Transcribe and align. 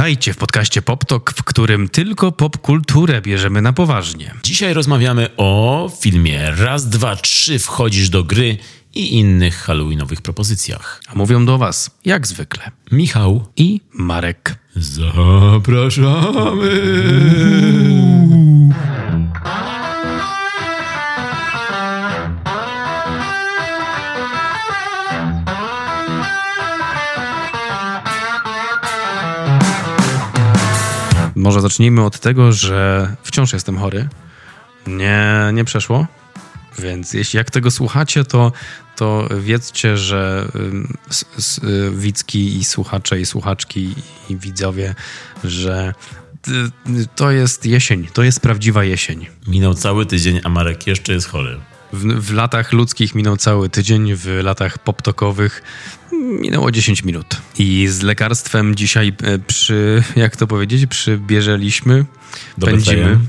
Witajcie 0.00 0.32
w 0.32 0.36
podcaście 0.36 0.82
PopTok, 0.82 1.32
w 1.36 1.44
którym 1.44 1.88
tylko 1.88 2.32
popkulturę 2.32 3.22
bierzemy 3.22 3.62
na 3.62 3.72
poważnie. 3.72 4.34
Dzisiaj 4.42 4.74
rozmawiamy 4.74 5.28
o 5.36 5.90
filmie 6.00 6.50
Raz, 6.50 6.88
dwa, 6.88 7.16
trzy 7.16 7.58
wchodzisz 7.58 8.08
do 8.08 8.24
gry 8.24 8.58
i 8.94 9.14
innych 9.18 9.56
halloweenowych 9.56 10.22
propozycjach. 10.22 11.02
A 11.08 11.14
mówią 11.14 11.44
do 11.44 11.58
Was, 11.58 11.90
jak 12.04 12.26
zwykle, 12.26 12.70
Michał, 12.92 13.46
i 13.56 13.80
Marek. 13.92 14.54
zapraszamy. 14.76 16.00
Może 31.50 31.60
zacznijmy 31.60 32.04
od 32.04 32.20
tego, 32.20 32.52
że 32.52 33.16
wciąż 33.22 33.52
jestem 33.52 33.78
chory. 33.78 34.08
Nie, 34.86 35.50
nie 35.52 35.64
przeszło. 35.64 36.06
Więc 36.78 37.12
jeśli 37.12 37.36
jak 37.36 37.50
tego 37.50 37.70
słuchacie, 37.70 38.24
to, 38.24 38.52
to 38.96 39.28
wiedzcie, 39.40 39.96
że 39.96 40.48
s, 41.10 41.24
s, 41.38 41.58
y, 41.58 41.90
widzki 41.96 42.56
i 42.56 42.64
słuchacze 42.64 43.20
i 43.20 43.26
słuchaczki 43.26 43.94
i 44.28 44.36
widzowie, 44.36 44.94
że 45.44 45.94
y, 46.48 46.52
to 47.16 47.30
jest 47.30 47.66
jesień, 47.66 48.06
to 48.12 48.22
jest 48.22 48.40
prawdziwa 48.40 48.84
jesień. 48.84 49.26
Minął 49.46 49.74
cały 49.74 50.06
tydzień, 50.06 50.40
a 50.44 50.48
Marek 50.48 50.86
jeszcze 50.86 51.12
jest 51.12 51.28
chory. 51.28 51.60
W, 51.92 52.26
w 52.26 52.32
latach 52.32 52.72
ludzkich 52.72 53.14
minął 53.14 53.36
cały 53.36 53.68
tydzień, 53.68 54.14
w 54.14 54.26
latach 54.42 54.78
poptokowych 54.78 55.62
minęło 56.12 56.70
10 56.70 57.04
minut. 57.04 57.36
I 57.58 57.88
z 57.88 58.02
lekarstwem 58.02 58.74
dzisiaj 58.74 59.12
e, 59.22 59.38
przy, 59.38 60.02
jak 60.16 60.36
to 60.36 60.46
powiedzieć, 60.46 60.86
przybierzeliśmy, 60.86 62.04
Do 62.58 62.66
pędzimy. 62.66 62.96
Betlejem. 62.96 63.26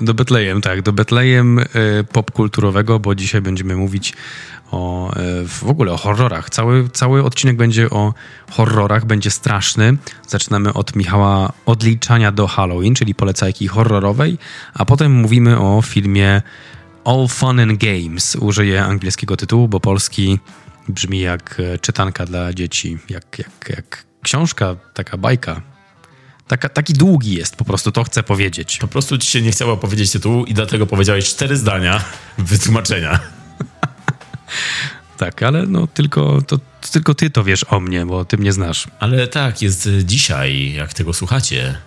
Do 0.00 0.14
Betlejem, 0.14 0.60
tak, 0.60 0.82
do 0.82 0.92
Betlejem 0.92 1.58
e, 1.58 1.64
popkulturowego, 2.12 2.98
bo 2.98 3.14
dzisiaj 3.14 3.40
będziemy 3.40 3.76
mówić 3.76 4.12
o, 4.70 5.10
e, 5.16 5.48
w 5.48 5.64
ogóle 5.64 5.92
o 5.92 5.96
horrorach. 5.96 6.50
Cały, 6.50 6.88
cały 6.88 7.24
odcinek 7.24 7.56
będzie 7.56 7.90
o 7.90 8.14
horrorach, 8.50 9.04
będzie 9.04 9.30
straszny. 9.30 9.96
Zaczynamy 10.28 10.72
od 10.72 10.96
Michała 10.96 11.52
odliczania 11.66 12.32
do 12.32 12.46
Halloween, 12.46 12.94
czyli 12.94 13.14
polecajki 13.14 13.68
horrorowej, 13.68 14.38
a 14.74 14.84
potem 14.84 15.12
mówimy 15.12 15.58
o 15.58 15.82
filmie 15.82 16.42
All 17.04 17.28
Fun 17.28 17.60
and 17.60 17.80
Games. 17.80 18.36
Użyję 18.36 18.84
angielskiego 18.84 19.36
tytułu, 19.36 19.68
bo 19.68 19.80
polski 19.80 20.38
brzmi 20.88 21.20
jak 21.20 21.60
e, 21.74 21.78
czytanka 21.78 22.26
dla 22.26 22.52
dzieci, 22.52 22.98
jak, 23.08 23.38
jak, 23.38 23.68
jak 23.68 24.04
książka, 24.22 24.76
taka 24.94 25.16
bajka. 25.16 25.62
Taka, 26.48 26.68
taki 26.68 26.92
długi 26.92 27.34
jest 27.34 27.56
po 27.56 27.64
prostu, 27.64 27.92
to 27.92 28.04
chcę 28.04 28.22
powiedzieć. 28.22 28.78
Po 28.78 28.88
prostu 28.88 29.18
ci 29.18 29.30
się 29.30 29.42
nie 29.42 29.52
chciało 29.52 29.76
powiedzieć 29.76 30.10
tytułu 30.10 30.44
i 30.44 30.54
dlatego 30.54 30.86
powiedziałeś 30.86 31.28
cztery 31.28 31.56
zdania 31.56 32.04
wytłumaczenia. 32.38 33.20
Tak, 35.16 35.42
ale 35.42 35.66
no 35.66 35.86
tylko, 35.86 36.42
to, 36.42 36.58
tylko 36.92 37.14
ty 37.14 37.30
to 37.30 37.44
wiesz 37.44 37.64
o 37.68 37.80
mnie, 37.80 38.06
bo 38.06 38.24
ty 38.24 38.38
mnie 38.38 38.52
znasz. 38.52 38.86
Ale 38.98 39.28
tak, 39.28 39.62
jest 39.62 39.86
y, 39.86 40.04
dzisiaj, 40.04 40.72
jak 40.72 40.94
tego 40.94 41.12
słuchacie, 41.12 41.78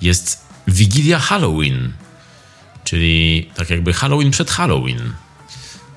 jest 0.00 0.46
Wigilia 0.68 1.18
Halloween, 1.18 1.92
czyli 2.84 3.50
tak 3.54 3.70
jakby 3.70 3.92
Halloween 3.92 4.30
przed 4.30 4.50
Halloween. 4.50 5.12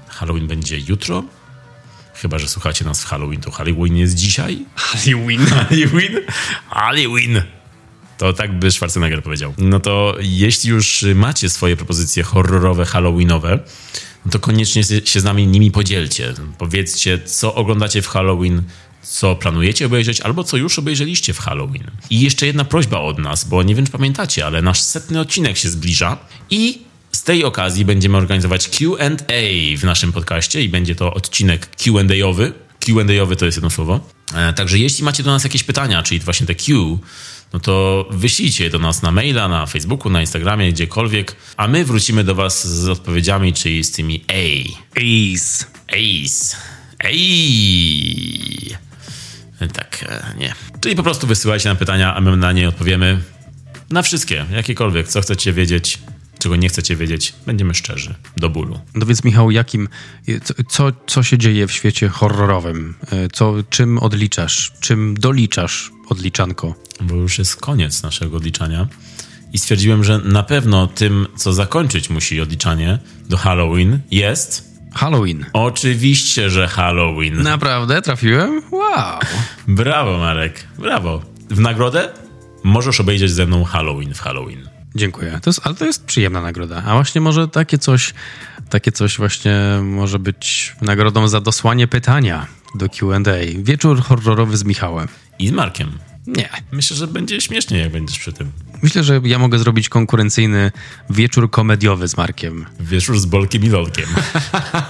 Halloween 0.08 0.48
będzie 0.48 0.80
jutro, 0.80 1.24
chyba 2.14 2.40
że 2.40 2.48
słuchacie 2.48 2.86
nas 2.86 3.04
w 3.04 3.06
Halloween, 3.06 3.42
to 3.42 3.52
Halloween 3.52 3.98
jest 3.98 4.16
dzisiaj. 4.16 4.66
Halloween. 4.76 5.46
Halloween? 5.46 6.20
Halloween! 6.70 7.42
To 8.18 8.34
tak 8.34 8.60
by 8.60 8.72
Schwarzenegger 8.72 9.24
powiedział. 9.24 9.54
No 9.58 9.80
to 9.80 10.16
jeśli 10.20 10.70
już 10.70 11.06
macie 11.16 11.50
swoje 11.50 11.78
propozycje 11.78 12.24
horrorowe, 12.24 12.86
halloweenowe, 12.86 13.60
no 14.26 14.32
to 14.32 14.40
koniecznie 14.40 14.84
się 14.84 15.20
z 15.20 15.24
nami 15.24 15.48
nimi 15.48 15.72
podzielcie. 15.72 16.34
Powiedzcie, 16.58 17.20
co 17.20 17.56
oglądacie 17.56 18.02
w 18.02 18.08
Halloween, 18.08 18.64
co 19.10 19.36
planujecie 19.36 19.86
obejrzeć, 19.86 20.22
albo 20.22 20.44
co 20.44 20.58
już 20.58 20.80
obejrzeliście 20.80 21.34
w 21.34 21.40
Halloween. 21.40 21.92
I 22.10 22.22
jeszcze 22.22 22.46
jedna 22.46 22.66
prośba 22.66 23.00
od 23.00 23.20
nas, 23.20 23.44
bo 23.44 23.64
nie 23.64 23.76
wiem, 23.76 23.86
czy 23.86 23.92
pamiętacie, 23.92 24.46
ale 24.46 24.62
nasz 24.62 24.82
setny 24.82 25.20
odcinek 25.20 25.58
się 25.58 25.70
zbliża 25.70 26.18
i 26.50 26.82
z 27.12 27.24
tej 27.24 27.44
okazji 27.44 27.86
będziemy 27.86 28.18
organizować 28.18 28.70
Q&A 28.70 29.78
w 29.78 29.84
naszym 29.84 30.12
podcaście 30.12 30.64
i 30.64 30.70
będzie 30.70 30.96
to 30.96 31.14
odcinek 31.14 31.76
Q&A-owy. 31.76 32.54
Q&A-owy 32.80 33.36
to 33.36 33.46
jest 33.46 33.58
jedno 33.58 33.70
słowo. 33.70 34.00
E, 34.34 34.54
Także 34.54 34.80
jeśli 34.80 35.04
macie 35.04 35.24
do 35.24 35.32
nas 35.32 35.44
jakieś 35.44 35.64
pytania, 35.64 36.04
czyli 36.04 36.20
właśnie 36.20 36.48
te 36.48 36.56
Q, 36.56 37.00
no 37.54 37.60
to 37.60 38.06
wyślijcie 38.12 38.70
do 38.70 38.80
nas 38.80 39.02
na 39.02 39.12
maila, 39.12 39.48
na 39.48 39.66
Facebooku, 39.66 40.12
na 40.12 40.22
Instagramie, 40.22 40.72
gdziekolwiek, 40.72 41.36
a 41.58 41.68
my 41.68 41.86
wrócimy 41.86 42.24
do 42.24 42.36
was 42.36 42.68
z 42.68 42.90
odpowiedziami, 42.90 43.54
czyli 43.54 43.84
z 43.84 43.92
tymi 43.92 44.24
A. 44.28 44.70
Ace. 45.00 45.66
Ace. 45.88 46.58
Ej. 47.00 48.87
Tak, 49.74 50.06
e, 50.10 50.34
nie. 50.38 50.54
Czyli 50.82 50.96
po 50.96 51.04
prostu 51.04 51.28
wysyłajcie 51.28 51.70
nam 51.70 51.78
pytania, 51.78 52.16
a 52.16 52.22
my 52.22 52.38
na 52.38 52.52
nie 52.52 52.70
odpowiemy. 52.70 53.22
Na 53.90 54.02
wszystkie, 54.02 54.46
jakiekolwiek, 54.52 55.08
co 55.08 55.22
chcecie 55.22 55.54
wiedzieć, 55.54 56.00
czego 56.40 56.56
nie 56.56 56.70
chcecie 56.70 56.96
wiedzieć. 56.96 57.34
Będziemy 57.46 57.74
szczerzy, 57.74 58.16
do 58.38 58.50
bólu. 58.50 58.80
No 58.96 59.06
więc 59.06 59.24
Michał, 59.24 59.52
jakim, 59.52 59.90
co, 60.70 60.86
co, 61.08 61.24
się 61.24 61.38
dzieje 61.38 61.68
w 61.68 61.72
świecie 61.72 62.10
horrorowym? 62.10 62.96
E, 63.12 63.28
Co, 63.34 63.54
czym 63.70 64.00
odliczasz? 64.00 64.74
Czym 64.80 65.16
doliczasz 65.18 65.92
odliczanko? 66.10 66.76
Bo 67.02 67.16
już 67.16 67.40
jest 67.40 67.56
koniec 67.56 68.04
naszego 68.04 68.38
odliczania. 68.38 68.88
I 69.54 69.58
stwierdziłem, 69.60 70.04
że 70.04 70.18
na 70.18 70.44
pewno 70.44 70.88
tym, 70.88 71.28
co 71.36 71.54
zakończyć 71.54 72.10
musi 72.10 72.42
odliczanie 72.42 73.00
do 73.30 73.38
Halloween, 73.38 74.00
jest 74.12 74.77
Halloween. 74.98 75.46
oczywiście, 75.54 76.50
że 76.50 76.68
Halloween. 76.68 77.42
Naprawdę? 77.44 78.02
Trafiłem? 78.02 78.62
Wow. 78.72 79.20
Brawo, 79.68 80.18
Marek, 80.18 80.68
brawo. 80.78 81.22
W 81.50 81.60
nagrodę 81.60 82.10
możesz 82.64 83.00
obejrzeć 83.00 83.32
ze 83.32 83.46
mną 83.46 83.64
Halloween 83.64 84.14
w 84.14 84.20
Halloween. 84.22 84.70
Dziękuję. 84.96 85.40
To 85.44 85.50
jest, 85.50 85.62
ale 85.64 85.76
to 85.76 85.86
jest 85.86 86.06
przyjemna 86.06 86.42
nagroda. 86.42 86.84
A 86.86 86.94
właśnie 86.94 87.22
może 87.22 87.48
takie 87.48 87.78
coś, 87.78 88.14
takie 88.70 88.92
coś 88.92 89.18
właśnie 89.18 89.56
może 89.84 90.20
być 90.20 90.76
nagrodą 90.82 91.28
za 91.28 91.42
dosłanie 91.42 91.88
pytania 91.88 92.48
do 92.76 92.90
Q&A. 92.90 93.64
Wieczór 93.64 94.02
horrorowy 94.02 94.58
z 94.58 94.64
Michałem. 94.64 95.08
I 95.40 95.48
z 95.48 95.52
Markiem. 95.52 95.92
Nie. 96.28 96.50
Myślę, 96.72 96.98
że 96.98 97.08
będzie 97.08 97.42
śmiesznie, 97.42 97.78
jak 97.78 97.92
będziesz 97.92 98.20
przy 98.20 98.34
tym. 98.34 98.52
Myślę, 98.82 99.04
że 99.04 99.22
ja 99.24 99.40
mogę 99.40 99.60
zrobić 99.60 99.90
konkurencyjny 99.90 100.72
wieczór 101.10 101.52
komediowy 101.52 102.08
z 102.08 102.18
Markiem. 102.18 102.66
Wieczór 102.80 103.20
z 103.20 103.26
Bolkiem 103.26 103.64
i 103.64 103.70
Lolkiem. 103.70 104.10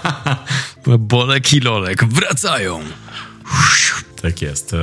Bolek 0.99 1.53
i 1.53 1.59
Lolek 1.59 2.05
wracają. 2.05 2.79
tak 4.21 4.41
jest. 4.41 4.75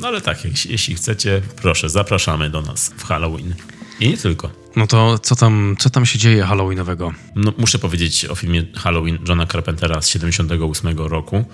No 0.00 0.08
ale 0.08 0.20
tak, 0.20 0.44
jeśli, 0.44 0.72
jeśli 0.72 0.94
chcecie, 0.94 1.42
proszę, 1.62 1.90
zapraszamy 1.90 2.50
do 2.50 2.62
nas 2.62 2.92
w 2.96 3.04
Halloween. 3.04 3.54
I 4.00 4.08
nie 4.08 4.16
tylko. 4.16 4.50
No 4.76 4.86
to 4.86 5.18
co 5.18 5.36
tam, 5.36 5.76
co 5.78 5.90
tam 5.90 6.06
się 6.06 6.18
dzieje 6.18 6.42
halloweenowego? 6.44 7.12
No, 7.36 7.52
muszę 7.58 7.78
powiedzieć 7.78 8.24
o 8.24 8.34
filmie 8.34 8.64
Halloween 8.76 9.18
Johna 9.28 9.46
Carpentera 9.46 10.02
z 10.02 10.08
78 10.08 10.98
roku, 10.98 11.44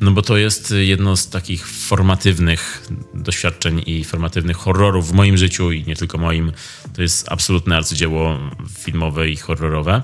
no 0.00 0.10
bo 0.10 0.22
to 0.22 0.36
jest 0.36 0.74
jedno 0.78 1.16
z 1.16 1.28
takich 1.28 1.68
formatywnych 1.68 2.88
doświadczeń 3.14 3.82
i 3.86 4.04
formatywnych 4.04 4.56
horrorów 4.56 5.08
w 5.08 5.12
moim 5.12 5.36
życiu 5.36 5.72
i 5.72 5.84
nie 5.84 5.96
tylko 5.96 6.18
moim. 6.18 6.52
To 6.94 7.02
jest 7.02 7.32
absolutne 7.32 7.76
arcydzieło 7.76 8.38
filmowe 8.78 9.28
i 9.28 9.36
horrorowe, 9.36 10.02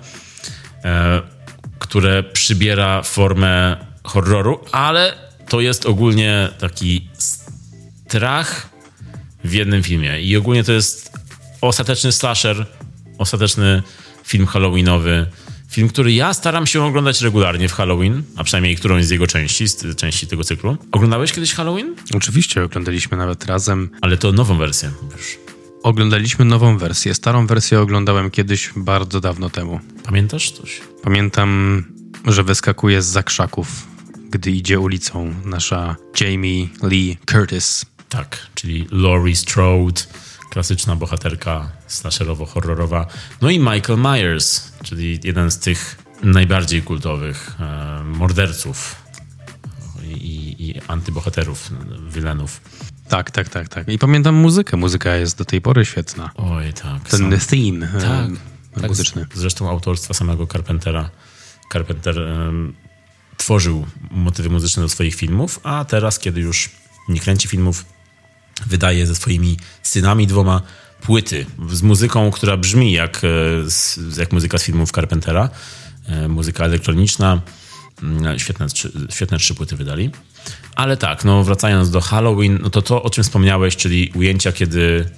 e, 0.85 1.23
które 1.79 2.23
przybiera 2.23 3.03
formę 3.03 3.77
horroru, 4.05 4.61
ale 4.73 5.15
to 5.49 5.61
jest 5.61 5.87
ogólnie 5.87 6.49
taki 6.59 7.09
strach 7.19 8.71
w 9.45 9.53
jednym 9.53 9.83
filmie. 9.83 10.21
I 10.21 10.37
ogólnie 10.37 10.65
to 10.65 10.73
jest 10.73 11.13
ostateczny 11.61 12.13
slasher, 12.13 12.67
ostateczny 13.19 13.83
film 14.25 14.47
halloweenowy. 14.47 15.27
Film, 15.71 15.89
który 15.89 16.13
ja 16.13 16.35
staram 16.35 16.67
się 16.67 16.83
oglądać 16.83 17.23
regularnie 17.23 17.69
w 17.69 17.73
Halloween, 17.73 18.23
a 18.37 18.45
przynajmniej 18.45 18.77
którąś 18.77 19.05
z 19.05 19.11
jego 19.11 19.27
części, 19.27 19.69
z 19.69 19.97
części 19.97 20.27
tego 20.27 20.45
cyklu. 20.45 20.77
Oglądałeś 20.93 21.33
kiedyś 21.33 21.55
Halloween? 21.55 21.95
Oczywiście 22.15 22.65
oglądaliśmy 22.65 23.17
nawet 23.17 23.47
razem. 23.47 23.91
Ale 24.01 24.17
to 24.17 24.33
nową 24.33 24.59
wersję. 24.59 24.91
Już. 25.17 25.39
Oglądaliśmy 25.83 26.45
nową 26.45 26.79
wersję. 26.79 27.15
Starą 27.15 27.47
wersję 27.47 27.81
oglądałem 27.81 28.31
kiedyś 28.31 28.71
bardzo 28.77 29.21
dawno 29.21 29.51
temu. 29.51 29.81
Pamiętasz 30.05 30.51
coś? 30.51 30.81
Pamiętam, 31.03 31.85
że 32.27 32.43
wyskakuje 32.43 33.03
z 33.03 33.07
zakrzaków, 33.07 33.69
gdy 34.31 34.51
idzie 34.51 34.81
ulicą 34.81 35.35
nasza 35.45 35.97
Jamie 36.21 36.69
Lee 36.83 37.17
Curtis. 37.27 37.87
Tak, 38.09 38.47
czyli 38.55 38.87
Laurie 38.91 39.37
Strode, 39.37 40.03
klasyczna 40.51 40.97
bohaterka 40.97 41.73
slasherowo-horrorowa. 41.89 43.07
No 43.43 43.51
i 43.51 43.59
Michael 43.59 43.99
Myers, 43.99 44.70
czyli 44.83 45.21
jeden 45.25 45.51
z 45.51 45.59
tych 45.59 45.97
najbardziej 46.23 46.83
kultowych 46.83 47.57
e, 47.61 48.05
morderców 48.05 48.97
i, 50.05 50.57
i 50.59 50.81
antybohaterów, 50.89 51.71
wilenów. 52.11 52.61
Tak, 53.09 53.31
tak, 53.31 53.49
tak, 53.49 53.69
tak. 53.69 53.89
I 53.89 53.99
pamiętam 53.99 54.35
muzykę. 54.35 54.77
Muzyka 54.77 55.15
jest 55.15 55.39
do 55.39 55.45
tej 55.45 55.61
pory 55.61 55.85
świetna. 55.85 56.31
Oj, 56.35 56.73
tak. 56.73 57.09
Ten 57.09 57.21
Sam- 57.21 57.41
theme 57.41 57.89
tak, 57.93 58.31
tak, 58.81 58.89
muzyczny. 58.89 59.27
Zresztą 59.35 59.71
autorstwa 59.71 60.15
samego 60.15 60.47
Carpentera. 60.47 61.11
Carpenter 61.73 62.17
tworzył 63.37 63.87
motywy 64.11 64.51
muzyczne 64.51 64.83
do 64.83 64.89
swoich 64.89 65.15
filmów, 65.15 65.61
a 65.63 65.85
teraz, 65.85 66.19
kiedy 66.19 66.41
już 66.41 66.71
nie 67.09 67.21
kręci 67.21 67.49
filmów, 67.49 67.85
wydaje 68.67 69.07
ze 69.07 69.15
swoimi 69.15 69.57
synami 69.83 70.27
dwoma 70.27 70.63
płyty 71.01 71.47
z 71.73 71.83
muzyką, 71.83 72.31
która 72.31 72.57
brzmi 72.57 72.93
jak, 72.93 73.21
e, 73.25 74.19
jak 74.21 74.33
muzyka 74.33 74.59
z 74.59 74.63
filmów 74.65 74.91
Carpentera. 74.93 75.51
E, 76.07 76.29
Muzyka 76.29 76.65
elektroniczna. 76.65 77.41
Mm, 78.03 78.39
Świetne, 78.39 78.67
trzy- 78.67 78.93
świetne 79.11 79.39
trzy 79.39 79.55
płyty 79.55 79.77
wydali. 79.77 80.11
Ale 80.77 80.97
tak, 80.97 81.25
no 81.25 81.45
wracając 81.45 81.91
do 81.91 82.01
Halloween, 82.01 82.59
no 82.63 82.71
to 82.71 82.83
to, 82.83 83.03
o 83.03 83.11
czym 83.11 83.25
wspomniałeś, 83.25 83.77
czyli 83.77 84.13
ujęcia, 84.15 84.53
kiedy 84.53 85.11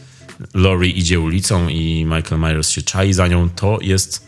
Laurie 0.55 0.91
idzie 0.93 1.21
ulicą 1.21 1.69
i 1.69 2.05
Michael 2.05 2.41
Myers 2.41 2.71
się 2.71 2.83
czai 2.83 3.13
za 3.13 3.27
nią, 3.29 3.51
to 3.51 3.79
jest, 3.83 4.27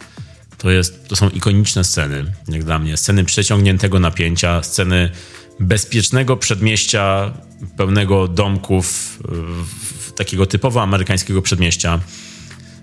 to 0.59 0.71
jest, 0.71 1.09
to 1.09 1.17
są 1.17 1.29
ikoniczne 1.29 1.85
sceny, 1.85 2.25
jak 2.49 2.65
dla 2.65 2.79
mnie. 2.79 2.97
Sceny 2.97 3.25
przeciągniętego 3.25 4.01
napięcia, 4.01 4.63
sceny 4.63 5.11
bezpiecznego 5.61 6.37
przedmieścia, 6.37 7.33
pełnego 7.77 8.29
domków, 8.29 9.19
takiego 10.17 10.47
typowo 10.47 10.83
amerykańskiego 10.83 11.43
przedmieścia. 11.43 12.01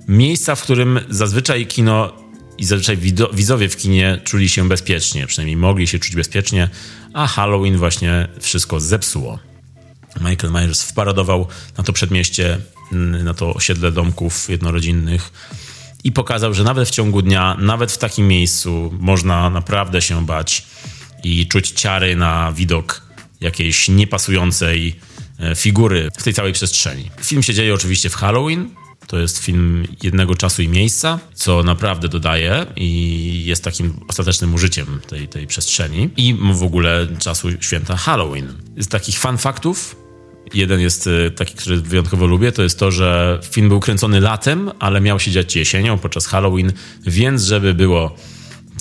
Miejsca, 0.07 0.55
w 0.55 0.63
którym 0.63 0.99
zazwyczaj 1.09 1.65
kino 1.65 2.13
i 2.57 2.65
zazwyczaj 2.65 2.97
widzowie 3.33 3.69
w 3.69 3.77
kinie 3.77 4.21
czuli 4.23 4.49
się 4.49 4.67
bezpiecznie, 4.67 5.27
przynajmniej 5.27 5.57
mogli 5.57 5.87
się 5.87 5.99
czuć 5.99 6.15
bezpiecznie, 6.15 6.69
a 7.13 7.27
Halloween 7.27 7.77
właśnie 7.77 8.27
wszystko 8.39 8.79
zepsuło. 8.79 9.39
Michael 10.21 10.53
Myers 10.53 10.83
wparadował 10.83 11.47
na 11.77 11.83
to 11.83 11.93
przedmieście, 11.93 12.57
mm, 12.91 13.23
na 13.23 13.33
to 13.33 13.53
osiedle 13.53 13.91
domków 13.91 14.49
jednorodzinnych 14.49 15.31
i 16.03 16.11
pokazał, 16.11 16.53
że 16.53 16.63
nawet 16.63 16.87
w 16.87 16.91
ciągu 16.91 17.21
dnia, 17.21 17.57
nawet 17.59 17.91
w 17.91 17.97
takim 17.97 18.27
miejscu 18.27 18.93
można 18.99 19.49
naprawdę 19.49 20.01
się 20.01 20.25
bać 20.25 20.65
i 21.23 21.47
czuć 21.47 21.71
ciary 21.71 22.15
na 22.15 22.51
widok 22.51 23.01
jakiejś 23.41 23.89
niepasującej 23.89 24.99
figury 25.55 26.09
w 26.17 26.23
tej 26.23 26.33
całej 26.33 26.53
przestrzeni. 26.53 27.09
Film 27.21 27.43
się 27.43 27.53
dzieje 27.53 27.73
oczywiście 27.73 28.09
w 28.09 28.15
Halloween. 28.15 28.69
To 29.07 29.19
jest 29.19 29.37
film 29.37 29.87
jednego 30.03 30.35
czasu 30.35 30.61
i 30.61 30.67
miejsca, 30.67 31.19
co 31.33 31.63
naprawdę 31.63 32.07
dodaje 32.07 32.65
i 32.75 33.43
jest 33.45 33.63
takim 33.63 33.99
ostatecznym 34.07 34.53
użyciem 34.53 35.01
tej, 35.07 35.27
tej 35.27 35.47
przestrzeni 35.47 36.09
i 36.17 36.35
w 36.53 36.63
ogóle 36.63 37.07
czasu 37.19 37.47
święta 37.59 37.97
Halloween. 37.97 38.53
Z 38.77 38.87
takich 38.87 39.19
fun 39.19 39.37
faktów 39.37 39.95
Jeden 40.53 40.79
jest 40.79 41.07
y, 41.07 41.31
taki, 41.35 41.55
który 41.55 41.81
wyjątkowo 41.81 42.25
lubię, 42.25 42.51
to 42.51 42.63
jest 42.63 42.79
to, 42.79 42.91
że 42.91 43.39
film 43.51 43.69
był 43.69 43.79
kręcony 43.79 44.19
latem, 44.19 44.71
ale 44.79 45.01
miał 45.01 45.19
się 45.19 45.31
dziać 45.31 45.55
jesienią 45.55 45.97
podczas 45.97 46.27
Halloween, 46.27 46.73
więc 47.05 47.43
żeby 47.43 47.73
było 47.73 48.15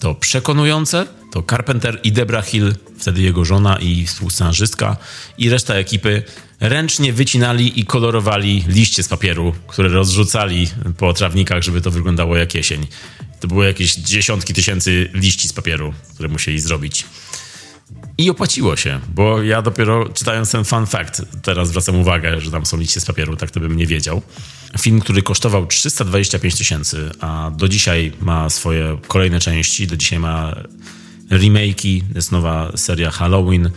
to 0.01 0.15
przekonujące, 0.15 1.07
to 1.33 1.43
Carpenter 1.43 2.01
i 2.05 2.13
Debra 2.13 2.43
Hill, 2.43 2.75
wtedy 2.99 3.23
jego 3.23 3.45
żona 3.45 3.79
i 3.79 4.07
współscenarzystka 4.07 4.97
i 5.39 5.51
reszta 5.51 5.75
ekipy 5.75 6.23
ręcznie 6.61 7.13
wycinali 7.13 7.81
i 7.81 7.85
kolorowali 7.85 8.65
liście 8.69 9.03
z 9.03 9.09
papieru, 9.09 9.55
które 9.67 9.89
rozrzucali 9.89 10.69
po 10.99 11.13
trawnikach, 11.13 11.63
żeby 11.63 11.81
to 11.81 11.91
wyglądało 11.91 12.37
jak 12.37 12.55
jesień. 12.55 12.87
To 13.41 13.49
były 13.49 13.67
jakieś 13.67 13.95
dziesiątki 13.95 14.55
tysięcy 14.55 15.11
liści 15.15 15.49
z 15.49 15.53
papieru, 15.53 15.95
które 16.15 16.29
musieli 16.29 16.61
zrobić. 16.61 17.05
I 18.19 18.31
opłaciło 18.31 18.77
się, 18.77 19.01
bo 19.15 19.43
ja 19.43 19.63
dopiero 19.63 20.09
czytając 20.09 20.51
ten 20.51 20.65
fun 20.65 20.87
fact, 20.87 21.23
teraz 21.43 21.69
zwracam 21.69 21.97
uwagę, 21.97 22.41
że 22.41 22.51
tam 22.51 22.67
są 22.67 22.77
liście 22.77 23.01
z 23.01 23.05
papieru, 23.05 23.37
tak 23.37 23.51
to 23.51 23.61
bym 23.61 23.77
nie 23.77 23.87
wiedział. 23.87 24.23
Film, 24.79 25.01
który 25.01 25.23
kosztował 25.23 25.67
325 25.67 26.55
tysięcy, 26.55 27.11
a 27.21 27.51
do 27.57 27.69
dzisiaj 27.69 28.13
ma 28.21 28.51
swoje 28.51 28.99
kolejne 29.07 29.41
części, 29.41 29.87
do 29.87 29.97
dzisiaj 29.97 30.19
ma 30.19 30.57
remake'i, 31.31 32.03
jest 32.15 32.33
nowa 32.33 32.73
seria 32.77 33.11
Halloween, 33.11 33.71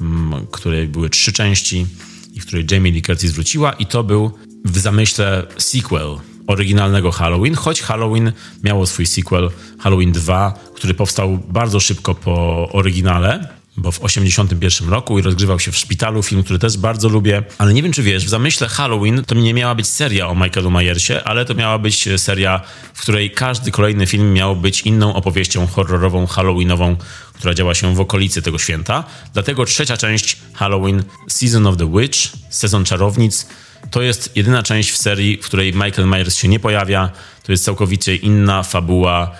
mm, 0.00 0.46
której 0.50 0.88
były 0.88 1.10
trzy 1.10 1.32
części 1.32 1.86
i 2.34 2.40
w 2.40 2.46
której 2.46 2.66
Jamie 2.70 2.92
Lee 2.92 3.02
Curtis 3.02 3.32
wróciła 3.32 3.72
i 3.72 3.86
to 3.86 4.04
był 4.04 4.30
w 4.64 4.78
zamyśle 4.78 5.46
sequel 5.56 6.16
oryginalnego 6.46 7.10
Halloween, 7.10 7.54
choć 7.54 7.82
Halloween 7.82 8.32
miało 8.64 8.86
swój 8.86 9.06
sequel 9.06 9.50
Halloween 9.78 10.12
2, 10.12 10.54
który 10.74 10.94
powstał 10.94 11.38
bardzo 11.48 11.80
szybko 11.80 12.14
po 12.14 12.68
oryginale, 12.72 13.59
bo 13.76 13.92
w 13.92 14.04
81 14.04 14.88
roku 14.88 15.18
i 15.18 15.22
rozgrywał 15.22 15.60
się 15.60 15.72
w 15.72 15.76
szpitalu, 15.76 16.22
film, 16.22 16.42
który 16.42 16.58
też 16.58 16.76
bardzo 16.76 17.08
lubię. 17.08 17.42
Ale 17.58 17.74
nie 17.74 17.82
wiem, 17.82 17.92
czy 17.92 18.02
wiesz, 18.02 18.26
w 18.26 18.28
zamyśle 18.28 18.68
Halloween 18.68 19.24
to 19.24 19.34
nie 19.34 19.54
miała 19.54 19.74
być 19.74 19.86
seria 19.86 20.28
o 20.28 20.34
Michaelu 20.34 20.70
Myersie, 20.70 21.24
ale 21.24 21.44
to 21.44 21.54
miała 21.54 21.78
być 21.78 22.08
seria, 22.16 22.60
w 22.94 23.00
której 23.00 23.30
każdy 23.30 23.70
kolejny 23.70 24.06
film 24.06 24.32
miał 24.32 24.56
być 24.56 24.80
inną 24.80 25.14
opowieścią 25.14 25.66
horrorową, 25.66 26.26
halloweenową, 26.26 26.96
która 27.34 27.54
działa 27.54 27.74
się 27.74 27.94
w 27.94 28.00
okolicy 28.00 28.42
tego 28.42 28.58
święta. 28.58 29.04
Dlatego 29.32 29.64
trzecia 29.64 29.96
część 29.96 30.36
Halloween, 30.54 31.02
Season 31.28 31.66
of 31.66 31.76
the 31.76 31.92
Witch, 31.92 32.18
Sezon 32.50 32.84
Czarownic, 32.84 33.46
to 33.90 34.02
jest 34.02 34.36
jedyna 34.36 34.62
część 34.62 34.90
w 34.90 34.96
serii, 34.96 35.36
w 35.36 35.44
której 35.44 35.72
Michael 35.72 36.08
Myers 36.08 36.36
się 36.36 36.48
nie 36.48 36.60
pojawia. 36.60 37.10
To 37.42 37.52
jest 37.52 37.64
całkowicie 37.64 38.16
inna 38.16 38.62
fabuła, 38.62 39.36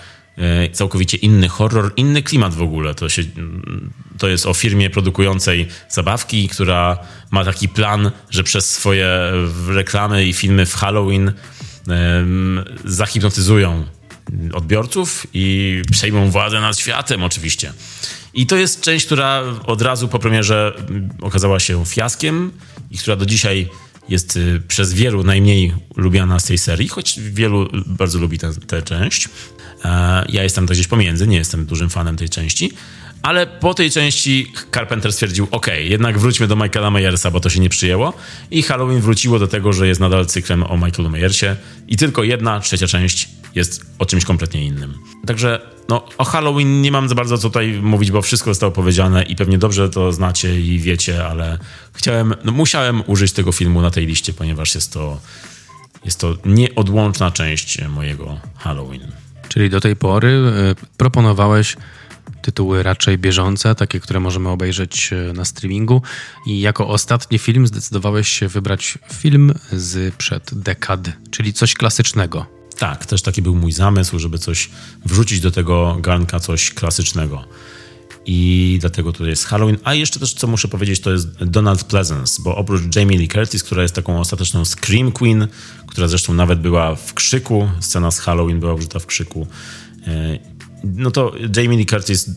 całkowicie 0.71 1.17
inny 1.17 1.49
horror, 1.49 1.93
inny 1.95 2.23
klimat 2.23 2.53
w 2.53 2.61
ogóle. 2.61 2.95
To, 2.95 3.09
się, 3.09 3.23
to 4.17 4.27
jest 4.27 4.45
o 4.45 4.53
firmie 4.53 4.89
produkującej 4.89 5.67
zabawki, 5.89 6.49
która 6.49 6.97
ma 7.31 7.45
taki 7.45 7.69
plan, 7.69 8.11
że 8.29 8.43
przez 8.43 8.69
swoje 8.69 9.07
reklamy 9.67 10.25
i 10.25 10.33
filmy 10.33 10.65
w 10.65 10.75
Halloween 10.75 11.33
zahipnotyzują 12.85 13.85
odbiorców 14.53 15.27
i 15.33 15.81
przejmą 15.91 16.31
władzę 16.31 16.61
nad 16.61 16.79
światem 16.79 17.23
oczywiście. 17.23 17.73
I 18.33 18.47
to 18.47 18.55
jest 18.55 18.81
część, 18.81 19.05
która 19.05 19.43
od 19.65 19.81
razu 19.81 20.07
po 20.07 20.19
premierze 20.19 20.73
okazała 21.21 21.59
się 21.59 21.85
fiaskiem 21.85 22.51
i 22.91 22.97
która 22.97 23.15
do 23.15 23.25
dzisiaj 23.25 23.69
jest 24.09 24.37
y, 24.37 24.61
przez 24.67 24.93
wielu 24.93 25.23
najmniej 25.23 25.73
lubiana 25.95 26.39
z 26.39 26.43
tej 26.43 26.57
serii, 26.57 26.87
choć 26.87 27.19
wielu 27.19 27.69
bardzo 27.85 28.19
lubi 28.19 28.39
tę 28.39 28.53
tę 28.67 28.81
część. 28.81 29.29
E, 29.85 30.25
Ja 30.29 30.43
jestem 30.43 30.67
tak 30.67 30.75
gdzieś 30.75 30.87
pomiędzy, 30.87 31.27
nie 31.27 31.37
jestem 31.37 31.65
dużym 31.65 31.89
fanem 31.89 32.17
tej 32.17 32.29
części, 32.29 32.71
ale 33.21 33.47
po 33.47 33.73
tej 33.73 33.91
części 33.91 34.51
Carpenter 34.73 35.13
stwierdził, 35.13 35.47
ok, 35.51 35.67
jednak 35.79 36.19
wróćmy 36.19 36.47
do 36.47 36.55
Michaela 36.55 36.91
Myersa, 36.91 37.31
bo 37.31 37.39
to 37.39 37.49
się 37.49 37.59
nie 37.59 37.69
przyjęło 37.69 38.13
i 38.51 38.63
Halloween 38.63 39.01
wróciło 39.01 39.39
do 39.39 39.47
tego, 39.47 39.73
że 39.73 39.87
jest 39.87 39.99
nadal 39.99 40.25
cyklem 40.25 40.63
o 40.63 40.77
Michaelu 40.77 41.09
Myersie 41.09 41.55
i 41.87 41.97
tylko 41.97 42.23
jedna, 42.23 42.59
trzecia 42.59 42.87
część 42.87 43.29
jest 43.55 43.85
o 43.99 44.05
czymś 44.05 44.25
kompletnie 44.25 44.65
innym. 44.65 44.93
Także 45.27 45.61
no, 45.89 46.05
o 46.17 46.23
Halloween 46.25 46.81
nie 46.81 46.91
mam 46.91 47.09
za 47.09 47.15
bardzo 47.15 47.37
co 47.37 47.49
tutaj 47.49 47.79
mówić, 47.81 48.11
bo 48.11 48.21
wszystko 48.21 48.49
zostało 48.49 48.71
powiedziane 48.71 49.23
i 49.23 49.35
pewnie 49.35 49.57
dobrze 49.57 49.89
to 49.89 50.13
znacie 50.13 50.61
i 50.61 50.79
wiecie, 50.79 51.25
ale 51.25 51.57
chciałem, 51.93 52.33
no 52.43 52.51
musiałem 52.51 53.03
użyć 53.07 53.31
tego 53.31 53.51
filmu 53.51 53.81
na 53.81 53.91
tej 53.91 54.05
liście, 54.05 54.33
ponieważ 54.33 54.75
jest 54.75 54.93
to, 54.93 55.19
jest 56.05 56.19
to 56.19 56.37
nieodłączna 56.45 57.31
część 57.31 57.81
mojego 57.87 58.39
Halloween. 58.57 59.11
Czyli 59.51 59.69
do 59.69 59.81
tej 59.81 59.95
pory 59.95 60.27
y, 60.27 60.97
proponowałeś 60.97 61.77
tytuły 62.41 62.83
raczej 62.83 63.17
bieżące, 63.17 63.75
takie, 63.75 63.99
które 63.99 64.19
możemy 64.19 64.49
obejrzeć 64.49 65.13
y, 65.13 65.33
na 65.33 65.45
streamingu. 65.45 66.01
I 66.47 66.61
jako 66.61 66.87
ostatni 66.87 67.39
film 67.39 67.67
zdecydowałeś 67.67 68.27
się 68.27 68.47
wybrać 68.47 68.97
film 69.13 69.53
z 69.71 70.15
przed 70.15 70.49
dekad, 70.53 71.09
czyli 71.31 71.53
coś 71.53 71.73
klasycznego. 71.73 72.45
Tak, 72.77 73.05
też 73.05 73.21
taki 73.21 73.41
był 73.41 73.55
mój 73.55 73.71
zamysł, 73.71 74.19
żeby 74.19 74.37
coś 74.37 74.69
wrzucić 75.05 75.39
do 75.39 75.51
tego 75.51 75.97
garnka, 75.99 76.39
coś 76.39 76.73
klasycznego. 76.73 77.45
I 78.25 78.77
dlatego 78.81 79.11
tutaj 79.11 79.29
jest 79.29 79.45
Halloween. 79.45 79.77
A 79.83 79.93
jeszcze 79.93 80.19
też, 80.19 80.33
co 80.33 80.47
muszę 80.47 80.67
powiedzieć, 80.67 80.99
to 80.99 81.11
jest 81.11 81.43
Donald 81.43 81.83
Pleasance, 81.83 82.41
bo 82.43 82.55
oprócz 82.55 82.95
Jamie 82.95 83.17
Lee 83.17 83.27
Curtis, 83.27 83.63
która 83.63 83.81
jest 83.81 83.95
taką 83.95 84.19
ostateczną 84.19 84.65
Scream 84.65 85.11
Queen, 85.11 85.47
która 85.87 86.07
zresztą 86.07 86.33
nawet 86.33 86.59
była 86.59 86.95
w 86.95 87.13
krzyku, 87.13 87.69
scena 87.79 88.11
z 88.11 88.19
Halloween 88.19 88.59
była 88.59 88.73
użyta 88.73 88.99
w 88.99 89.05
krzyku, 89.05 89.47
e, 90.07 90.39
no 90.83 91.11
to 91.11 91.33
Jamie 91.57 91.77
Lee 91.77 91.85
Curtis 91.85 92.29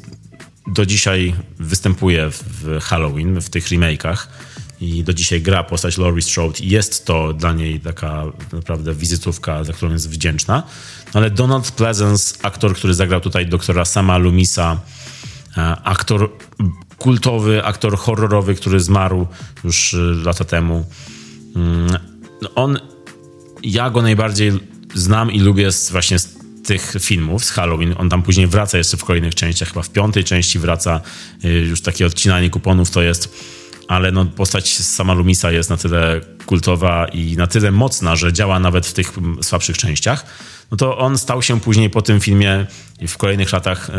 do 0.66 0.86
dzisiaj 0.86 1.34
występuje 1.58 2.30
w 2.30 2.80
Halloween, 2.80 3.40
w 3.40 3.50
tych 3.50 3.68
remake'ach 3.68 4.16
i 4.80 5.04
do 5.04 5.12
dzisiaj 5.12 5.42
gra 5.42 5.64
postać 5.64 5.98
Laurie 5.98 6.22
Strode 6.22 6.58
i 6.60 6.68
jest 6.68 7.06
to 7.06 7.32
dla 7.32 7.52
niej 7.52 7.80
taka 7.80 8.24
naprawdę 8.52 8.94
wizytówka, 8.94 9.64
za 9.64 9.72
którą 9.72 9.92
jest 9.92 10.10
wdzięczna. 10.10 10.62
No 11.14 11.20
ale 11.20 11.30
Donald 11.30 11.70
Pleasance, 11.70 12.34
aktor, 12.42 12.74
który 12.74 12.94
zagrał 12.94 13.20
tutaj 13.20 13.46
doktora 13.46 13.84
Sama 13.84 14.18
Lumisa, 14.18 14.80
aktor 15.84 16.30
kultowy, 16.98 17.64
aktor 17.64 17.98
horrorowy, 17.98 18.54
który 18.54 18.80
zmarł 18.80 19.26
już 19.64 19.94
e, 19.94 19.96
lata 19.98 20.44
temu. 20.44 20.86
Mm, 21.56 21.98
On, 22.54 22.78
ja 23.62 23.90
go 23.90 24.02
najbardziej 24.02 24.52
znam 24.94 25.32
i 25.32 25.40
lubię 25.40 25.72
z, 25.72 25.90
właśnie 25.90 26.18
z 26.18 26.34
tych 26.64 26.94
filmów 27.00 27.44
z 27.44 27.50
Halloween. 27.50 27.94
On 27.98 28.08
tam 28.08 28.22
później 28.22 28.46
wraca 28.46 28.78
jeszcze 28.78 28.96
w 28.96 29.04
kolejnych 29.04 29.34
częściach, 29.34 29.68
chyba 29.68 29.82
w 29.82 29.90
piątej 29.90 30.24
części 30.24 30.58
wraca 30.58 31.00
y, 31.44 31.48
już 31.48 31.80
takie 31.80 32.06
odcinanie 32.06 32.50
kuponów 32.50 32.90
to 32.90 33.02
jest. 33.02 33.28
ale 33.88 34.12
no, 34.12 34.24
postać 34.24 34.76
sama 34.76 35.14
Lumisa 35.14 35.52
jest 35.52 35.70
na 35.70 35.76
tyle 35.76 36.20
kultowa 36.46 37.06
i 37.08 37.36
na 37.36 37.46
tyle 37.46 37.70
mocna, 37.70 38.16
że 38.16 38.32
działa 38.32 38.60
nawet 38.60 38.86
w 38.86 38.92
tych 38.92 39.12
słabszych 39.42 39.78
częściach 39.78 40.26
no 40.74 40.78
to 40.78 40.98
on 40.98 41.18
stał 41.18 41.42
się 41.42 41.60
później 41.60 41.90
po 41.90 42.02
tym 42.02 42.20
filmie 42.20 42.66
w 43.08 43.16
kolejnych 43.16 43.52
latach 43.52 43.90
e, 43.90 43.94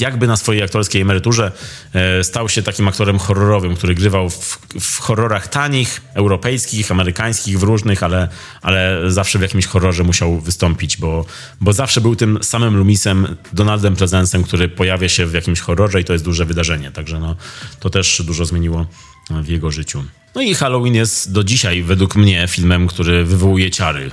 jakby 0.00 0.26
na 0.26 0.36
swojej 0.36 0.62
aktorskiej 0.62 1.02
emeryturze 1.02 1.52
e, 1.92 2.24
stał 2.24 2.48
się 2.48 2.62
takim 2.62 2.88
aktorem 2.88 3.18
horrorowym, 3.18 3.76
który 3.76 3.94
grywał 3.94 4.30
w, 4.30 4.58
w 4.80 4.98
horrorach 4.98 5.48
tanich, 5.48 6.00
europejskich, 6.14 6.90
amerykańskich, 6.90 7.58
w 7.58 7.62
różnych, 7.62 8.02
ale, 8.02 8.28
ale 8.62 8.98
zawsze 9.06 9.38
w 9.38 9.42
jakimś 9.42 9.66
horrorze 9.66 10.04
musiał 10.04 10.40
wystąpić, 10.40 10.96
bo, 10.96 11.24
bo 11.60 11.72
zawsze 11.72 12.00
był 12.00 12.16
tym 12.16 12.38
samym 12.42 12.76
Lumisem, 12.76 13.36
Donaldem 13.52 13.96
Prezensem, 13.96 14.42
który 14.42 14.68
pojawia 14.68 15.08
się 15.08 15.26
w 15.26 15.34
jakimś 15.34 15.60
horrorze 15.60 16.00
i 16.00 16.04
to 16.04 16.12
jest 16.12 16.24
duże 16.24 16.44
wydarzenie. 16.44 16.90
Także 16.92 17.20
no, 17.20 17.36
to 17.80 17.90
też 17.90 18.22
dużo 18.26 18.44
zmieniło 18.44 18.86
w 19.30 19.48
jego 19.48 19.70
życiu. 19.70 20.04
No 20.34 20.42
i 20.42 20.54
Halloween 20.54 20.94
jest 20.94 21.32
do 21.32 21.44
dzisiaj, 21.44 21.82
według 21.82 22.16
mnie, 22.16 22.48
filmem, 22.48 22.86
który 22.86 23.24
wywołuje 23.24 23.70
ciary. 23.70 24.10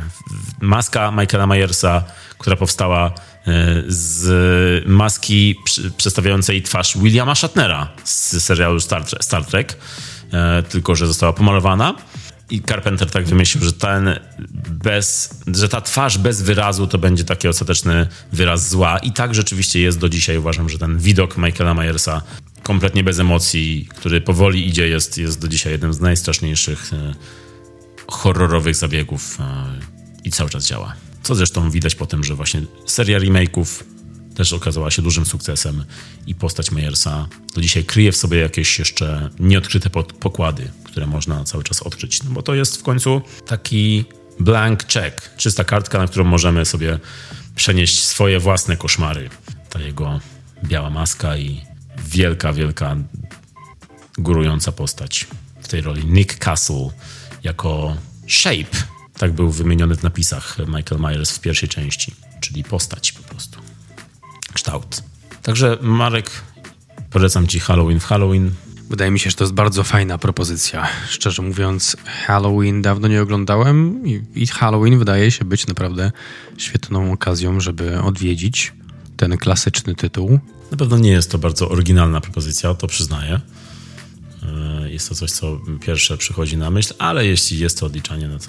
Maska 0.62 1.12
Michaela 1.12 1.48
Myersa, 1.48 2.04
która 2.38 2.56
powstała 2.56 3.06
e, 3.08 3.12
z 3.88 4.88
maski 4.88 5.56
przedstawiającej 5.98 6.62
twarz 6.62 6.98
Williama 6.98 7.36
Shatnera 7.36 7.88
z 8.04 8.44
serialu 8.44 8.80
Star, 8.80 9.46
Trek, 9.50 9.78
e, 10.34 10.64
tylko 10.64 10.96
że 10.96 11.08
została 11.08 11.34
pomalowana. 11.34 11.96
I 12.50 12.62
Carpenter 12.62 13.12
tak 13.12 13.26
wymyślił, 13.26 13.64
że 13.64 13.74
ten 13.74 14.20
bez, 14.70 15.40
że 15.48 15.70
ta 15.70 15.82
twarz 15.82 16.18
bez 16.18 16.42
wyrazu 16.42 16.88
to 16.88 16.98
będzie 16.98 17.24
taki 17.24 17.48
ostateczny 17.48 18.08
wyraz 18.32 18.70
zła. 18.70 18.98
I 18.98 19.12
tak 19.12 19.36
rzeczywiście 19.36 19.80
jest 19.80 20.00
do 20.00 20.10
dzisiaj. 20.10 20.38
Uważam, 20.38 20.70
że 20.70 20.78
ten 20.78 20.98
widok 20.98 21.38
Michaela 21.38 21.74
Myersa 21.74 22.22
kompletnie 22.70 23.04
bez 23.04 23.20
emocji, 23.20 23.88
który 23.90 24.22
powoli 24.22 24.68
idzie, 24.68 24.88
jest, 24.88 25.18
jest 25.18 25.42
do 25.42 25.48
dzisiaj 25.48 25.72
jednym 25.72 25.94
z 25.94 26.00
najstraszniejszych 26.00 26.94
e, 26.94 27.14
horrorowych 28.08 28.76
zabiegów 28.76 29.38
e, 29.40 29.44
i 30.24 30.32
cały 30.32 30.50
czas 30.50 30.68
działa. 30.68 30.94
Co 31.24 31.36
zresztą 31.36 31.72
widać 31.72 31.96
po 31.96 32.06
tym, 32.06 32.24
że 32.24 32.36
właśnie 32.36 32.62
seria 32.86 33.20
remake'ów 33.20 33.66
też 34.36 34.54
okazała 34.54 34.92
się 34.92 35.02
dużym 35.02 35.26
sukcesem 35.26 35.84
i 36.28 36.36
postać 36.36 36.72
Meyersa 36.72 37.28
do 37.56 37.62
dzisiaj 37.62 37.84
kryje 37.84 38.12
w 38.12 38.18
sobie 38.18 38.38
jakieś 38.38 38.80
jeszcze 38.80 39.30
nieodkryte 39.40 39.90
pokłady, 40.20 40.72
które 40.84 41.08
można 41.08 41.44
cały 41.44 41.64
czas 41.64 41.82
odkryć. 41.82 42.24
No 42.24 42.32
bo 42.32 42.42
to 42.42 42.56
jest 42.56 42.78
w 42.78 42.84
końcu 42.84 43.22
taki 43.48 44.06
blank 44.40 44.88
check, 44.94 45.36
czysta 45.38 45.64
kartka, 45.64 45.98
na 45.98 46.08
którą 46.08 46.26
możemy 46.26 46.66
sobie 46.66 47.00
przenieść 47.56 48.04
swoje 48.04 48.40
własne 48.40 48.78
koszmary. 48.78 49.30
Ta 49.70 49.82
jego 49.82 50.20
biała 50.64 50.90
maska 50.90 51.38
i 51.38 51.70
wielka, 52.10 52.54
wielka, 52.54 52.96
górująca 54.18 54.72
postać 54.72 55.28
w 55.62 55.68
tej 55.68 55.82
roli. 55.82 56.06
Nick 56.06 56.38
Castle 56.38 56.90
jako 57.44 57.96
Shape, 58.28 58.78
tak 59.18 59.34
był 59.34 59.52
wymieniony 59.52 59.96
w 59.96 60.04
napisach 60.04 60.58
Michael 60.60 61.02
Myers 61.02 61.32
w 61.32 61.42
pierwszej 61.42 61.70
części, 61.70 62.16
czyli 62.40 62.64
postać 62.64 63.12
po 63.12 63.24
prostu, 63.24 63.60
kształt. 64.54 65.04
Także 65.42 65.78
Marek, 65.82 66.32
polecam 67.10 67.48
Ci 67.48 67.60
Halloween 67.60 68.00
w 68.00 68.06
Halloween. 68.06 68.52
Wydaje 68.90 69.12
mi 69.12 69.20
się, 69.20 69.30
że 69.30 69.36
to 69.36 69.44
jest 69.44 69.54
bardzo 69.54 69.84
fajna 69.84 70.18
propozycja. 70.18 70.88
Szczerze 71.10 71.42
mówiąc, 71.42 71.98
Halloween 72.26 72.82
dawno 72.82 73.08
nie 73.08 73.22
oglądałem 73.22 74.04
i 74.36 74.48
Halloween 74.48 75.00
wydaje 75.00 75.32
się 75.32 75.46
być 75.46 75.68
naprawdę 75.68 76.12
świetną 76.58 77.12
okazją, 77.12 77.60
żeby 77.60 78.02
odwiedzić 78.02 78.74
ten 79.18 79.38
klasyczny 79.38 79.96
tytuł. 79.96 80.40
Na 80.72 80.78
pewno 80.78 80.98
nie 80.98 81.12
jest 81.12 81.32
to 81.32 81.38
bardzo 81.38 81.70
oryginalna 81.70 82.22
propozycja, 82.22 82.74
to 82.74 82.88
przyznaję. 82.88 83.42
E, 84.44 84.92
jest 84.92 85.10
to 85.10 85.16
coś, 85.16 85.32
co 85.32 85.60
pierwsze 85.82 86.18
przychodzi 86.18 86.58
na 86.58 86.72
myśl, 86.72 86.94
ale 86.98 87.26
jeśli 87.26 87.60
jest 87.60 87.80
to 87.80 87.86
odliczanie, 87.86 88.28
no 88.28 88.40
to 88.40 88.46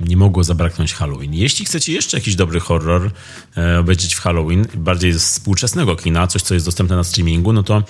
nie 0.00 0.16
mogło 0.16 0.44
zabraknąć 0.44 0.94
Halloween. 0.94 1.34
Jeśli 1.34 1.66
chcecie 1.66 1.92
jeszcze 1.92 2.16
jakiś 2.16 2.34
dobry 2.34 2.60
horror 2.60 3.10
e, 3.56 3.78
obejrzeć 3.78 4.14
w 4.14 4.20
Halloween, 4.20 4.66
bardziej 4.74 5.12
z 5.12 5.22
współczesnego 5.22 5.96
kina, 5.96 6.26
coś, 6.26 6.42
co 6.42 6.54
jest 6.54 6.66
dostępne 6.66 6.96
na 6.96 7.04
streamingu, 7.04 7.52
no 7.52 7.62
to 7.62 7.82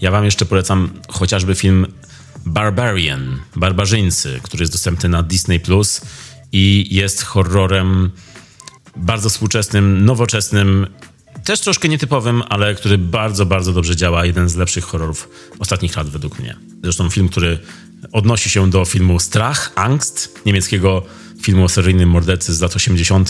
ja 0.00 0.10
wam 0.10 0.24
jeszcze 0.24 0.46
polecam 0.46 0.90
chociażby 1.08 1.54
film 1.54 1.86
Barbarian, 2.46 3.40
Barbarzyńcy, 3.56 4.40
który 4.42 4.62
jest 4.62 4.72
dostępny 4.72 5.08
na 5.08 5.22
Disney 5.22 5.60
Plus 5.60 6.00
i 6.52 6.88
jest 6.90 7.22
horrorem 7.22 8.10
bardzo 8.96 9.28
współczesnym, 9.28 10.04
nowoczesnym, 10.04 10.86
też 11.44 11.60
troszkę 11.60 11.88
nietypowym, 11.88 12.42
ale 12.48 12.74
który 12.74 12.98
bardzo, 12.98 13.46
bardzo 13.46 13.72
dobrze 13.72 13.96
działa. 13.96 14.26
Jeden 14.26 14.48
z 14.48 14.56
lepszych 14.56 14.84
horrorów 14.84 15.28
ostatnich 15.58 15.96
lat 15.96 16.08
według 16.08 16.38
mnie. 16.38 16.56
Zresztą 16.82 17.10
film, 17.10 17.28
który 17.28 17.58
odnosi 18.12 18.50
się 18.50 18.70
do 18.70 18.84
filmu 18.84 19.20
Strach, 19.20 19.72
Angst, 19.74 20.40
niemieckiego 20.46 21.02
filmu 21.42 21.64
o 21.64 21.68
seryjnym 21.68 22.08
mordercy 22.08 22.54
z 22.54 22.60
lat 22.60 22.76
80., 22.76 23.28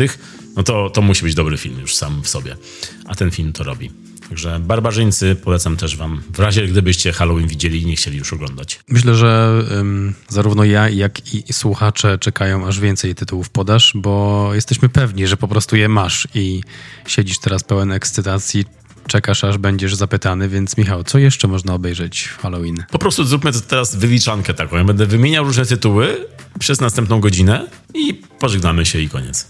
no 0.56 0.62
to, 0.62 0.90
to 0.90 1.02
musi 1.02 1.22
być 1.22 1.34
dobry 1.34 1.56
film 1.56 1.80
już 1.80 1.96
sam 1.96 2.22
w 2.22 2.28
sobie. 2.28 2.56
A 3.04 3.14
ten 3.14 3.30
film 3.30 3.52
to 3.52 3.64
robi. 3.64 3.90
Także 4.30 4.60
Barbarzyńcy 4.60 5.34
polecam 5.34 5.76
też 5.76 5.96
wam, 5.96 6.22
w 6.34 6.38
razie 6.38 6.66
gdybyście 6.66 7.12
Halloween 7.12 7.48
widzieli 7.48 7.82
i 7.82 7.86
nie 7.86 7.96
chcieli 7.96 8.18
już 8.18 8.32
oglądać. 8.32 8.80
Myślę, 8.88 9.14
że 9.14 9.62
um, 9.76 10.14
zarówno 10.28 10.64
ja, 10.64 10.88
jak 10.88 11.34
i 11.34 11.52
słuchacze 11.52 12.18
czekają, 12.18 12.66
aż 12.66 12.80
więcej 12.80 13.14
tytułów 13.14 13.50
podasz, 13.50 13.92
bo 13.94 14.50
jesteśmy 14.54 14.88
pewni, 14.88 15.26
że 15.26 15.36
po 15.36 15.48
prostu 15.48 15.76
je 15.76 15.88
masz 15.88 16.28
i 16.34 16.62
siedzisz 17.06 17.38
teraz 17.38 17.64
pełen 17.64 17.92
ekscytacji, 17.92 18.64
czekasz, 19.06 19.44
aż 19.44 19.58
będziesz 19.58 19.94
zapytany, 19.94 20.48
więc 20.48 20.76
Michał, 20.76 21.04
co 21.04 21.18
jeszcze 21.18 21.48
można 21.48 21.74
obejrzeć 21.74 22.22
w 22.22 22.38
Halloween? 22.38 22.84
Po 22.90 22.98
prostu 22.98 23.24
zróbmy 23.24 23.52
teraz 23.52 23.96
wyliczankę 23.96 24.54
taką. 24.54 24.76
Ja 24.76 24.84
będę 24.84 25.06
wymieniał 25.06 25.44
różne 25.44 25.66
tytuły 25.66 26.26
przez 26.58 26.80
następną 26.80 27.20
godzinę 27.20 27.66
i 27.94 28.14
pożegnamy 28.38 28.86
się 28.86 28.98
i 29.00 29.08
koniec. 29.08 29.48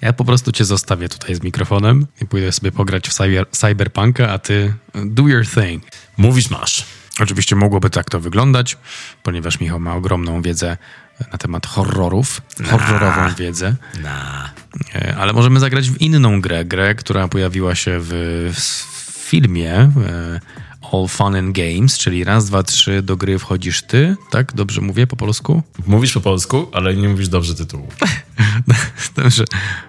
Ja 0.00 0.12
po 0.12 0.24
prostu 0.24 0.52
cię 0.52 0.64
zostawię 0.64 1.08
tutaj 1.08 1.34
z 1.34 1.42
mikrofonem 1.42 2.06
i 2.20 2.26
pójdę 2.26 2.52
sobie 2.52 2.72
pograć 2.72 3.08
w 3.08 3.12
cyber, 3.12 3.46
Cyberpunka, 3.50 4.28
a 4.28 4.38
ty 4.38 4.74
do 4.94 5.22
your 5.22 5.46
thing. 5.46 5.84
Mówisz 6.16 6.50
masz. 6.50 6.86
Oczywiście 7.20 7.56
mogłoby 7.56 7.90
tak 7.90 8.10
to 8.10 8.20
wyglądać, 8.20 8.76
ponieważ 9.22 9.60
Michał 9.60 9.80
ma 9.80 9.94
ogromną 9.94 10.42
wiedzę 10.42 10.76
na 11.32 11.38
temat 11.38 11.66
horrorów, 11.66 12.42
horrorową 12.70 13.34
wiedzę. 13.34 13.74
Na. 14.02 14.50
E, 14.94 15.16
ale 15.16 15.32
możemy 15.32 15.60
zagrać 15.60 15.90
w 15.90 16.00
inną 16.00 16.40
grę, 16.40 16.64
grę, 16.64 16.94
która 16.94 17.28
pojawiła 17.28 17.74
się 17.74 17.98
w, 18.00 18.10
w 18.54 19.28
filmie 19.28 19.74
e, 19.74 19.90
All 20.92 21.08
Fun 21.08 21.36
and 21.36 21.56
Games, 21.56 21.98
czyli 21.98 22.24
raz, 22.24 22.46
dwa, 22.46 22.62
trzy, 22.62 23.02
do 23.02 23.16
gry 23.16 23.38
wchodzisz 23.38 23.82
ty, 23.82 24.16
tak? 24.30 24.54
Dobrze 24.54 24.80
mówię 24.80 25.06
po 25.06 25.16
polsku? 25.16 25.62
Mówisz 25.86 26.12
po 26.12 26.20
polsku, 26.20 26.68
ale 26.72 26.96
nie 26.96 27.08
mówisz 27.08 27.28
dobrze 27.28 27.54
tytułu. 27.54 27.88
Dobrze. 29.16 29.44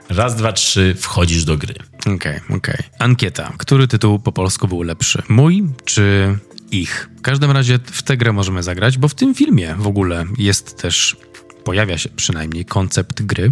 Raz, 0.09 0.35
dwa, 0.35 0.53
trzy, 0.53 0.95
wchodzisz 0.99 1.45
do 1.45 1.57
gry. 1.57 1.75
Okej, 1.99 2.15
okay, 2.15 2.35
okej. 2.35 2.57
Okay. 2.57 2.83
Ankieta. 2.99 3.53
Który 3.57 3.87
tytuł 3.87 4.19
po 4.19 4.31
polsku 4.31 4.67
był 4.67 4.81
lepszy? 4.81 5.21
Mój 5.29 5.63
czy 5.85 6.37
ich? 6.71 7.09
W 7.17 7.21
każdym 7.21 7.51
razie 7.51 7.79
w 7.85 8.03
tę 8.03 8.17
grę 8.17 8.33
możemy 8.33 8.63
zagrać, 8.63 8.97
bo 8.97 9.07
w 9.07 9.15
tym 9.15 9.35
filmie 9.35 9.75
w 9.75 9.87
ogóle 9.87 10.25
jest 10.37 10.81
też, 10.81 11.17
pojawia 11.63 11.97
się 11.97 12.09
przynajmniej 12.09 12.65
koncept 12.65 13.21
gry 13.21 13.51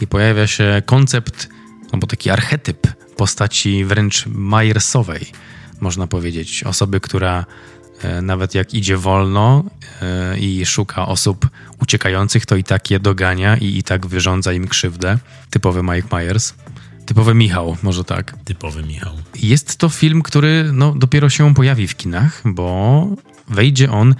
i 0.00 0.06
pojawia 0.06 0.46
się 0.46 0.82
koncept, 0.86 1.48
no 1.92 1.98
bo 1.98 2.06
taki 2.06 2.30
archetyp 2.30 2.86
postaci 3.16 3.84
wręcz 3.84 4.26
Myersowej 4.26 5.32
można 5.82 6.06
powiedzieć. 6.06 6.64
Osoby, 6.64 7.00
która 7.00 7.46
e, 8.02 8.22
nawet 8.22 8.54
jak 8.54 8.74
idzie 8.74 8.96
wolno 8.96 9.64
e, 10.02 10.38
i 10.38 10.66
szuka 10.66 11.06
osób 11.06 11.48
uciekających, 11.82 12.46
to 12.46 12.56
i 12.56 12.64
tak 12.64 12.90
je 12.90 13.00
dogania 13.00 13.56
i 13.56 13.78
i 13.78 13.82
tak 13.82 14.06
wyrządza 14.06 14.52
im 14.52 14.68
krzywdę. 14.68 15.18
Typowy 15.50 15.82
Mike 15.82 16.16
Myers. 16.16 16.54
Typowy 17.06 17.34
Michał, 17.34 17.76
może 17.82 18.04
tak. 18.04 18.36
Typowy 18.44 18.82
Michał. 18.82 19.14
Jest 19.42 19.76
to 19.76 19.88
film, 19.88 20.22
który 20.22 20.70
no, 20.72 20.94
dopiero 20.94 21.30
się 21.30 21.54
pojawi 21.54 21.88
w 21.88 21.96
kinach, 21.96 22.42
bo 22.44 23.06
wejdzie 23.48 23.90
on, 23.90 24.14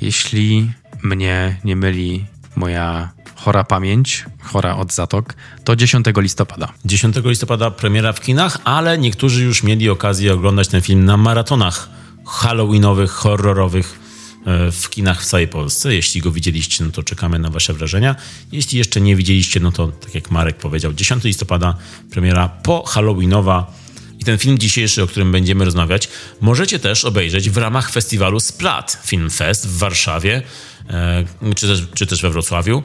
jeśli 0.00 0.72
mnie 1.02 1.56
nie 1.64 1.76
myli 1.76 2.26
moja 2.56 3.12
chora 3.44 3.64
pamięć, 3.64 4.24
chora 4.42 4.76
od 4.76 4.92
zatok, 4.92 5.34
to 5.64 5.76
10 5.76 6.06
listopada. 6.16 6.72
10 6.84 7.16
listopada 7.24 7.70
premiera 7.70 8.12
w 8.12 8.20
kinach, 8.20 8.58
ale 8.64 8.98
niektórzy 8.98 9.44
już 9.44 9.62
mieli 9.62 9.90
okazję 9.90 10.32
oglądać 10.32 10.68
ten 10.68 10.80
film 10.80 11.04
na 11.04 11.16
maratonach 11.16 11.88
halloweenowych, 12.26 13.10
horrorowych 13.10 13.98
e, 14.46 14.72
w 14.72 14.90
kinach 14.90 15.22
w 15.22 15.26
całej 15.26 15.48
Polsce. 15.48 15.94
Jeśli 15.94 16.20
go 16.20 16.30
widzieliście, 16.30 16.84
no 16.84 16.90
to 16.90 17.02
czekamy 17.02 17.38
na 17.38 17.50
wasze 17.50 17.72
wrażenia. 17.72 18.16
Jeśli 18.52 18.78
jeszcze 18.78 19.00
nie 19.00 19.16
widzieliście, 19.16 19.60
no 19.60 19.72
to 19.72 19.88
tak 19.88 20.14
jak 20.14 20.30
Marek 20.30 20.56
powiedział, 20.56 20.92
10 20.92 21.24
listopada 21.24 21.74
premiera 22.10 22.48
po 22.48 22.84
halloweenowa 22.86 23.72
i 24.20 24.24
ten 24.24 24.38
film 24.38 24.58
dzisiejszy, 24.58 25.02
o 25.02 25.06
którym 25.06 25.32
będziemy 25.32 25.64
rozmawiać, 25.64 26.08
możecie 26.40 26.78
też 26.78 27.04
obejrzeć 27.04 27.50
w 27.50 27.56
ramach 27.56 27.90
festiwalu 27.90 28.40
Splat 28.40 29.02
Film 29.04 29.30
Fest 29.30 29.68
w 29.68 29.78
Warszawie, 29.78 30.42
e, 30.90 31.24
czy 31.56 31.66
też, 31.66 31.82
czy 31.94 32.06
też 32.06 32.22
we 32.22 32.30
Wrocławiu. 32.30 32.82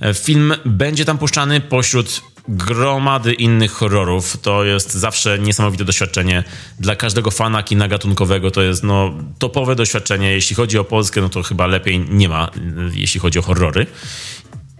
E, 0.00 0.14
film 0.14 0.54
będzie 0.64 1.04
tam 1.04 1.18
puszczany 1.18 1.60
pośród 1.60 2.22
gromady 2.48 3.32
innych 3.32 3.72
horrorów. 3.72 4.36
To 4.42 4.64
jest 4.64 4.94
zawsze 4.94 5.38
niesamowite 5.38 5.84
doświadczenie. 5.84 6.44
Dla 6.80 6.96
każdego 6.96 7.30
fana 7.30 7.62
kina 7.62 7.88
gatunkowego 7.88 8.50
to 8.50 8.62
jest 8.62 8.82
no, 8.82 9.14
topowe 9.38 9.76
doświadczenie. 9.76 10.32
Jeśli 10.32 10.56
chodzi 10.56 10.78
o 10.78 10.84
Polskę, 10.84 11.20
no 11.20 11.28
to 11.28 11.42
chyba 11.42 11.66
lepiej 11.66 12.00
nie 12.10 12.28
ma, 12.28 12.50
jeśli 12.94 13.20
chodzi 13.20 13.38
o 13.38 13.42
horrory. 13.42 13.86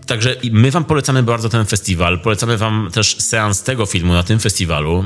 Także 0.06 0.36
my 0.52 0.70
wam 0.70 0.84
polecamy 0.84 1.22
bardzo 1.22 1.48
ten 1.48 1.66
festiwal. 1.66 2.20
Polecamy 2.20 2.56
wam 2.56 2.90
też 2.92 3.16
seans 3.18 3.62
tego 3.62 3.86
filmu 3.86 4.12
na 4.12 4.22
tym 4.22 4.40
festiwalu. 4.40 5.04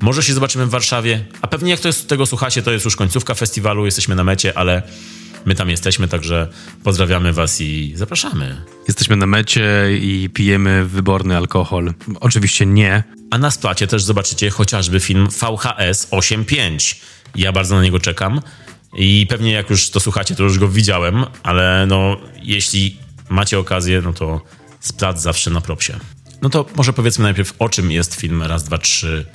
Może 0.00 0.22
się 0.22 0.34
zobaczymy 0.34 0.66
w 0.66 0.70
Warszawie, 0.70 1.24
a 1.42 1.46
pewnie 1.46 1.70
jak 1.70 1.80
to 1.80 1.88
jest, 1.88 2.08
tego 2.08 2.26
słuchacie, 2.26 2.62
to 2.62 2.72
jest 2.72 2.84
już 2.84 2.96
końcówka 2.96 3.34
festiwalu, 3.34 3.84
jesteśmy 3.84 4.14
na 4.14 4.24
mecie, 4.24 4.58
ale 4.58 4.82
my 5.46 5.54
tam 5.54 5.70
jesteśmy, 5.70 6.08
także 6.08 6.48
pozdrawiamy 6.84 7.32
was 7.32 7.60
i 7.60 7.92
zapraszamy. 7.96 8.64
Jesteśmy 8.88 9.16
na 9.16 9.26
mecie 9.26 9.88
i 10.00 10.30
pijemy 10.34 10.84
wyborny 10.84 11.36
alkohol. 11.36 11.94
Oczywiście 12.20 12.66
nie. 12.66 13.02
A 13.30 13.38
na 13.38 13.50
splacie 13.50 13.86
też 13.86 14.02
zobaczycie 14.02 14.50
chociażby 14.50 15.00
film 15.00 15.28
VHS 15.28 16.10
8.5. 16.10 16.96
Ja 17.34 17.52
bardzo 17.52 17.76
na 17.76 17.82
niego 17.82 18.00
czekam. 18.00 18.40
I 18.96 19.26
pewnie 19.28 19.52
jak 19.52 19.70
już 19.70 19.90
to 19.90 20.00
słuchacie, 20.00 20.34
to 20.34 20.42
już 20.42 20.58
go 20.58 20.68
widziałem, 20.68 21.24
ale 21.42 21.86
no, 21.88 22.16
jeśli 22.42 22.96
macie 23.28 23.58
okazję, 23.58 24.02
no 24.02 24.12
to 24.12 24.40
splat 24.80 25.20
zawsze 25.20 25.50
na 25.50 25.60
propsie. 25.60 25.92
No 26.42 26.50
to 26.50 26.66
może 26.76 26.92
powiedzmy 26.92 27.22
najpierw, 27.22 27.54
o 27.58 27.68
czym 27.68 27.90
jest 27.90 28.14
film 28.14 28.42
Raz, 28.42 28.64
dwa, 28.64 28.78
trzy. 28.78 29.26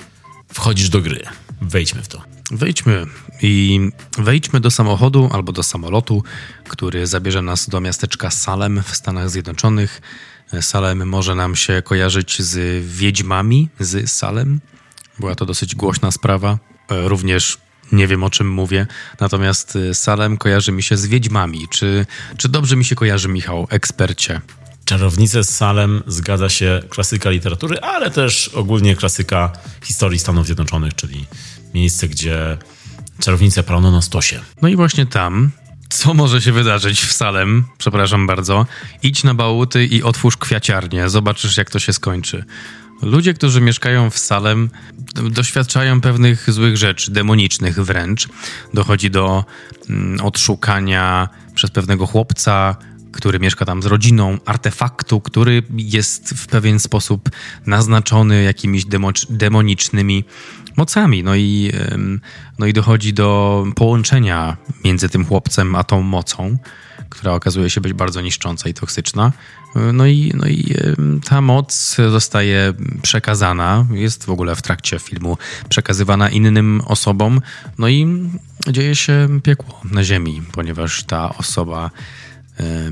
Wchodzisz 0.53 0.89
do 0.89 1.01
gry. 1.01 1.23
Wejdźmy 1.61 2.01
w 2.01 2.07
to. 2.07 2.40
Wejdźmy 2.51 3.05
i 3.41 3.79
wejdźmy 4.17 4.59
do 4.59 4.71
samochodu 4.71 5.29
albo 5.33 5.51
do 5.51 5.63
samolotu, 5.63 6.23
który 6.69 7.07
zabierze 7.07 7.41
nas 7.41 7.69
do 7.69 7.81
miasteczka 7.81 8.31
Salem 8.31 8.83
w 8.83 8.95
Stanach 8.95 9.29
Zjednoczonych. 9.29 10.01
Salem 10.61 11.09
może 11.09 11.35
nam 11.35 11.55
się 11.55 11.81
kojarzyć 11.81 12.41
z 12.41 12.85
wiedźmami 12.85 13.69
z 13.79 14.11
Salem. 14.11 14.59
Była 15.19 15.35
to 15.35 15.45
dosyć 15.45 15.75
głośna 15.75 16.11
sprawa. 16.11 16.57
Również 16.89 17.57
nie 17.91 18.07
wiem 18.07 18.23
o 18.23 18.29
czym 18.29 18.49
mówię, 18.49 18.87
natomiast 19.19 19.77
Salem 19.93 20.37
kojarzy 20.37 20.71
mi 20.71 20.83
się 20.83 20.97
z 20.97 21.05
wiedźmami. 21.05 21.67
Czy, 21.69 22.05
czy 22.37 22.49
dobrze 22.49 22.75
mi 22.75 22.85
się 22.85 22.95
kojarzy, 22.95 23.29
Michał, 23.29 23.67
ekspercie? 23.69 24.41
Czarownice 24.85 25.43
z 25.43 25.49
Salem 25.49 26.03
zgadza 26.07 26.49
się 26.49 26.81
klasyka 26.89 27.29
literatury, 27.29 27.79
ale 27.79 28.11
też 28.11 28.47
ogólnie 28.47 28.95
klasyka 28.95 29.51
historii 29.83 30.19
Stanów 30.19 30.45
Zjednoczonych, 30.45 30.95
czyli 30.95 31.25
miejsce, 31.73 32.07
gdzie 32.07 32.57
czarownice 33.19 33.63
palono 33.63 33.91
na 33.91 34.01
stosie. 34.01 34.39
No 34.61 34.67
i 34.67 34.75
właśnie 34.75 35.05
tam, 35.05 35.51
co 35.89 36.13
może 36.13 36.41
się 36.41 36.51
wydarzyć 36.51 37.01
w 37.01 37.13
Salem, 37.13 37.63
przepraszam 37.77 38.27
bardzo, 38.27 38.65
idź 39.03 39.23
na 39.23 39.33
bałuty 39.33 39.85
i 39.85 40.03
otwórz 40.03 40.37
kwiaciarnię, 40.37 41.09
zobaczysz 41.09 41.57
jak 41.57 41.69
to 41.69 41.79
się 41.79 41.93
skończy. 41.93 42.45
Ludzie, 43.01 43.33
którzy 43.33 43.61
mieszkają 43.61 44.09
w 44.09 44.17
Salem, 44.17 44.69
doświadczają 45.29 46.01
pewnych 46.01 46.51
złych 46.51 46.77
rzeczy, 46.77 47.11
demonicznych 47.11 47.83
wręcz. 47.83 48.27
Dochodzi 48.73 49.11
do 49.11 49.45
mm, 49.89 50.21
odszukania 50.21 51.29
przez 51.55 51.71
pewnego 51.71 52.07
chłopca, 52.07 52.75
który 53.11 53.39
mieszka 53.39 53.65
tam 53.65 53.83
z 53.83 53.85
rodziną, 53.85 54.37
artefaktu, 54.45 55.21
który 55.21 55.63
jest 55.77 56.29
w 56.29 56.47
pewien 56.47 56.79
sposób 56.79 57.29
naznaczony 57.65 58.43
jakimiś 58.43 58.85
demonicznymi 59.29 60.23
mocami. 60.81 61.23
No 61.23 61.35
i, 61.35 61.71
no 62.59 62.65
i 62.65 62.73
dochodzi 62.73 63.13
do 63.13 63.63
połączenia 63.75 64.57
między 64.83 65.09
tym 65.09 65.25
chłopcem 65.25 65.75
a 65.75 65.83
tą 65.83 66.01
mocą, 66.01 66.57
która 67.09 67.33
okazuje 67.33 67.69
się 67.69 67.81
być 67.81 67.93
bardzo 67.93 68.21
niszcząca 68.21 68.69
i 68.69 68.73
toksyczna. 68.73 69.31
No 69.93 70.05
i, 70.05 70.31
no 70.35 70.47
i 70.47 70.75
ta 71.29 71.41
moc 71.41 71.97
zostaje 72.09 72.73
przekazana, 73.01 73.85
jest 73.93 74.25
w 74.25 74.29
ogóle 74.29 74.55
w 74.55 74.61
trakcie 74.61 74.99
filmu 74.99 75.37
przekazywana 75.69 76.29
innym 76.29 76.81
osobom, 76.85 77.41
no 77.77 77.87
i 77.87 78.29
dzieje 78.69 78.95
się 78.95 79.27
piekło 79.43 79.81
na 79.91 80.03
ziemi, 80.03 80.41
ponieważ 80.51 81.03
ta 81.03 81.37
osoba 81.37 81.91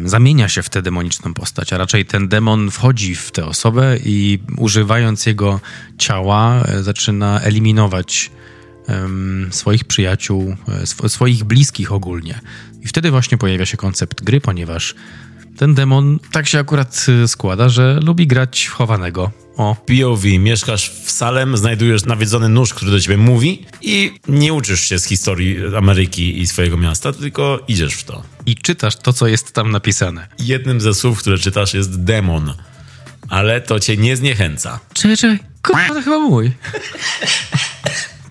zamienia 0.06 0.50
się 0.50 0.63
w 0.63 0.70
tę 0.70 0.82
demoniczną 0.82 1.34
postać, 1.34 1.74
a 1.74 1.78
raczej 1.78 2.06
ten 2.06 2.28
demon 2.28 2.72
wchodzi 2.72 3.16
w 3.16 3.32
tę 3.32 3.46
osobę 3.46 3.98
i 4.06 4.39
używając 4.58 5.25
jego 5.25 5.60
ciała 5.98 6.63
e, 6.63 6.84
zaczyna 6.84 7.41
eliminować 7.41 8.32
swoich 9.50 9.86
przyjaciół, 9.86 10.56
e, 11.04 11.10
swoich 11.10 11.43
bliskich 11.43 11.91
ogólnie. 11.91 12.39
I 12.82 12.88
wtedy 12.88 13.12
właśnie 13.12 13.38
pojawia 13.38 13.65
się 13.65 13.78
koncept 13.78 14.24
gry, 14.24 14.41
ponieważ 14.41 14.95
ten 15.60 15.74
demon 15.74 16.19
tak 16.32 16.48
się 16.48 16.60
akurat 16.60 17.06
y, 17.24 17.28
składa, 17.28 17.69
że 17.69 18.00
lubi 18.04 18.28
grać 18.28 18.65
w 18.65 18.72
chowanego. 18.72 19.32
O. 19.58 19.76
POV, 19.76 20.39
mieszkasz 20.39 20.89
w 20.89 21.12
Salem, 21.12 21.58
znajdujesz 21.58 22.06
nawiedzony 22.06 22.50
nóż, 22.50 22.74
który 22.74 22.91
do 22.91 23.00
ciebie 23.00 23.17
mówi 23.17 23.65
i 23.82 24.12
nie 24.28 24.54
uczysz 24.54 24.82
się 24.82 25.00
z 25.00 25.06
historii 25.06 25.58
Ameryki 25.78 26.41
i 26.41 26.48
swojego 26.48 26.78
miasta, 26.78 27.13
tylko 27.13 27.60
idziesz 27.67 27.93
w 27.93 28.04
to. 28.04 28.24
I 28.45 28.56
czytasz 28.56 28.95
to, 28.95 29.13
co 29.13 29.28
jest 29.28 29.54
tam 29.54 29.72
napisane. 29.72 30.28
Jednym 30.39 30.82
ze 30.82 30.93
słów, 30.93 31.19
które 31.19 31.38
czytasz 31.38 31.74
jest 31.74 32.04
demon, 32.04 32.54
ale 33.30 33.62
to 33.62 33.80
cię 33.80 33.98
nie 33.98 34.17
zniechęca. 34.17 34.80
Czekaj, 34.93 35.17
czekaj, 35.17 35.39
kurwa, 35.63 35.88
to 35.88 36.02
chyba 36.02 36.19
mój. 36.19 36.52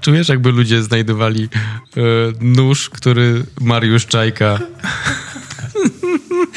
Czujesz, 0.00 0.28
jakby 0.28 0.52
ludzie 0.52 0.82
znajdowali 0.82 1.48
e, 1.96 2.00
nóż, 2.40 2.90
który 2.90 3.44
Mariusz 3.60 4.06
Czajka 4.06 4.58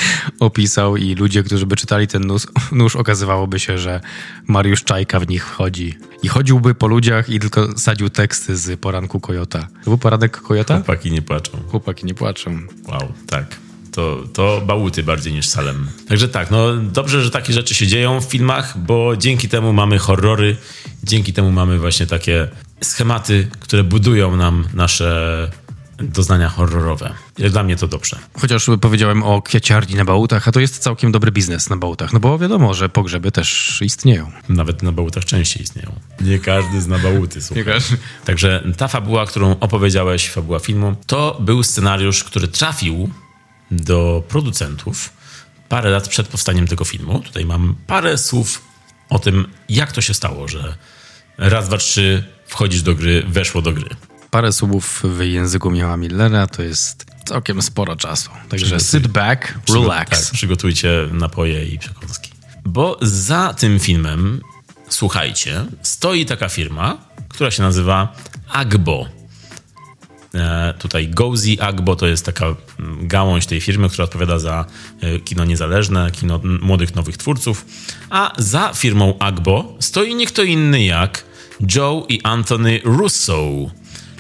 opisał 0.40 0.98
i 0.98 1.16
ludzie, 1.16 1.44
którzy 1.44 1.66
by 1.66 1.76
czytali 1.76 2.08
ten 2.08 2.24
nóż, 2.28 2.44
nóż, 2.72 2.96
okazywałoby 2.96 3.60
się, 3.60 3.78
że 3.78 4.02
Mariusz 4.48 4.84
Czajka 4.84 5.20
w 5.20 5.28
nich 5.28 5.48
wchodzi. 5.48 5.98
I 6.24 6.28
chodziłby 6.28 6.76
po 6.76 6.88
ludziach 6.88 7.30
i 7.30 7.40
tylko 7.40 7.78
sadził 7.78 8.10
teksty 8.10 8.58
z 8.58 8.80
poranku 8.80 9.20
Kojota. 9.20 9.68
To 9.84 9.90
był 9.90 9.98
poranek 9.98 10.42
Kojota? 10.42 10.76
Chłopaki 10.76 11.12
nie 11.12 11.22
płaczą. 11.22 11.52
Chłopaki 11.68 12.06
nie 12.06 12.14
płaczą. 12.14 12.60
Wow, 12.88 13.14
tak. 13.28 13.46
To, 13.92 14.24
to 14.34 14.62
bałuty 14.66 15.04
bardziej 15.04 15.34
niż 15.34 15.48
Salem. 15.48 15.88
Także 16.08 16.28
tak, 16.28 16.52
no 16.52 16.78
dobrze, 16.78 17.24
że 17.24 17.32
takie 17.32 17.54
rzeczy 17.54 17.76
się 17.76 17.88
dzieją 17.88 18.22
w 18.22 18.26
filmach, 18.26 18.78
bo 18.78 19.18
dzięki 19.18 19.50
temu 19.50 19.74
mamy 19.74 19.98
horrory, 19.98 20.58
dzięki 21.04 21.34
temu 21.34 21.52
mamy 21.52 21.80
właśnie 21.80 22.08
takie 22.08 22.48
schematy, 22.84 23.48
które 23.60 23.84
budują 23.84 24.36
nam 24.38 24.68
nasze 24.74 25.52
doznania 26.04 26.50
horrorowe. 26.50 27.14
Dla 27.36 27.64
mnie 27.64 27.76
to 27.76 27.88
dobrze. 27.88 28.20
Chociaż 28.40 28.66
powiedziałem 28.82 29.24
o 29.24 29.42
kwieciarni 29.42 29.96
na 29.96 30.06
bałutach, 30.06 30.48
a 30.48 30.52
to 30.52 30.60
jest 30.60 30.78
całkiem 30.80 31.12
dobry 31.12 31.32
biznes 31.32 31.70
na 31.70 31.78
bałutach, 31.78 32.14
no 32.14 32.20
bo 32.20 32.40
wiadomo, 32.40 32.74
że 32.74 32.90
pogrzeby 32.90 33.32
też 33.32 33.80
istnieją. 33.82 34.32
Nawet 34.50 34.84
na 34.84 34.92
bałutach 34.92 35.26
częściej 35.26 35.64
istnieją. 35.64 36.00
Nie 36.22 36.40
każdy 36.40 36.82
zna 36.82 37.00
bałuty, 37.00 37.42
słuchaj. 37.42 37.66
Nie 37.66 37.72
każdy. 37.72 37.98
Także 38.26 38.64
ta 38.78 38.88
fabuła, 38.88 39.26
którą 39.26 39.56
opowiedziałeś, 39.60 40.30
fabuła 40.30 40.60
filmu, 40.60 40.96
to 41.08 41.38
był 41.40 41.64
scenariusz, 41.64 42.24
który 42.24 42.48
trafił 42.48 43.10
do 43.72 44.24
producentów 44.28 45.14
parę 45.70 45.90
lat 45.90 46.08
przed 46.08 46.28
powstaniem 46.28 46.68
tego 46.68 46.86
filmu. 46.86 47.20
Tutaj 47.20 47.46
mam 47.46 47.76
parę 47.88 48.18
słów 48.18 48.62
o 49.10 49.20
tym, 49.20 49.48
jak 49.70 49.92
to 49.92 50.02
się 50.02 50.14
stało, 50.14 50.48
że 50.48 50.76
raz, 51.38 51.68
dwa, 51.68 51.78
trzy 51.78 52.24
wchodzisz 52.48 52.82
do 52.82 52.96
gry, 52.96 53.24
weszło 53.28 53.62
do 53.62 53.74
gry 53.74 53.90
parę 54.32 54.54
słów 54.54 55.04
w 55.04 55.22
języku 55.22 55.72
Michała 55.72 55.98
Millera 55.98 56.48
to 56.48 56.63
jest 56.63 57.06
całkiem 57.26 57.62
sporo 57.62 57.96
czasu. 57.96 58.30
Także 58.50 58.80
sit 58.80 59.08
back, 59.08 59.54
relax. 59.70 60.10
Tak, 60.10 60.34
przygotujcie 60.34 60.89
napoje 61.12 61.65
i 61.65 61.80
przekąski. 61.80 62.32
Bo 62.65 62.98
za 63.02 63.54
tym 63.54 63.80
filmem, 63.80 64.41
słuchajcie, 64.89 65.65
stoi 65.82 66.26
taka 66.26 66.50
firma, 66.50 66.98
która 67.30 67.52
się 67.52 67.63
nazywa 67.63 68.15
Agbo. 68.52 69.06
E, 70.34 70.74
tutaj 70.80 71.10
Gozi 71.10 71.62
Agbo 71.62 71.96
to 71.96 72.08
jest 72.08 72.26
taka 72.26 72.46
gałąź 73.02 73.46
tej 73.46 73.62
firmy, 73.62 73.89
która 73.89 74.04
odpowiada 74.04 74.39
za 74.39 74.65
e, 75.02 75.20
kino 75.20 75.46
niezależne, 75.46 76.12
kino 76.12 76.39
młodych, 76.62 76.96
nowych 76.96 77.17
twórców. 77.17 77.65
A 78.10 78.34
za 78.38 78.74
firmą 78.74 79.17
Agbo 79.20 79.76
stoi 79.80 80.15
nie 80.15 80.28
kto 80.28 80.44
inny 80.44 80.84
jak 80.84 81.24
Joe 81.76 82.06
i 82.10 82.22
Anthony 82.24 82.80
Russo 82.84 83.72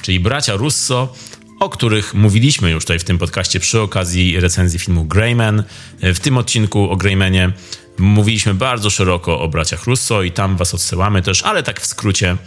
czyli 0.01 0.19
bracia 0.19 0.55
Russo, 0.55 1.13
o 1.59 1.69
których 1.69 2.13
mówiliśmy 2.13 2.71
już 2.71 2.83
tutaj 2.83 2.99
w 2.99 3.03
tym 3.03 3.17
podcaście 3.17 3.59
przy 3.59 3.81
okazji 3.81 4.39
recenzji 4.39 4.79
filmu 4.79 5.05
Greyman. 5.05 5.63
W 6.01 6.19
tym 6.19 6.37
odcinku 6.37 6.89
o 6.89 6.95
Greymanie 6.95 7.51
mówiliśmy 7.97 8.53
bardzo 8.53 8.89
szeroko 8.89 9.39
o 9.39 9.47
braciach 9.47 9.83
Russo 9.83 10.23
i 10.23 10.31
tam 10.31 10.57
was 10.57 10.73
odsyłamy 10.73 11.21
też, 11.21 11.43
ale 11.43 11.63
tak 11.63 11.81
w 11.81 11.85
skrócie. 11.85 12.37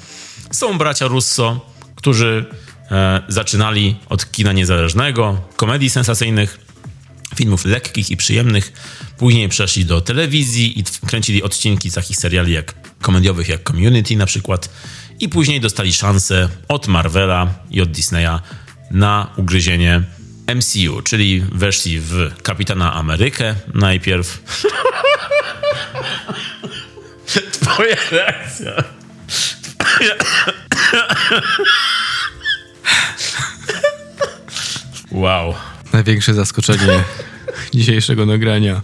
Są 0.52 0.78
bracia 0.78 1.06
Russo, 1.06 1.66
którzy 1.96 2.44
e, 2.90 3.22
zaczynali 3.28 3.96
od 4.08 4.30
kina 4.30 4.52
niezależnego, 4.52 5.40
komedii 5.56 5.90
sensacyjnych, 5.90 6.58
filmów 7.34 7.64
lekkich 7.64 8.10
i 8.10 8.16
przyjemnych. 8.16 8.72
Później 9.18 9.48
przeszli 9.48 9.84
do 9.84 10.00
telewizji 10.00 10.80
i 10.80 10.84
kręcili 11.06 11.42
odcinki 11.42 11.90
takich 11.90 12.16
seriali 12.16 12.52
jak 12.52 12.74
komediowych 13.00 13.48
jak 13.48 13.68
Community 13.68 14.16
na 14.16 14.26
przykład 14.26 14.68
i 15.20 15.28
później 15.28 15.60
dostali 15.60 15.92
szansę 15.92 16.48
od 16.68 16.88
Marvela 16.88 17.54
i 17.70 17.80
od 17.80 17.90
Disneya 17.90 18.40
na 18.90 19.30
ugryzienie 19.36 20.02
MCU, 20.54 21.02
czyli 21.02 21.44
weszli 21.52 22.00
w 22.00 22.30
Kapitana 22.42 22.94
Amerykę 22.94 23.54
najpierw. 23.74 24.42
Twoja 27.60 27.96
reakcja. 28.10 28.72
Twoja... 29.78 30.14
Wow. 35.10 35.54
Największe 35.92 36.34
zaskoczenie 36.34 37.04
dzisiejszego 37.74 38.26
nagrania 38.26 38.80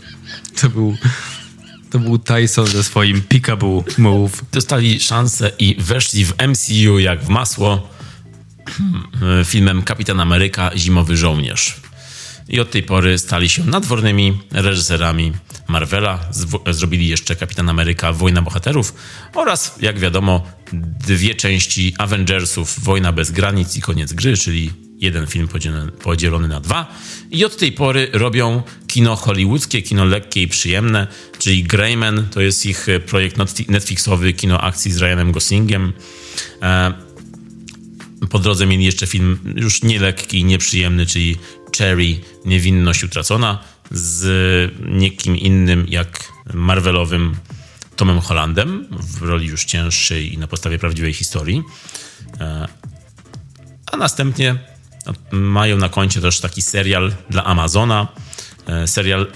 to 0.60 0.68
był, 0.68 0.96
to 1.90 1.98
był 1.98 2.18
Tyson 2.18 2.66
ze 2.66 2.85
swoim 2.85 3.22
peekaboo 3.22 3.85
move. 3.98 4.44
Dostali 4.53 5.00
szansę 5.00 5.50
i 5.59 5.76
weszli 5.79 6.24
w 6.24 6.35
MCU 6.48 6.98
jak 6.98 7.24
w 7.24 7.29
masło 7.29 7.88
hmm, 8.66 9.44
filmem 9.44 9.83
Kapitan 9.83 10.20
Ameryka 10.20 10.70
Zimowy 10.76 11.16
Żołnierz. 11.16 11.76
I 12.48 12.61
od 12.61 12.70
tej 12.70 12.83
pory 12.83 13.18
stali 13.18 13.48
się 13.48 13.64
nadwornymi 13.64 14.38
reżyserami 14.53 15.33
Marvela. 15.68 16.18
Zrobili 16.70 17.09
jeszcze 17.09 17.37
Kapitan 17.37 17.68
Ameryka 17.68 18.12
Wojna 18.12 18.42
Bohaterów 18.42 18.94
oraz, 19.35 19.76
jak 19.81 19.98
wiadomo, 19.98 20.46
dwie 21.07 21.35
części 21.35 21.94
Avengersów 21.98 22.81
Wojna 22.81 23.12
bez 23.12 23.31
granic 23.31 23.76
i 23.76 23.81
koniec 23.81 24.12
gry, 24.12 24.37
czyli 24.37 24.72
jeden 25.00 25.26
film 25.26 25.48
podzielony, 26.02 26.48
na 26.48 26.60
dwa. 26.60 26.94
I 27.30 27.44
od 27.44 27.56
tej 27.56 27.72
pory 27.72 28.08
robią 28.12 28.62
kino 28.86 29.16
hollywoodzkie, 29.16 29.82
kino 29.82 30.04
lekkie 30.04 30.42
i 30.42 30.48
przyjemne, 30.48 31.06
czyli 31.38 31.64
Greyman 31.64 32.28
to 32.30 32.40
jest 32.40 32.66
ich 32.66 32.86
projekt 33.06 33.36
Netflixowy, 33.68 34.32
kino 34.32 34.60
akcji 34.60 34.92
z 34.92 34.98
Ryanem 34.98 35.32
Goslingiem. 35.32 35.92
E, 36.62 36.92
po 38.30 38.38
drodze 38.38 38.66
mieli 38.66 38.84
jeszcze 38.84 39.06
film 39.06 39.38
już 39.56 39.82
nie 39.82 40.00
lekki 40.00 40.38
i 40.38 40.44
nieprzyjemny, 40.44 41.06
czyli 41.06 41.36
Cherry, 41.78 42.20
Niewinność 42.44 43.04
Utracona 43.04 43.58
z 43.90 44.72
niekim 44.88 45.36
innym 45.36 45.86
jak 45.88 46.32
Marvelowym 46.54 47.36
Tomem 47.96 48.20
Hollandem 48.20 48.86
w 48.90 49.22
roli 49.22 49.46
już 49.46 49.64
cięższej 49.64 50.34
i 50.34 50.38
na 50.38 50.46
podstawie 50.46 50.78
prawdziwej 50.78 51.12
historii. 51.12 51.62
E, 52.40 52.68
a 53.92 53.96
następnie 53.96 54.58
mają 55.30 55.76
na 55.76 55.88
koncie 55.88 56.20
też 56.20 56.40
taki 56.40 56.62
serial 56.62 57.12
dla 57.30 57.44
Amazona, 57.44 58.08
e, 58.66 58.86
serial 58.86 59.26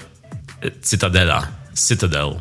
Cytadela, 0.81 1.47
Citadel. 1.87 2.39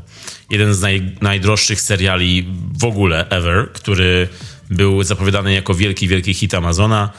Jeden 0.50 0.74
z 0.74 0.80
naj, 0.80 1.16
najdroższych 1.20 1.80
seriali 1.80 2.46
w 2.78 2.84
ogóle 2.84 3.28
ever, 3.28 3.72
który 3.72 4.28
był 4.70 5.02
zapowiadany 5.02 5.52
jako 5.52 5.74
wielki, 5.74 6.08
wielki 6.08 6.34
hit 6.34 6.54
Amazona 6.54 7.10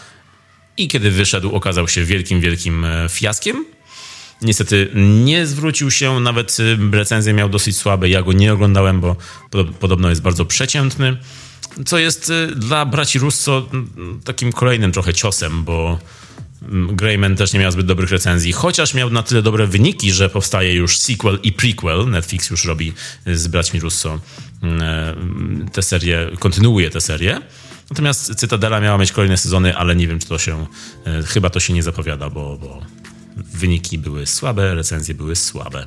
i 0.78 0.88
kiedy 0.88 1.12
wyszedł 1.12 1.56
okazał 1.56 1.88
się 1.88 2.06
wielkim, 2.06 2.42
wielkim 2.42 2.86
e, 2.86 3.10
fiaskiem. 3.10 3.66
Niestety 4.42 4.90
nie 4.96 5.48
zwrócił 5.48 5.92
się, 5.92 6.20
nawet 6.20 6.58
e, 6.60 6.98
recenzje 6.98 7.34
miał 7.34 7.50
dosyć 7.50 7.78
słabe. 7.78 8.10
Ja 8.10 8.22
go 8.22 8.34
nie 8.34 8.54
oglądałem, 8.54 9.02
bo 9.02 9.16
podobno 9.80 10.10
jest 10.10 10.22
bardzo 10.22 10.46
przeciętny 10.46 11.18
co 11.86 11.98
jest 11.98 12.30
y, 12.30 12.48
dla 12.56 12.86
braci 12.86 13.20
Russo 13.20 13.70
mm, 13.74 14.22
takim 14.24 14.52
kolejnym 14.52 14.92
trochę 14.92 15.14
ciosem, 15.14 15.64
bo 15.64 16.00
mm, 16.62 16.96
Greyman 16.96 17.36
też 17.36 17.54
nie 17.54 17.60
miał 17.60 17.72
zbyt 17.72 17.86
dobrych 17.86 18.12
recenzji, 18.12 18.54
chociaż 18.54 18.94
miał 18.94 19.10
na 19.10 19.24
tyle 19.24 19.42
dobre 19.42 19.68
wyniki, 19.68 20.12
że 20.12 20.30
powstaje 20.30 20.74
już 20.74 20.98
sequel 20.98 21.40
i 21.44 21.52
prequel. 21.52 22.10
Netflix 22.10 22.50
już 22.50 22.66
robi 22.66 22.94
z 23.26 23.48
braćmi 23.48 23.80
Russo 23.80 24.20
mm, 24.64 25.70
tę 25.70 25.82
serię, 25.82 26.30
kontynuuje 26.40 26.90
tę 26.90 27.02
serię. 27.02 27.42
Natomiast 27.90 28.36
Cytadela 28.36 28.80
miała 28.80 28.98
mieć 28.98 29.12
kolejne 29.12 29.38
sezony, 29.38 29.78
ale 29.78 29.96
nie 29.96 30.08
wiem, 30.08 30.20
czy 30.20 30.28
to 30.28 30.38
się, 30.38 30.66
chyba 31.26 31.50
to 31.50 31.60
się 31.60 31.74
nie 31.74 31.84
zapowiada, 31.84 32.30
bo, 32.30 32.58
bo 32.58 32.82
wyniki 33.38 33.98
były 33.98 34.26
słabe, 34.26 34.76
recenzje 34.76 35.16
były 35.16 35.36
słabe, 35.36 35.86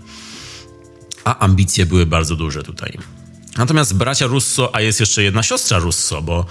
a 1.24 1.38
ambicje 1.38 1.86
były 1.86 2.06
bardzo 2.06 2.36
duże 2.36 2.62
tutaj. 2.62 2.98
Natomiast 3.58 3.94
bracia 3.94 4.26
Russo, 4.26 4.74
a 4.74 4.80
jest 4.80 5.00
jeszcze 5.00 5.22
jedna 5.22 5.42
siostra 5.42 5.78
Russo, 5.78 6.22
bo 6.22 6.46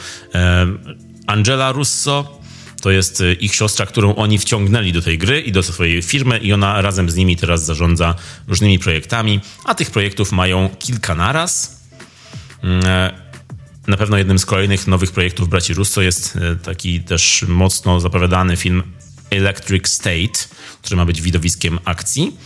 Angela 1.28 1.72
Russo 1.72 2.39
to 2.82 2.91
jest 2.91 3.22
e, 3.22 3.34
ich 3.34 3.56
siostra, 3.56 3.86
którą 3.86 4.15
oni 4.15 4.39
wciągnęli 4.39 4.91
do 4.91 5.02
tej 5.02 5.17
gry 5.17 5.41
i 5.41 5.52
do 5.52 5.63
swojej 5.63 6.02
firmy 6.02 6.38
i 6.38 6.54
ona 6.54 6.82
razem 6.82 7.10
z 7.10 7.15
nimi 7.15 7.36
teraz 7.36 7.65
zarządza 7.65 8.15
różnymi 8.48 8.80
projektami, 8.80 9.39
a 9.63 9.76
tych 9.76 9.91
projektów 9.91 10.32
mają 10.32 10.70
kilka 10.80 11.15
naraz. 11.15 11.82
Mm, 12.63 12.86
e, 12.86 13.12
na 13.88 13.98
pewno 13.98 14.17
jednym 14.17 14.39
z 14.39 14.46
kolejnych 14.46 14.88
nowych 14.88 15.12
projektów 15.12 15.50
braci 15.50 15.74
Russo 15.74 16.02
jest 16.02 16.36
e, 16.36 16.56
taki 16.56 17.00
też 17.02 17.46
mocno 17.48 18.00
zapowiadany 18.00 18.58
film 18.58 18.84
Electric 19.30 19.88
State, 19.88 20.48
który 20.82 20.96
ma 20.96 21.06
być 21.06 21.22
widowiskiem 21.22 21.80
akcji. 21.86 22.38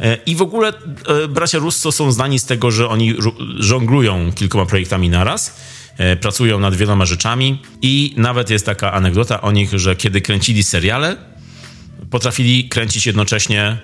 E, 0.00 0.18
I 0.26 0.36
w 0.36 0.42
ogóle 0.42 0.68
e, 0.68 1.28
bracia 1.28 1.58
Russo 1.58 1.92
są 1.92 2.12
znani 2.12 2.38
z 2.38 2.44
tego, 2.44 2.70
że 2.70 2.88
oni 2.88 3.14
żonglują 3.58 4.32
kilkoma 4.32 4.66
projektami 4.66 5.08
naraz 5.08 5.56
e, 5.98 6.16
pracują 6.16 6.60
nad 6.60 6.74
wieloma 6.74 7.06
rzeczami 7.06 7.62
i 7.82 8.14
nawet 8.16 8.50
jest 8.50 8.66
taka 8.66 8.92
anegdota 8.92 9.40
o 9.40 9.52
nich, 9.52 9.78
że 9.78 9.96
kiedy 9.96 10.20
kręcili 10.20 10.62
seriale, 10.62 11.16
potrafili 12.10 12.68
kręcić 12.68 13.06
jednocześnie 13.06 13.78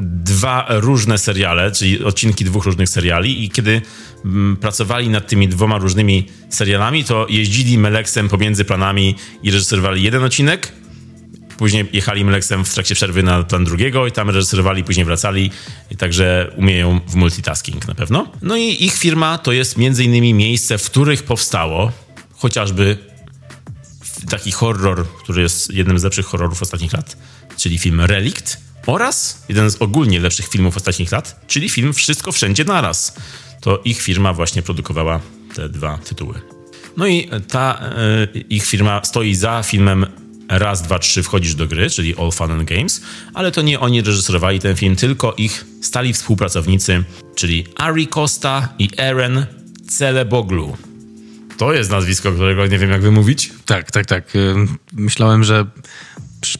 dwa 0.00 0.66
różne 0.68 1.18
seriale, 1.18 1.72
czyli 1.72 2.04
odcinki 2.04 2.44
dwóch 2.44 2.64
różnych 2.64 2.88
seriali 2.88 3.44
i 3.44 3.50
kiedy 3.50 3.82
mm, 4.24 4.56
pracowali 4.56 5.08
nad 5.08 5.28
tymi 5.28 5.48
dwoma 5.48 5.78
różnymi 5.78 6.26
serialami, 6.48 7.04
to 7.04 7.26
jeździli 7.30 7.78
Meleksem 7.78 8.28
pomiędzy 8.28 8.64
planami 8.64 9.14
i 9.42 9.50
reżyserowali 9.50 10.02
jeden 10.02 10.24
odcinek, 10.24 10.72
Później 11.56 11.88
jechali 11.92 12.24
Mlexem 12.24 12.64
w 12.64 12.74
trakcie 12.74 12.94
przerwy 12.94 13.22
na 13.22 13.42
plan 13.42 13.64
drugiego 13.64 14.06
i 14.06 14.12
tam 14.12 14.30
reżyserowali, 14.30 14.84
później 14.84 15.06
wracali. 15.06 15.50
I 15.90 15.96
także 15.96 16.52
umieją 16.56 17.00
w 17.06 17.14
multitasking 17.14 17.88
na 17.88 17.94
pewno. 17.94 18.32
No 18.42 18.56
i 18.56 18.84
ich 18.84 18.94
firma 18.94 19.38
to 19.38 19.52
jest 19.52 19.76
między 19.76 20.04
innymi 20.04 20.34
miejsce, 20.34 20.78
w 20.78 20.90
których 20.90 21.22
powstało 21.22 21.92
chociażby 22.36 22.98
taki 24.30 24.52
horror, 24.52 25.06
który 25.18 25.42
jest 25.42 25.70
jednym 25.70 25.98
z 25.98 26.04
lepszych 26.04 26.26
horrorów 26.26 26.62
ostatnich 26.62 26.92
lat, 26.92 27.16
czyli 27.56 27.78
film 27.78 28.00
Relikt 28.00 28.58
oraz 28.86 29.44
jeden 29.48 29.70
z 29.70 29.82
ogólnie 29.82 30.20
lepszych 30.20 30.48
filmów 30.48 30.76
ostatnich 30.76 31.12
lat, 31.12 31.40
czyli 31.46 31.68
film 31.68 31.92
Wszystko 31.92 32.32
Wszędzie 32.32 32.64
Naraz. 32.64 33.16
To 33.60 33.80
ich 33.84 34.00
firma 34.00 34.32
właśnie 34.32 34.62
produkowała 34.62 35.20
te 35.54 35.68
dwa 35.68 35.98
tytuły. 35.98 36.40
No 36.96 37.06
i 37.06 37.30
ta 37.48 37.90
y, 38.34 38.40
ich 38.40 38.66
firma 38.66 39.04
stoi 39.04 39.34
za 39.34 39.62
filmem 39.62 40.06
raz, 40.48 40.82
dwa, 40.82 40.98
trzy 40.98 41.22
wchodzisz 41.22 41.54
do 41.54 41.66
gry, 41.66 41.90
czyli 41.90 42.16
All 42.16 42.32
Fun 42.32 42.50
and 42.50 42.64
Games, 42.64 43.00
ale 43.34 43.52
to 43.52 43.62
nie 43.62 43.80
oni 43.80 44.02
reżyserowali 44.02 44.60
ten 44.60 44.76
film, 44.76 44.96
tylko 44.96 45.34
ich 45.36 45.64
stali 45.82 46.12
współpracownicy, 46.12 47.04
czyli 47.34 47.66
Ari 47.76 48.08
Costa 48.08 48.68
i 48.78 48.88
Eren 48.96 49.46
Celeboglu. 49.88 50.76
To 51.56 51.72
jest 51.72 51.90
nazwisko, 51.90 52.32
którego 52.32 52.66
nie 52.66 52.78
wiem 52.78 52.90
jak 52.90 53.02
wymówić. 53.02 53.52
Tak, 53.66 53.90
tak, 53.90 54.06
tak. 54.06 54.36
Y, 54.36 54.54
myślałem, 54.92 55.44
że 55.44 55.66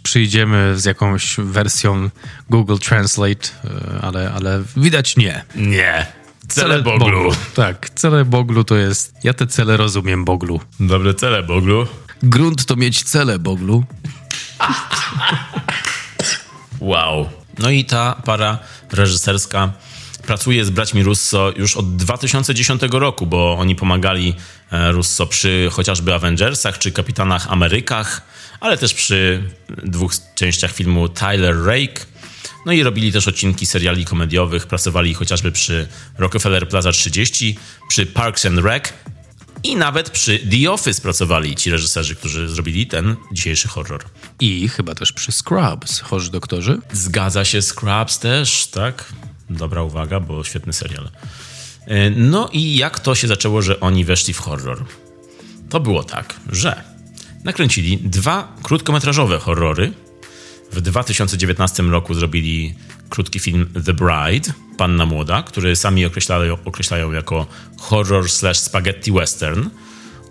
przyjdziemy 0.02 0.72
z 0.76 0.84
jakąś 0.84 1.36
wersją 1.38 2.10
Google 2.50 2.76
Translate, 2.76 3.48
y, 3.64 4.00
ale, 4.02 4.32
ale 4.32 4.62
widać 4.76 5.16
nie. 5.16 5.44
Nie. 5.56 6.06
Celeboglu. 6.48 7.32
Tak, 7.54 7.90
Celeboglu 7.90 8.64
to 8.64 8.76
jest... 8.76 9.14
Ja 9.24 9.34
te 9.34 9.46
cele 9.46 9.76
rozumiem, 9.76 10.24
Boglu. 10.24 10.60
Dobre 10.80 11.14
Celeboglu. 11.14 11.86
Grunt 12.24 12.64
to 12.64 12.76
mieć 12.76 13.02
cele, 13.02 13.38
Boglu. 13.38 13.84
Wow. 16.80 17.28
No 17.58 17.70
i 17.70 17.84
ta 17.84 18.22
para 18.24 18.58
reżyserska 18.92 19.72
pracuje 20.26 20.64
z 20.64 20.70
braćmi 20.70 21.02
Russo 21.02 21.52
już 21.56 21.76
od 21.76 21.96
2010 21.96 22.82
roku, 22.92 23.26
bo 23.26 23.56
oni 23.58 23.76
pomagali 23.76 24.34
e, 24.72 24.92
Russo 24.92 25.26
przy 25.26 25.68
chociażby 25.72 26.14
Avengersach 26.14 26.78
czy 26.78 26.92
Kapitanach 26.92 27.52
Amerykach, 27.52 28.22
ale 28.60 28.78
też 28.78 28.94
przy 28.94 29.42
dwóch 29.68 30.12
częściach 30.34 30.72
filmu 30.72 31.08
Tyler 31.08 31.64
Rake. 31.64 32.06
No 32.66 32.72
i 32.72 32.82
robili 32.82 33.12
też 33.12 33.28
odcinki 33.28 33.66
seriali 33.66 34.04
komediowych, 34.04 34.66
pracowali 34.66 35.14
chociażby 35.14 35.52
przy 35.52 35.88
Rockefeller 36.18 36.68
Plaza 36.68 36.92
30, 36.92 37.58
przy 37.88 38.06
Parks 38.06 38.46
and 38.46 38.58
Rec 38.58 38.92
i 39.64 39.76
nawet 39.76 40.10
przy 40.10 40.38
The 40.38 40.72
Office 40.72 41.02
pracowali 41.02 41.56
ci 41.56 41.70
reżyserzy, 41.70 42.14
którzy 42.14 42.48
zrobili 42.48 42.86
ten 42.86 43.16
dzisiejszy 43.32 43.68
horror. 43.68 44.04
I 44.40 44.68
chyba 44.68 44.94
też 44.94 45.12
przy 45.12 45.32
Scrubs, 45.32 46.00
chorzy 46.00 46.30
doktorzy? 46.30 46.78
Zgadza 46.92 47.44
się, 47.44 47.62
Scrubs 47.62 48.18
też, 48.18 48.66
tak? 48.66 49.12
Dobra 49.50 49.82
uwaga, 49.82 50.20
bo 50.20 50.44
świetny 50.44 50.72
serial. 50.72 51.10
E, 51.86 52.10
no 52.10 52.48
i 52.52 52.76
jak 52.76 53.00
to 53.00 53.14
się 53.14 53.28
zaczęło, 53.28 53.62
że 53.62 53.80
oni 53.80 54.04
weszli 54.04 54.34
w 54.34 54.38
horror? 54.38 54.84
To 55.70 55.80
było 55.80 56.04
tak, 56.04 56.40
że 56.52 56.84
nakręcili 57.44 57.98
dwa 57.98 58.56
krótkometrażowe 58.62 59.38
horrory. 59.38 59.92
W 60.72 60.80
2019 60.80 61.82
roku 61.82 62.14
zrobili 62.14 62.74
krótki 63.08 63.40
film 63.40 63.66
The 63.84 63.94
Bride, 63.94 64.52
Panna 64.76 65.06
Młoda, 65.06 65.42
który 65.42 65.76
sami 65.76 66.06
określają, 66.06 66.58
określają 66.64 67.12
jako 67.12 67.46
horror 67.78 68.30
slash 68.30 68.58
spaghetti 68.58 69.12
western. 69.12 69.68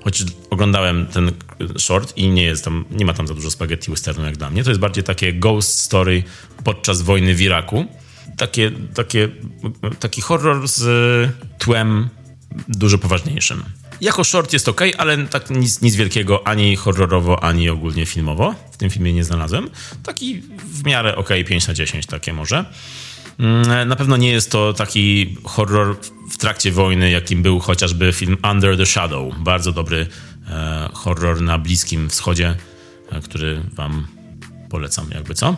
Choć 0.03 0.23
oglądałem 0.49 1.07
ten 1.07 1.31
short 1.77 2.17
i 2.17 2.29
nie 2.29 2.43
jest 2.43 2.65
tam, 2.65 2.85
nie 2.91 3.05
ma 3.05 3.13
tam 3.13 3.27
za 3.27 3.33
dużo 3.33 3.51
spaghetti 3.51 3.91
westernu 3.91 4.25
jak 4.25 4.37
dla 4.37 4.49
mnie. 4.49 4.63
To 4.63 4.69
jest 4.69 4.81
bardziej 4.81 5.03
takie 5.03 5.33
ghost 5.33 5.79
story 5.79 6.23
podczas 6.63 7.01
wojny 7.01 7.35
w 7.35 7.41
Iraku. 7.41 7.85
Takie, 8.37 8.71
takie, 8.93 9.29
taki 9.99 10.21
horror 10.21 10.67
z 10.67 10.81
tłem 11.59 12.09
dużo 12.67 12.97
poważniejszym. 12.97 13.63
Jako 14.03 14.23
short 14.23 14.53
jest 14.53 14.69
ok, 14.69 14.81
ale 14.97 15.27
tak 15.27 15.49
nic, 15.49 15.81
nic 15.81 15.95
wielkiego 15.95 16.47
ani 16.47 16.75
horrorowo, 16.75 17.43
ani 17.43 17.69
ogólnie 17.69 18.05
filmowo 18.05 18.55
w 18.71 18.77
tym 18.77 18.89
filmie 18.89 19.13
nie 19.13 19.23
znalazłem. 19.23 19.69
Taki 20.03 20.41
w 20.57 20.85
miarę 20.85 21.15
ok, 21.15 21.29
5 21.47 21.67
na 21.67 21.73
10 21.73 22.05
takie 22.05 22.33
może. 22.33 22.65
Mm, 23.39 23.87
na 23.87 23.95
pewno 23.95 24.17
nie 24.17 24.31
jest 24.31 24.51
to 24.51 24.73
taki 24.73 25.37
horror 25.43 25.97
w 26.31 26.37
trakcie 26.37 26.71
wojny, 26.71 27.09
jakim 27.09 27.41
był 27.41 27.59
chociażby 27.59 28.13
film 28.13 28.37
Under 28.51 28.77
the 28.77 28.85
Shadow. 28.85 29.33
Bardzo 29.37 29.71
dobry 29.71 30.07
e, 30.49 30.89
horror 30.93 31.41
na 31.41 31.57
Bliskim 31.57 32.09
Wschodzie, 32.09 32.55
e, 33.11 33.21
który 33.21 33.61
wam 33.73 34.07
polecam, 34.69 35.07
jakby 35.13 35.33
co. 35.33 35.55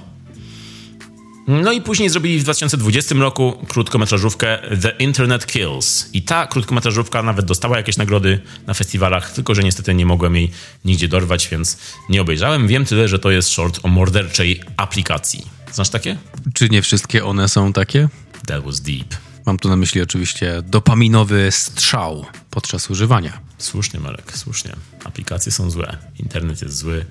No 1.47 1.71
i 1.71 1.81
później 1.81 2.10
zrobili 2.10 2.39
w 2.39 2.43
2020 2.43 3.15
roku 3.15 3.65
krótkometrażówkę 3.67 4.60
The 4.81 4.89
Internet 4.89 5.45
Kills. 5.45 6.10
I 6.13 6.21
ta 6.21 6.47
krótkometrażówka 6.47 7.23
nawet 7.23 7.45
dostała 7.45 7.77
jakieś 7.77 7.97
nagrody 7.97 8.39
na 8.67 8.73
festiwalach, 8.73 9.31
tylko 9.31 9.55
że 9.55 9.63
niestety 9.63 9.93
nie 9.93 10.05
mogłem 10.05 10.36
jej 10.36 10.51
nigdzie 10.86 11.08
dorwać, 11.08 11.47
więc 11.47 11.77
nie 12.10 12.21
obejrzałem. 12.21 12.67
Wiem 12.67 12.86
tyle, 12.86 13.08
że 13.08 13.19
to 13.19 13.31
jest 13.31 13.49
short 13.49 13.79
o 13.84 13.88
morderczej 13.88 14.62
aplikacji. 14.77 15.45
Znasz 15.71 15.89
takie? 15.89 16.17
Czy 16.53 16.69
nie 16.69 16.81
wszystkie 16.81 17.25
one 17.25 17.49
są 17.49 17.73
takie? 17.73 18.10
That 18.47 18.63
was 18.63 18.81
deep. 18.81 19.15
Mam 19.45 19.58
tu 19.58 19.69
na 19.69 19.75
myśli 19.75 20.01
oczywiście 20.01 20.62
dopaminowy 20.65 21.47
strzał 21.51 22.25
podczas 22.49 22.89
używania. 22.89 23.39
Słusznie, 23.58 23.99
Marek, 23.99 24.38
słusznie. 24.38 24.75
Aplikacje 25.03 25.51
są 25.51 25.69
złe, 25.69 25.97
internet 26.19 26.62
jest 26.62 26.77
zły. 26.77 27.05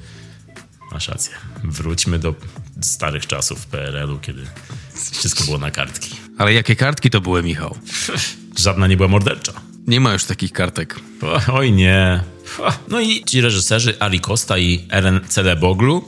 Masz 0.92 1.08
rację. 1.08 1.34
Wróćmy 1.64 2.18
do 2.18 2.34
starych 2.80 3.26
czasów 3.26 3.66
PRL-u, 3.66 4.18
kiedy 4.18 4.46
wszystko 5.12 5.44
było 5.44 5.58
na 5.58 5.70
kartki. 5.70 6.16
Ale 6.38 6.52
jakie 6.52 6.76
kartki 6.76 7.10
to 7.10 7.20
były, 7.20 7.42
Michał? 7.42 7.76
Żadna 8.58 8.86
nie 8.86 8.96
była 8.96 9.08
mordercza. 9.08 9.52
Nie 9.86 10.00
ma 10.00 10.12
już 10.12 10.24
takich 10.24 10.52
kartek. 10.52 11.00
O, 11.22 11.54
oj 11.54 11.72
nie. 11.72 12.24
No 12.88 13.00
i 13.00 13.24
ci 13.24 13.40
reżyserzy 13.40 14.00
Ali 14.00 14.20
Costa 14.20 14.58
i 14.58 14.86
Eren 14.90 15.20
Celeboglu 15.28 16.04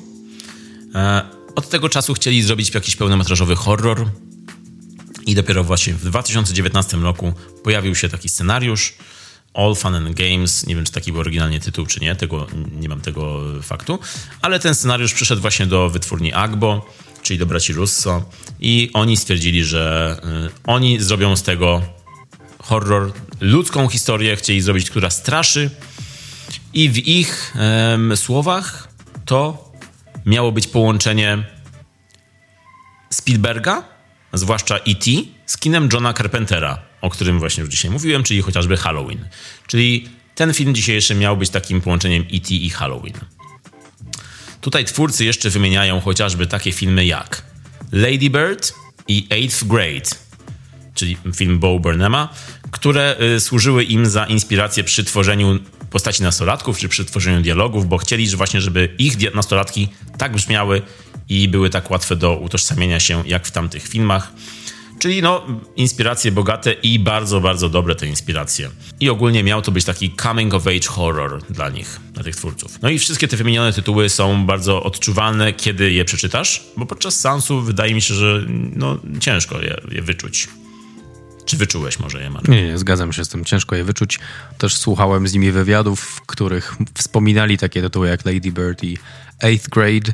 e, 0.94 1.22
od 1.54 1.68
tego 1.68 1.88
czasu 1.88 2.14
chcieli 2.14 2.42
zrobić 2.42 2.74
jakiś 2.74 2.96
pełnometrażowy 2.96 3.56
horror 3.56 4.06
i 5.26 5.34
dopiero 5.34 5.64
właśnie 5.64 5.94
w 5.94 6.04
2019 6.04 6.96
roku 6.96 7.32
pojawił 7.64 7.94
się 7.94 8.08
taki 8.08 8.28
scenariusz 8.28 8.94
All 9.56 9.74
Fun 9.74 9.94
and 9.94 10.14
Games. 10.14 10.66
Nie 10.66 10.74
wiem, 10.76 10.84
czy 10.84 10.92
taki 10.92 11.12
był 11.12 11.20
oryginalnie 11.20 11.60
tytuł, 11.60 11.86
czy 11.86 12.00
nie. 12.00 12.16
Tego, 12.16 12.46
nie 12.72 12.88
mam 12.88 13.00
tego 13.00 13.42
faktu. 13.62 13.98
Ale 14.42 14.60
ten 14.60 14.74
scenariusz 14.74 15.14
przyszedł 15.14 15.42
właśnie 15.42 15.66
do 15.66 15.90
wytwórni 15.90 16.32
Agbo, 16.32 16.90
czyli 17.22 17.38
do 17.38 17.46
braci 17.46 17.72
Russo 17.72 18.30
i 18.60 18.90
oni 18.94 19.16
stwierdzili, 19.16 19.64
że 19.64 20.16
y, 20.46 20.50
oni 20.64 21.00
zrobią 21.00 21.36
z 21.36 21.42
tego 21.42 21.82
horror, 22.58 23.12
ludzką 23.40 23.88
historię 23.88 24.36
chcieli 24.36 24.60
zrobić, 24.60 24.90
która 24.90 25.10
straszy 25.10 25.70
i 26.74 26.90
w 26.90 27.08
ich 27.08 27.54
słowach 28.16 28.88
to 29.24 29.72
miało 30.26 30.52
być 30.52 30.66
połączenie 30.66 31.44
Spielberga, 33.10 33.82
zwłaszcza 34.32 34.76
E.T., 34.76 35.35
z 35.46 35.56
kinem 35.56 35.88
Johna 35.92 36.12
Carpentera, 36.12 36.78
o 37.00 37.10
którym 37.10 37.38
właśnie 37.38 37.60
już 37.60 37.70
dzisiaj 37.70 37.90
mówiłem, 37.90 38.22
czyli 38.22 38.42
chociażby 38.42 38.76
Halloween. 38.76 39.28
Czyli 39.66 40.08
ten 40.34 40.54
film 40.54 40.74
dzisiejszy 40.74 41.14
miał 41.14 41.36
być 41.36 41.50
takim 41.50 41.80
połączeniem 41.80 42.22
E.T. 42.22 42.54
i 42.54 42.70
Halloween. 42.70 43.14
Tutaj 44.60 44.84
twórcy 44.84 45.24
jeszcze 45.24 45.50
wymieniają 45.50 46.00
chociażby 46.00 46.46
takie 46.46 46.72
filmy 46.72 47.06
jak 47.06 47.42
Lady 47.92 48.30
Bird 48.30 48.74
i 49.08 49.26
Eighth 49.30 49.64
Grade, 49.64 50.10
czyli 50.94 51.16
film 51.34 51.58
Bo 51.58 51.78
Burnhama, 51.78 52.34
które 52.70 53.16
y, 53.36 53.40
służyły 53.40 53.84
im 53.84 54.06
za 54.06 54.26
inspirację 54.26 54.84
przy 54.84 55.04
tworzeniu 55.04 55.58
postaci 55.90 56.22
nastolatków, 56.22 56.78
czy 56.78 56.88
przy 56.88 57.04
tworzeniu 57.04 57.42
dialogów, 57.42 57.88
bo 57.88 57.98
chcieli 57.98 58.28
że 58.28 58.36
właśnie, 58.36 58.60
żeby 58.60 58.94
ich 58.98 59.34
nastolatki 59.34 59.88
tak 60.18 60.32
brzmiały 60.32 60.82
i 61.28 61.48
były 61.48 61.70
tak 61.70 61.90
łatwe 61.90 62.16
do 62.16 62.36
utożsamienia 62.36 63.00
się 63.00 63.22
jak 63.26 63.46
w 63.46 63.50
tamtych 63.50 63.88
filmach. 63.88 64.32
Czyli 64.98 65.22
no, 65.22 65.46
inspiracje 65.76 66.32
bogate 66.32 66.72
i 66.72 66.98
bardzo, 66.98 67.40
bardzo 67.40 67.68
dobre 67.68 67.94
te 67.94 68.06
inspiracje. 68.06 68.70
I 69.00 69.10
ogólnie 69.10 69.42
miał 69.44 69.62
to 69.62 69.72
być 69.72 69.84
taki 69.84 70.16
coming 70.22 70.54
of 70.54 70.66
age 70.66 70.88
horror 70.88 71.42
dla 71.50 71.70
nich, 71.70 72.00
dla 72.12 72.24
tych 72.24 72.36
twórców. 72.36 72.82
No 72.82 72.90
i 72.90 72.98
wszystkie 72.98 73.28
te 73.28 73.36
wymienione 73.36 73.72
tytuły 73.72 74.08
są 74.08 74.46
bardzo 74.46 74.82
odczuwalne, 74.82 75.52
kiedy 75.52 75.92
je 75.92 76.04
przeczytasz, 76.04 76.62
bo 76.76 76.86
podczas 76.86 77.20
seansu 77.20 77.60
wydaje 77.60 77.94
mi 77.94 78.02
się, 78.02 78.14
że 78.14 78.44
no, 78.76 78.98
ciężko 79.20 79.60
je, 79.60 79.80
je 79.90 80.02
wyczuć. 80.02 80.48
Czy 81.44 81.56
wyczułeś 81.56 81.98
może 81.98 82.22
je, 82.22 82.30
Marek? 82.30 82.48
Nie, 82.48 82.66
nie, 82.66 82.78
zgadzam 82.78 83.12
się 83.12 83.24
z 83.24 83.28
tym. 83.28 83.44
Ciężko 83.44 83.76
je 83.76 83.84
wyczuć. 83.84 84.18
Też 84.58 84.76
słuchałem 84.76 85.28
z 85.28 85.32
nimi 85.32 85.52
wywiadów, 85.52 86.00
w 86.00 86.20
których 86.20 86.76
wspominali 86.94 87.58
takie 87.58 87.82
tytuły 87.82 88.08
jak 88.08 88.24
Lady 88.24 88.52
Bird 88.52 88.84
i 88.84 88.98
Eighth 89.40 89.68
Grade 89.68 90.12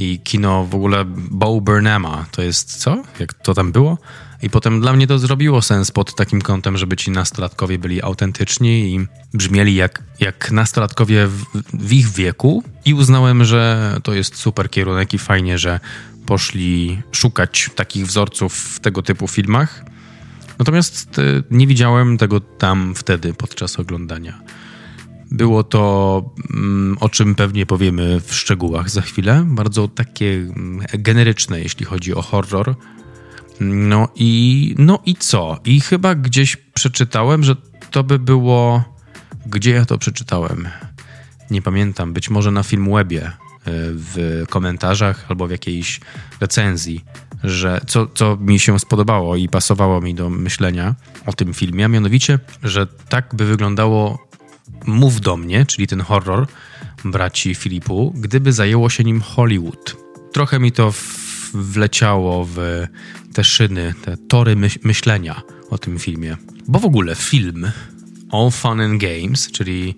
i 0.00 0.18
kino 0.18 0.64
w 0.64 0.74
ogóle 0.74 1.04
Bo 1.06 1.60
Burnhama. 1.60 2.26
To 2.30 2.42
jest 2.42 2.76
co? 2.76 3.02
Jak 3.18 3.34
to 3.34 3.54
tam 3.54 3.72
było? 3.72 3.98
I 4.42 4.50
potem 4.50 4.80
dla 4.80 4.92
mnie 4.92 5.06
to 5.06 5.18
zrobiło 5.18 5.62
sens 5.62 5.90
pod 5.90 6.14
takim 6.14 6.42
kątem, 6.42 6.76
żeby 6.76 6.96
ci 6.96 7.10
nastolatkowie 7.10 7.78
byli 7.78 8.02
autentyczni 8.02 8.94
i 8.94 9.06
brzmieli 9.36 9.74
jak, 9.74 10.02
jak 10.20 10.50
nastolatkowie 10.50 11.26
w, 11.26 11.44
w 11.74 11.92
ich 11.92 12.08
wieku. 12.08 12.64
I 12.84 12.94
uznałem, 12.94 13.44
że 13.44 13.96
to 14.02 14.14
jest 14.14 14.36
super 14.36 14.70
kierunek 14.70 15.14
i 15.14 15.18
fajnie, 15.18 15.58
że 15.58 15.80
poszli 16.26 17.02
szukać 17.12 17.70
takich 17.74 18.06
wzorców 18.06 18.54
w 18.54 18.80
tego 18.80 19.02
typu 19.02 19.28
filmach. 19.28 19.84
Natomiast 20.58 21.18
e, 21.18 21.22
nie 21.50 21.66
widziałem 21.66 22.18
tego 22.18 22.40
tam 22.40 22.94
wtedy 22.94 23.34
podczas 23.34 23.78
oglądania. 23.78 24.40
Było 25.30 25.64
to, 25.64 26.34
mm, 26.54 26.96
o 27.00 27.08
czym 27.08 27.34
pewnie 27.34 27.66
powiemy 27.66 28.20
w 28.20 28.34
szczegółach 28.34 28.90
za 28.90 29.00
chwilę, 29.00 29.44
bardzo 29.46 29.88
takie 29.88 30.32
mm, 30.32 30.86
generyczne, 30.98 31.60
jeśli 31.60 31.86
chodzi 31.86 32.14
o 32.14 32.22
horror. 32.22 32.74
No 33.60 34.08
i, 34.14 34.74
no 34.78 34.98
i 35.06 35.14
co? 35.14 35.58
I 35.64 35.80
chyba 35.80 36.14
gdzieś 36.14 36.56
przeczytałem, 36.56 37.44
że 37.44 37.56
to 37.90 38.04
by 38.04 38.18
było. 38.18 38.84
Gdzie 39.46 39.70
ja 39.70 39.84
to 39.84 39.98
przeczytałem? 39.98 40.68
Nie 41.50 41.62
pamiętam. 41.62 42.12
Być 42.12 42.30
może 42.30 42.50
na 42.50 42.62
Filmwebie, 42.62 43.22
e, 43.22 43.32
w 43.94 44.44
komentarzach 44.50 45.26
albo 45.28 45.46
w 45.46 45.50
jakiejś 45.50 46.00
recenzji, 46.40 47.04
że 47.44 47.80
co, 47.86 48.06
co 48.06 48.36
mi 48.36 48.58
się 48.58 48.78
spodobało 48.78 49.36
i 49.36 49.48
pasowało 49.48 50.00
mi 50.00 50.14
do 50.14 50.30
myślenia 50.30 50.94
o 51.26 51.32
tym 51.32 51.54
filmie, 51.54 51.84
a 51.84 51.88
mianowicie, 51.88 52.38
że 52.62 52.86
tak 52.86 53.34
by 53.34 53.44
wyglądało 53.44 54.29
Mów 54.86 55.20
do 55.20 55.36
mnie, 55.36 55.66
czyli 55.66 55.86
ten 55.86 56.00
horror 56.00 56.46
braci 57.04 57.54
Filipu, 57.54 58.14
gdyby 58.16 58.52
zajęło 58.52 58.90
się 58.90 59.04
nim 59.04 59.20
Hollywood. 59.20 59.96
Trochę 60.32 60.58
mi 60.58 60.72
to 60.72 60.92
wleciało 61.54 62.48
w 62.54 62.86
te 63.34 63.44
szyny, 63.44 63.94
te 64.04 64.16
tory 64.16 64.56
myślenia 64.84 65.42
o 65.70 65.78
tym 65.78 65.98
filmie. 65.98 66.36
Bo 66.68 66.78
w 66.78 66.84
ogóle 66.84 67.14
film 67.14 67.70
All 68.32 68.50
Fun 68.50 68.80
and 68.80 69.00
Games, 69.00 69.52
czyli 69.52 69.94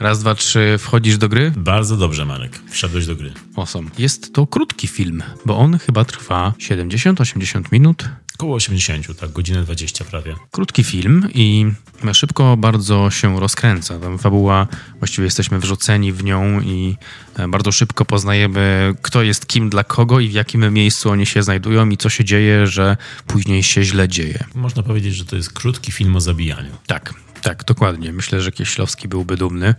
raz, 0.00 0.20
dwa, 0.20 0.34
trzy, 0.34 0.76
wchodzisz 0.78 1.18
do 1.18 1.28
gry? 1.28 1.52
Bardzo 1.56 1.96
dobrze, 1.96 2.24
Marek. 2.24 2.60
Wszedłeś 2.70 3.06
do 3.06 3.16
gry. 3.16 3.32
Awesome. 3.56 3.90
Jest 3.98 4.34
to 4.34 4.46
krótki 4.46 4.88
film, 4.88 5.22
bo 5.46 5.58
on 5.58 5.78
chyba 5.78 6.04
trwa 6.04 6.54
70-80 6.58 7.62
minut. 7.72 8.04
Około 8.38 8.54
80, 8.54 9.20
tak, 9.20 9.32
godzinę 9.32 9.62
20 9.62 10.04
prawie. 10.04 10.34
Krótki 10.50 10.84
film 10.84 11.28
i 11.34 11.66
szybko 12.12 12.56
bardzo 12.56 13.10
się 13.10 13.40
rozkręca. 13.40 13.98
Tam 13.98 14.18
fabuła, 14.18 14.66
właściwie 14.98 15.24
jesteśmy 15.24 15.58
wrzuceni 15.58 16.12
w 16.12 16.24
nią 16.24 16.60
i 16.60 16.96
e, 17.36 17.48
bardzo 17.48 17.72
szybko 17.72 18.04
poznajemy, 18.04 18.94
kto 19.02 19.22
jest 19.22 19.46
kim 19.46 19.70
dla 19.70 19.84
kogo 19.84 20.20
i 20.20 20.28
w 20.28 20.32
jakim 20.32 20.72
miejscu 20.72 21.10
oni 21.10 21.26
się 21.26 21.42
znajdują 21.42 21.88
i 21.88 21.96
co 21.96 22.08
się 22.08 22.24
dzieje, 22.24 22.66
że 22.66 22.96
później 23.26 23.62
się 23.62 23.82
źle 23.82 24.08
dzieje. 24.08 24.44
Można 24.54 24.82
powiedzieć, 24.82 25.14
że 25.14 25.24
to 25.24 25.36
jest 25.36 25.52
krótki 25.52 25.92
film 25.92 26.16
o 26.16 26.20
zabijaniu. 26.20 26.70
Tak, 26.86 27.14
tak, 27.42 27.64
dokładnie. 27.64 28.12
Myślę, 28.12 28.40
że 28.40 28.52
Kieślowski 28.52 29.08
byłby 29.08 29.36
dumny 29.36 29.74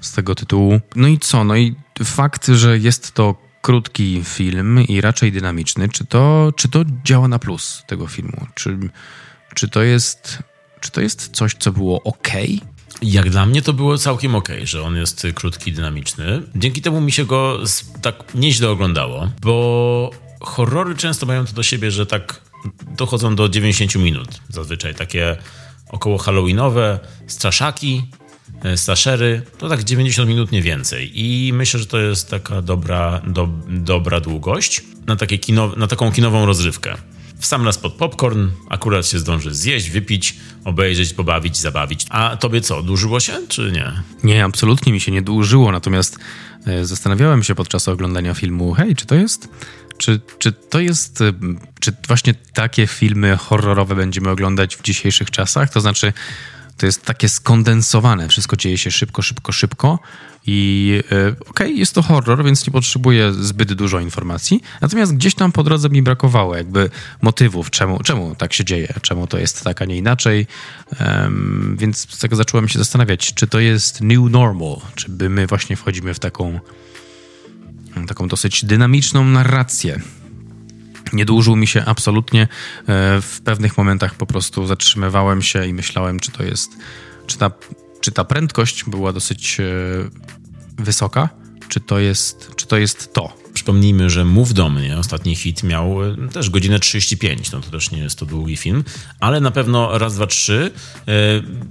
z 0.00 0.12
tego 0.12 0.34
tytułu. 0.34 0.80
No 0.96 1.08
i 1.08 1.18
co? 1.18 1.44
No 1.44 1.56
i 1.56 1.74
fakt, 2.04 2.48
że 2.48 2.78
jest 2.78 3.12
to 3.12 3.43
krótki 3.64 4.20
film 4.24 4.80
i 4.88 5.00
raczej 5.00 5.32
dynamiczny, 5.32 5.88
czy 5.88 6.04
to, 6.06 6.52
czy 6.56 6.68
to 6.68 6.84
działa 7.04 7.28
na 7.28 7.38
plus 7.38 7.82
tego 7.86 8.06
filmu? 8.06 8.46
Czy, 8.54 8.78
czy, 9.54 9.68
to, 9.68 9.82
jest, 9.82 10.38
czy 10.80 10.90
to 10.90 11.00
jest 11.00 11.28
coś, 11.28 11.54
co 11.54 11.72
było 11.72 12.02
ok? 12.02 12.28
Jak 13.02 13.30
dla 13.30 13.46
mnie 13.46 13.62
to 13.62 13.72
było 13.72 13.98
całkiem 13.98 14.34
ok, 14.34 14.48
że 14.62 14.82
on 14.82 14.96
jest 14.96 15.26
krótki, 15.34 15.72
dynamiczny. 15.72 16.42
Dzięki 16.54 16.82
temu 16.82 17.00
mi 17.00 17.12
się 17.12 17.24
go 17.24 17.58
tak 18.02 18.34
nieźle 18.34 18.70
oglądało, 18.70 19.28
bo 19.42 20.10
horrory 20.40 20.94
często 20.96 21.26
mają 21.26 21.46
to 21.46 21.52
do 21.52 21.62
siebie, 21.62 21.90
że 21.90 22.06
tak 22.06 22.40
dochodzą 22.96 23.36
do 23.36 23.48
90 23.48 23.94
minut 23.94 24.28
zazwyczaj. 24.48 24.94
Takie 24.94 25.36
około 25.88 26.18
halloweenowe, 26.18 27.00
straszaki, 27.26 28.02
slashery, 28.76 29.42
to 29.58 29.68
tak 29.68 29.84
90 29.84 30.28
minut, 30.28 30.52
nie 30.52 30.62
więcej. 30.62 31.10
I 31.14 31.52
myślę, 31.52 31.80
że 31.80 31.86
to 31.86 31.98
jest 31.98 32.30
taka 32.30 32.62
dobra, 32.62 33.22
do, 33.26 33.48
dobra 33.68 34.20
długość 34.20 34.82
na, 35.06 35.16
takie 35.16 35.38
kino, 35.38 35.72
na 35.76 35.86
taką 35.86 36.12
kinową 36.12 36.46
rozrywkę. 36.46 36.94
w 37.38 37.46
sam 37.46 37.66
raz 37.66 37.78
pod 37.78 37.92
popcorn, 37.94 38.48
akurat 38.70 39.06
się 39.06 39.18
zdąży 39.18 39.54
zjeść, 39.54 39.90
wypić, 39.90 40.36
obejrzeć, 40.64 41.12
pobawić, 41.12 41.56
zabawić. 41.56 42.06
A 42.10 42.36
tobie 42.36 42.60
co, 42.60 42.82
dłużyło 42.82 43.20
się, 43.20 43.32
czy 43.48 43.72
nie? 43.72 43.92
Nie, 44.24 44.44
absolutnie 44.44 44.92
mi 44.92 45.00
się 45.00 45.12
nie 45.12 45.22
dłużyło, 45.22 45.72
natomiast 45.72 46.18
e, 46.66 46.84
zastanawiałem 46.84 47.42
się 47.42 47.54
podczas 47.54 47.88
oglądania 47.88 48.34
filmu, 48.34 48.74
hej, 48.74 48.96
czy 48.96 49.06
to 49.06 49.14
jest 49.14 49.48
czy, 49.98 50.20
czy 50.38 50.52
to 50.52 50.80
jest, 50.80 51.20
e, 51.20 51.32
czy 51.80 51.92
właśnie 52.08 52.34
takie 52.52 52.86
filmy 52.86 53.36
horrorowe 53.36 53.94
będziemy 53.94 54.30
oglądać 54.30 54.76
w 54.76 54.82
dzisiejszych 54.82 55.30
czasach? 55.30 55.70
To 55.70 55.80
znaczy, 55.80 56.12
to 56.76 56.86
jest 56.86 57.02
takie 57.02 57.28
skondensowane, 57.28 58.28
wszystko 58.28 58.56
dzieje 58.56 58.78
się 58.78 58.90
szybko, 58.90 59.22
szybko, 59.22 59.52
szybko. 59.52 59.98
I 60.46 61.02
e, 61.12 61.28
okej, 61.28 61.50
okay, 61.50 61.70
jest 61.70 61.94
to 61.94 62.02
horror, 62.02 62.44
więc 62.44 62.66
nie 62.66 62.72
potrzebuję 62.72 63.32
zbyt 63.32 63.72
dużo 63.72 64.00
informacji, 64.00 64.62
natomiast 64.80 65.14
gdzieś 65.14 65.34
tam 65.34 65.52
po 65.52 65.62
drodze 65.62 65.88
mi 65.88 66.02
brakowało 66.02 66.56
jakby 66.56 66.90
motywów, 67.22 67.70
czemu, 67.70 68.02
czemu 68.02 68.34
tak 68.34 68.52
się 68.52 68.64
dzieje, 68.64 68.94
czemu 69.02 69.26
to 69.26 69.38
jest 69.38 69.64
tak, 69.64 69.82
a 69.82 69.84
nie 69.84 69.96
inaczej, 69.96 70.46
um, 71.00 71.76
więc 71.80 72.14
z 72.14 72.18
tego 72.18 72.36
zacząłem 72.36 72.68
się 72.68 72.78
zastanawiać, 72.78 73.34
czy 73.34 73.46
to 73.46 73.60
jest 73.60 74.00
new 74.00 74.30
normal, 74.30 74.76
czy 74.94 75.10
my 75.10 75.46
właśnie 75.46 75.76
wchodzimy 75.76 76.14
w 76.14 76.18
taką 76.18 76.60
taką 78.06 78.28
dosyć 78.28 78.64
dynamiczną 78.64 79.24
narrację, 79.24 80.00
nie 81.14 81.24
dłużył 81.24 81.56
mi 81.56 81.66
się 81.66 81.84
absolutnie. 81.84 82.42
E, 82.42 82.46
w 83.20 83.40
pewnych 83.44 83.78
momentach 83.78 84.14
po 84.14 84.26
prostu 84.26 84.66
zatrzymywałem 84.66 85.42
się 85.42 85.66
i 85.66 85.74
myślałem, 85.74 86.20
czy 86.20 86.32
to 86.32 86.42
jest, 86.42 86.70
czy 87.26 87.38
ta, 87.38 87.50
czy 88.00 88.12
ta 88.12 88.24
prędkość 88.24 88.84
była 88.84 89.12
dosyć 89.12 89.60
e, 89.60 89.64
wysoka, 90.78 91.28
czy 91.68 91.80
to 91.80 91.98
jest, 91.98 92.50
czy 92.56 92.66
to, 92.66 92.76
jest 92.76 93.12
to. 93.12 93.36
Przypomnijmy, 93.54 94.10
że 94.10 94.24
Mów 94.24 94.54
do 94.54 94.70
mnie, 94.70 94.98
ostatni 94.98 95.36
hit 95.36 95.62
miał 95.62 96.04
e, 96.04 96.16
też 96.32 96.50
godzinę 96.50 96.78
35, 96.78 97.52
no 97.52 97.60
to 97.60 97.70
też 97.70 97.90
nie 97.90 97.98
jest 97.98 98.18
to 98.18 98.26
długi 98.26 98.56
film, 98.56 98.84
ale 99.20 99.40
na 99.40 99.50
pewno 99.50 99.98
raz, 99.98 100.14
dwa, 100.14 100.26
trzy. 100.26 100.70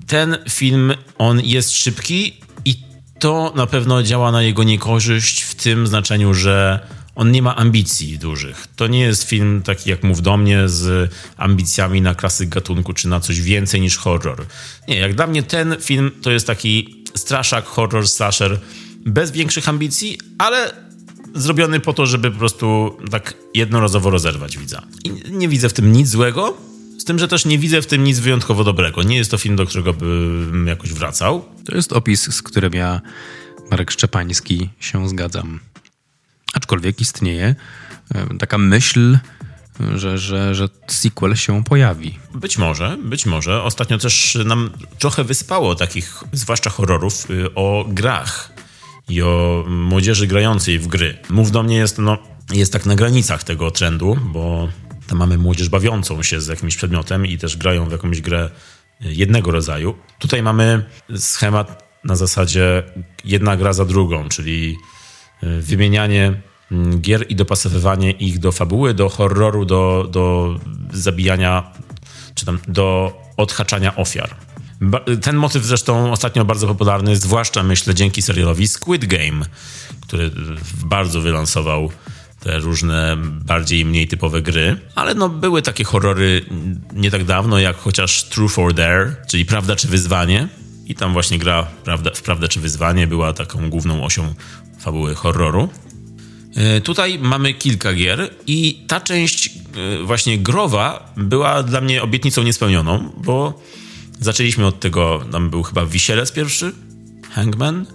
Ten 0.07 0.37
film, 0.49 0.93
on 1.17 1.41
jest 1.43 1.71
szybki 1.71 2.37
i 2.65 2.75
to 3.19 3.53
na 3.55 3.67
pewno 3.67 4.03
działa 4.03 4.31
na 4.31 4.41
jego 4.41 4.63
niekorzyść 4.63 5.41
w 5.41 5.55
tym 5.55 5.87
znaczeniu, 5.87 6.33
że 6.33 6.87
on 7.15 7.31
nie 7.31 7.41
ma 7.41 7.55
ambicji 7.55 8.19
dużych. 8.19 8.67
To 8.75 8.87
nie 8.87 8.99
jest 8.99 9.23
film 9.23 9.61
taki 9.65 9.89
jak 9.89 10.03
Mów 10.03 10.21
do 10.21 10.37
mnie 10.37 10.69
z 10.69 11.11
ambicjami 11.37 12.01
na 12.01 12.15
klasyk 12.15 12.49
gatunku 12.49 12.93
czy 12.93 13.07
na 13.07 13.19
coś 13.19 13.41
więcej 13.41 13.81
niż 13.81 13.97
horror. 13.97 14.45
Nie, 14.87 14.97
jak 14.97 15.15
dla 15.15 15.27
mnie 15.27 15.43
ten 15.43 15.75
film 15.81 16.11
to 16.21 16.31
jest 16.31 16.47
taki 16.47 17.03
straszak, 17.15 17.65
horror, 17.65 18.07
slasher 18.07 18.59
bez 19.05 19.31
większych 19.31 19.69
ambicji, 19.69 20.17
ale 20.37 20.73
zrobiony 21.35 21.79
po 21.79 21.93
to, 21.93 22.05
żeby 22.05 22.31
po 22.31 22.37
prostu 22.37 22.97
tak 23.11 23.33
jednorazowo 23.53 24.09
rozerwać 24.09 24.57
widza. 24.57 24.81
I 25.03 25.31
nie 25.31 25.47
widzę 25.47 25.69
w 25.69 25.73
tym 25.73 25.91
nic 25.91 26.09
złego, 26.09 26.57
z 26.97 27.05
tym, 27.05 27.19
że 27.19 27.27
też 27.27 27.45
nie 27.45 27.59
widzę 27.59 27.81
w 27.81 27.85
tym 27.85 28.03
nic 28.03 28.19
wyjątkowo 28.19 28.63
dobrego. 28.63 29.03
Nie 29.03 29.17
jest 29.17 29.31
to 29.31 29.37
film, 29.37 29.55
do 29.55 29.65
którego 29.65 29.93
bym 29.93 30.67
jakoś 30.67 30.93
wracał. 30.93 31.45
To 31.65 31.75
jest 31.75 31.93
opis, 31.93 32.35
z 32.35 32.41
którym 32.41 32.73
ja, 32.73 33.01
Marek 33.71 33.91
Szczepański, 33.91 34.69
się 34.79 35.09
zgadzam. 35.09 35.59
Aczkolwiek 36.53 37.01
istnieje 37.01 37.55
e, 38.15 38.37
taka 38.37 38.57
myśl, 38.57 39.17
że, 39.95 40.17
że, 40.17 40.55
że 40.55 40.69
sequel 40.87 41.35
się 41.35 41.63
pojawi. 41.63 42.19
Być 42.35 42.57
może, 42.57 42.97
być 43.03 43.25
może. 43.25 43.63
Ostatnio 43.63 43.97
też 43.97 44.37
nam 44.45 44.69
trochę 44.99 45.23
wyspało 45.23 45.75
takich, 45.75 46.23
zwłaszcza 46.33 46.69
horrorów, 46.69 47.29
y, 47.31 47.53
o 47.55 47.85
grach 47.87 48.51
i 49.09 49.21
o 49.21 49.65
młodzieży 49.67 50.27
grającej 50.27 50.79
w 50.79 50.87
gry. 50.87 51.17
Mów 51.29 51.51
do 51.51 51.63
mnie 51.63 51.75
jest, 51.75 51.97
no, 51.97 52.17
jest 52.53 52.73
tak 52.73 52.85
na 52.85 52.95
granicach 52.95 53.43
tego 53.43 53.71
trendu, 53.71 54.17
bo 54.33 54.69
tam 55.07 55.17
mamy 55.17 55.37
młodzież 55.37 55.69
bawiącą 55.69 56.23
się 56.23 56.41
z 56.41 56.47
jakimś 56.47 56.75
przedmiotem 56.75 57.25
i 57.25 57.37
też 57.37 57.57
grają 57.57 57.85
w 57.85 57.91
jakąś 57.91 58.21
grę 58.21 58.49
jednego 58.99 59.51
rodzaju. 59.51 59.95
Tutaj 60.19 60.43
mamy 60.43 60.85
schemat 61.17 61.83
na 62.03 62.15
zasadzie 62.15 62.83
jedna 63.25 63.57
gra 63.57 63.73
za 63.73 63.85
drugą, 63.85 64.29
czyli 64.29 64.75
Y, 64.75 64.92
wymienianie 65.61 66.41
mm, 66.71 67.01
gier 67.01 67.25
i 67.29 67.35
dopasowywanie 67.35 68.11
ich 68.11 68.39
do 68.39 68.51
fabuły, 68.51 68.93
do 68.93 69.09
horroru, 69.09 69.65
do, 69.65 70.07
do 70.11 70.55
zabijania, 70.93 71.71
czy 72.35 72.45
tam 72.45 72.59
do 72.67 73.17
odhaczania 73.37 73.95
ofiar. 73.95 74.35
Ten 75.21 75.35
motyw 75.35 75.63
zresztą 75.63 76.11
ostatnio 76.11 76.45
bardzo 76.45 76.67
popularny, 76.67 77.17
zwłaszcza 77.17 77.63
myślę 77.63 77.95
dzięki 77.95 78.21
serialowi 78.21 78.67
Squid 78.67 79.05
Game, 79.05 79.45
który 80.01 80.31
bardzo 80.85 81.21
wylansował 81.21 81.91
te 82.39 82.59
różne 82.59 83.17
bardziej 83.45 83.79
i 83.79 83.85
mniej 83.85 84.07
typowe 84.07 84.41
gry, 84.41 84.79
ale 84.95 85.13
no 85.13 85.29
były 85.29 85.61
takie 85.61 85.83
horrory 85.83 86.45
nie 86.93 87.11
tak 87.11 87.23
dawno, 87.23 87.59
jak 87.59 87.77
chociaż 87.77 88.23
Truth 88.23 88.59
or 88.59 88.73
Dare, 88.73 89.15
czyli 89.27 89.45
Prawda 89.45 89.75
czy 89.75 89.87
Wyzwanie. 89.87 90.47
I 90.85 90.95
tam 90.95 91.13
właśnie 91.13 91.39
gra 91.39 91.67
prawda, 91.83 92.11
w 92.15 92.21
Prawda 92.21 92.47
czy 92.47 92.59
Wyzwanie 92.59 93.07
była 93.07 93.33
taką 93.33 93.69
główną 93.69 94.05
osią 94.05 94.33
fabuły 94.79 95.15
horroru. 95.15 95.69
E, 96.55 96.81
tutaj 96.81 97.19
mamy 97.19 97.53
kilka 97.53 97.93
gier 97.93 98.29
i 98.47 98.83
ta 98.87 99.01
część 99.01 99.47
e, 99.47 100.03
właśnie 100.03 100.37
growa 100.37 101.13
była 101.17 101.63
dla 101.63 101.81
mnie 101.81 102.01
obietnicą 102.01 102.43
niespełnioną, 102.43 103.11
bo 103.17 103.61
zaczęliśmy 104.19 104.65
od 104.65 104.79
tego, 104.79 105.25
tam 105.31 105.49
był 105.49 105.63
chyba 105.63 105.85
Wisielec 105.85 106.31
pierwszy, 106.31 106.73
Hangman, 107.31 107.85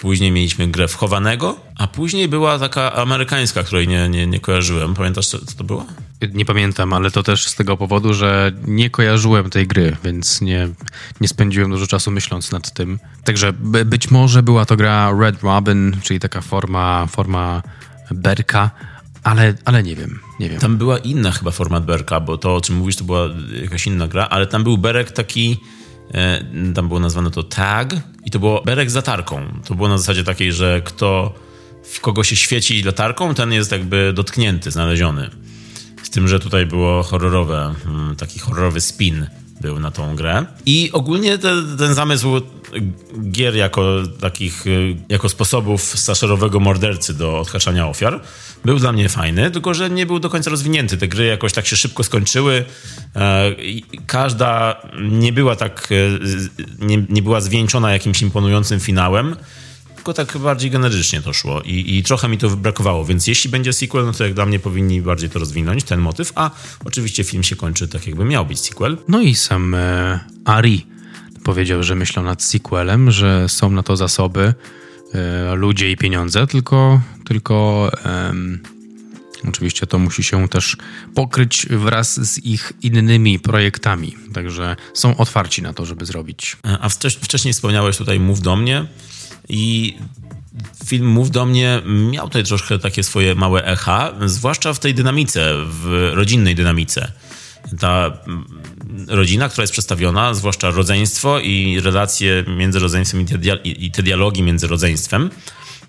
później 0.00 0.32
mieliśmy 0.32 0.68
grę 0.68 0.88
Wchowanego, 0.88 1.56
a 1.76 1.86
później 1.86 2.28
była 2.28 2.58
taka 2.58 2.92
amerykańska, 2.92 3.62
której 3.62 3.88
nie, 3.88 4.08
nie, 4.08 4.26
nie 4.26 4.40
kojarzyłem. 4.40 4.94
Pamiętasz, 4.94 5.26
co 5.26 5.38
to 5.38 5.64
było? 5.64 5.86
Nie 6.32 6.44
pamiętam, 6.44 6.92
ale 6.92 7.10
to 7.10 7.22
też 7.22 7.46
z 7.46 7.54
tego 7.54 7.76
powodu, 7.76 8.14
że 8.14 8.52
nie 8.66 8.90
kojarzyłem 8.90 9.50
tej 9.50 9.66
gry, 9.66 9.96
więc 10.04 10.40
nie, 10.40 10.68
nie 11.20 11.28
spędziłem 11.28 11.70
dużo 11.70 11.86
czasu 11.86 12.10
myśląc 12.10 12.52
nad 12.52 12.72
tym. 12.72 12.98
Także 13.24 13.52
być 13.86 14.10
może 14.10 14.42
była 14.42 14.64
to 14.66 14.76
gra 14.76 15.12
Red 15.20 15.42
Robin, 15.42 15.96
czyli 16.02 16.20
taka 16.20 16.40
forma, 16.40 17.06
forma 17.06 17.62
berka, 18.10 18.70
ale, 19.22 19.54
ale 19.64 19.82
nie 19.82 19.96
wiem, 19.96 20.20
nie 20.40 20.50
wiem. 20.50 20.60
Tam 20.60 20.76
była 20.76 20.98
inna 20.98 21.32
chyba 21.32 21.50
format 21.50 21.84
berka, 21.84 22.20
bo 22.20 22.38
to, 22.38 22.54
o 22.56 22.60
czym 22.60 22.76
mówisz, 22.76 22.96
to 22.96 23.04
była 23.04 23.28
jakaś 23.62 23.86
inna 23.86 24.08
gra, 24.08 24.26
ale 24.30 24.46
tam 24.46 24.64
był 24.64 24.78
berek 24.78 25.12
taki, 25.12 25.56
e, 26.14 26.44
tam 26.74 26.88
było 26.88 27.00
nazwane 27.00 27.30
to 27.30 27.42
tag 27.42 27.94
i 28.24 28.30
to 28.30 28.38
było 28.38 28.62
berek 28.62 28.90
z 28.90 28.94
latarką. 28.94 29.60
To 29.64 29.74
było 29.74 29.88
na 29.88 29.98
zasadzie 29.98 30.24
takiej, 30.24 30.52
że 30.52 30.82
kto 30.84 31.34
w 31.84 32.00
kogo 32.00 32.24
się 32.24 32.36
świeci 32.36 32.82
latarką, 32.82 33.34
ten 33.34 33.52
jest 33.52 33.72
jakby 33.72 34.12
dotknięty, 34.12 34.70
znaleziony 34.70 35.30
tym, 36.14 36.28
że 36.28 36.40
tutaj 36.40 36.66
było 36.66 37.02
horrorowe, 37.02 37.74
mm, 37.86 38.16
taki 38.16 38.38
horrorowy 38.38 38.80
spin 38.80 39.26
był 39.60 39.78
na 39.78 39.90
tą 39.90 40.16
grę. 40.16 40.46
I 40.66 40.90
ogólnie 40.92 41.38
te, 41.38 41.62
ten 41.78 41.94
zamysł 41.94 42.40
gier 43.30 43.56
jako 43.56 44.02
takich, 44.20 44.66
y, 44.66 44.96
jako 45.08 45.28
sposobów 45.28 45.82
slasherowego 45.82 46.60
mordercy 46.60 47.14
do 47.14 47.38
odhaczania 47.38 47.88
ofiar 47.88 48.20
był 48.64 48.78
dla 48.78 48.92
mnie 48.92 49.08
fajny, 49.08 49.50
tylko 49.50 49.74
że 49.74 49.90
nie 49.90 50.06
był 50.06 50.18
do 50.18 50.30
końca 50.30 50.50
rozwinięty. 50.50 50.96
Te 50.96 51.08
gry 51.08 51.24
jakoś 51.24 51.52
tak 51.52 51.66
się 51.66 51.76
szybko 51.76 52.04
skończyły. 52.04 52.64
E, 53.16 53.50
każda 54.06 54.80
nie 55.10 55.32
była 55.32 55.56
tak, 55.56 55.88
e, 55.90 56.84
nie, 56.86 57.04
nie 57.08 57.22
była 57.22 57.40
zwieńczona 57.40 57.92
jakimś 57.92 58.22
imponującym 58.22 58.80
finałem 58.80 59.36
tak 60.12 60.38
bardziej 60.38 60.70
generycznie 60.70 61.22
to 61.22 61.32
szło 61.32 61.62
i, 61.62 61.96
i 61.96 62.02
trochę 62.02 62.28
mi 62.28 62.38
to 62.38 62.50
brakowało, 62.50 63.04
więc 63.04 63.26
jeśli 63.26 63.50
będzie 63.50 63.72
sequel, 63.72 64.04
no 64.04 64.12
to 64.12 64.24
jak 64.24 64.34
dla 64.34 64.46
mnie 64.46 64.58
powinni 64.58 65.02
bardziej 65.02 65.30
to 65.30 65.38
rozwinąć, 65.38 65.84
ten 65.84 66.00
motyw, 66.00 66.32
a 66.34 66.50
oczywiście 66.84 67.24
film 67.24 67.42
się 67.42 67.56
kończy 67.56 67.88
tak, 67.88 68.06
jakby 68.06 68.24
miał 68.24 68.46
być 68.46 68.60
sequel. 68.60 68.98
No 69.08 69.20
i 69.20 69.34
sam 69.34 69.74
e, 69.74 70.20
Ari 70.44 70.86
powiedział, 71.44 71.82
że 71.82 71.94
myślą 71.94 72.22
nad 72.22 72.42
sequelem, 72.42 73.10
że 73.10 73.48
są 73.48 73.70
na 73.70 73.82
to 73.82 73.96
zasoby, 73.96 74.54
e, 75.14 75.54
ludzie 75.54 75.90
i 75.90 75.96
pieniądze, 75.96 76.46
tylko, 76.46 77.00
tylko 77.24 77.90
e, 78.04 78.32
oczywiście 79.48 79.86
to 79.86 79.98
musi 79.98 80.22
się 80.22 80.48
też 80.48 80.76
pokryć 81.14 81.66
wraz 81.70 82.30
z 82.30 82.44
ich 82.44 82.72
innymi 82.82 83.38
projektami, 83.38 84.16
także 84.34 84.76
są 84.94 85.16
otwarci 85.16 85.62
na 85.62 85.72
to, 85.72 85.86
żeby 85.86 86.06
zrobić. 86.06 86.56
A 86.80 86.88
wcześniej 86.88 87.54
wspomniałeś 87.54 87.96
tutaj 87.96 88.20
Mów 88.20 88.40
do 88.40 88.56
mnie, 88.56 88.86
i 89.48 89.96
film 90.84 91.06
Mów 91.06 91.30
do 91.30 91.46
mnie 91.46 91.82
miał 92.10 92.26
tutaj 92.26 92.44
troszkę 92.44 92.78
takie 92.78 93.02
swoje 93.02 93.34
małe 93.34 93.64
echa, 93.64 94.12
zwłaszcza 94.26 94.74
w 94.74 94.78
tej 94.78 94.94
dynamice, 94.94 95.54
w 95.66 96.10
rodzinnej 96.14 96.54
dynamice. 96.54 97.12
Ta 97.80 98.18
mm, 98.26 98.44
rodzina, 99.08 99.48
która 99.48 99.62
jest 99.62 99.72
przedstawiona, 99.72 100.34
zwłaszcza 100.34 100.70
rodzeństwo 100.70 101.40
i 101.40 101.80
relacje 101.80 102.44
między 102.56 102.78
rodzeństwem 102.78 103.26
i 103.64 103.90
te 103.90 104.02
dialogi 104.02 104.42
między 104.42 104.66
rodzeństwem, 104.66 105.30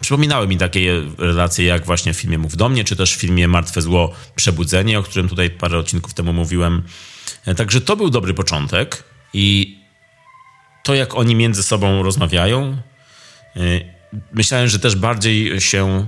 przypominały 0.01 0.47
mi 0.47 0.57
takie 0.57 1.01
relacje 1.17 1.65
jak 1.65 1.85
właśnie 1.85 2.13
w 2.13 2.17
filmie 2.17 2.37
Mów 2.37 2.57
do 2.57 2.69
mnie, 2.69 2.83
czy 2.83 2.95
też 2.95 3.15
w 3.15 3.19
filmie 3.19 3.47
Martwe 3.47 3.81
Zło 3.81 4.11
Przebudzenie, 4.35 4.99
o 4.99 5.03
którym 5.03 5.29
tutaj 5.29 5.49
parę 5.49 5.77
odcinków 5.77 6.13
temu 6.13 6.33
mówiłem. 6.33 6.83
Także 7.57 7.81
to 7.81 7.95
był 7.95 8.09
dobry 8.09 8.33
początek 8.33 9.03
i 9.33 9.77
to, 10.83 10.95
jak 10.95 11.15
oni 11.15 11.35
między 11.35 11.63
sobą 11.63 12.03
rozmawiają, 12.03 12.77
myślałem, 14.33 14.67
że 14.67 14.79
też 14.79 14.95
bardziej 14.95 15.61
się 15.61 16.07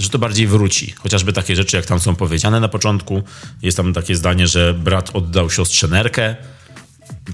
że 0.00 0.08
to 0.08 0.18
bardziej 0.18 0.46
wróci. 0.46 0.94
Chociażby 0.98 1.32
takie 1.32 1.56
rzeczy, 1.56 1.76
jak 1.76 1.86
tam 1.86 2.00
są 2.00 2.16
powiedziane 2.16 2.60
na 2.60 2.68
początku. 2.68 3.22
Jest 3.62 3.76
tam 3.76 3.92
takie 3.92 4.16
zdanie, 4.16 4.46
że 4.46 4.74
brat 4.74 5.10
oddał 5.14 5.50
siostrze 5.50 5.88
nerkę. 5.88 6.36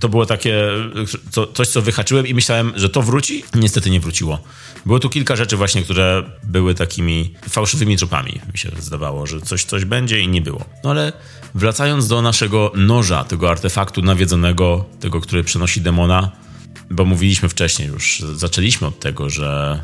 To 0.01 0.09
było 0.09 0.27
takie 0.27 0.63
to, 1.33 1.47
coś, 1.47 1.69
co 1.69 1.83
wyhaczyłem 1.83 2.27
i 2.27 2.35
myślałem, 2.35 2.73
że 2.77 2.89
to 2.89 3.03
wróci. 3.03 3.45
Niestety 3.55 3.91
nie 3.91 4.01
wróciło. 4.01 4.39
Było 4.87 4.99
tu 4.99 5.11
kilka 5.11 5.37
rzeczy 5.37 5.57
właśnie, 5.57 5.83
które 5.83 6.23
były 6.43 6.75
takimi 6.75 7.35
fałszywymi 7.49 7.97
tropami. 7.97 8.41
Mi 8.53 8.59
się 8.59 8.71
zdawało, 8.79 9.27
że 9.27 9.41
coś, 9.41 9.65
coś 9.65 9.85
będzie 9.85 10.21
i 10.21 10.29
nie 10.29 10.41
było. 10.41 10.65
No 10.85 10.91
ale 10.91 11.13
wracając 11.55 12.09
do 12.09 12.23
naszego 12.23 12.73
noża, 12.75 13.25
tego 13.25 13.51
artefaktu 13.51 14.03
nawiedzonego, 14.03 14.85
tego, 15.01 15.21
który 15.21 15.45
przenosi 15.45 15.81
demona, 15.81 16.33
bo 16.91 17.05
mówiliśmy 17.05 17.49
wcześniej 17.49 17.89
już, 17.89 18.23
zaczęliśmy 18.35 18.87
od 18.87 19.01
tego, 19.01 19.31
że 19.31 19.81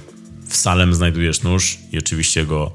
w 0.49 0.57
Salem 0.57 0.95
znajdujesz 0.95 1.43
nóż 1.43 1.79
i 1.93 1.99
oczywiście 1.99 2.47
go 2.47 2.73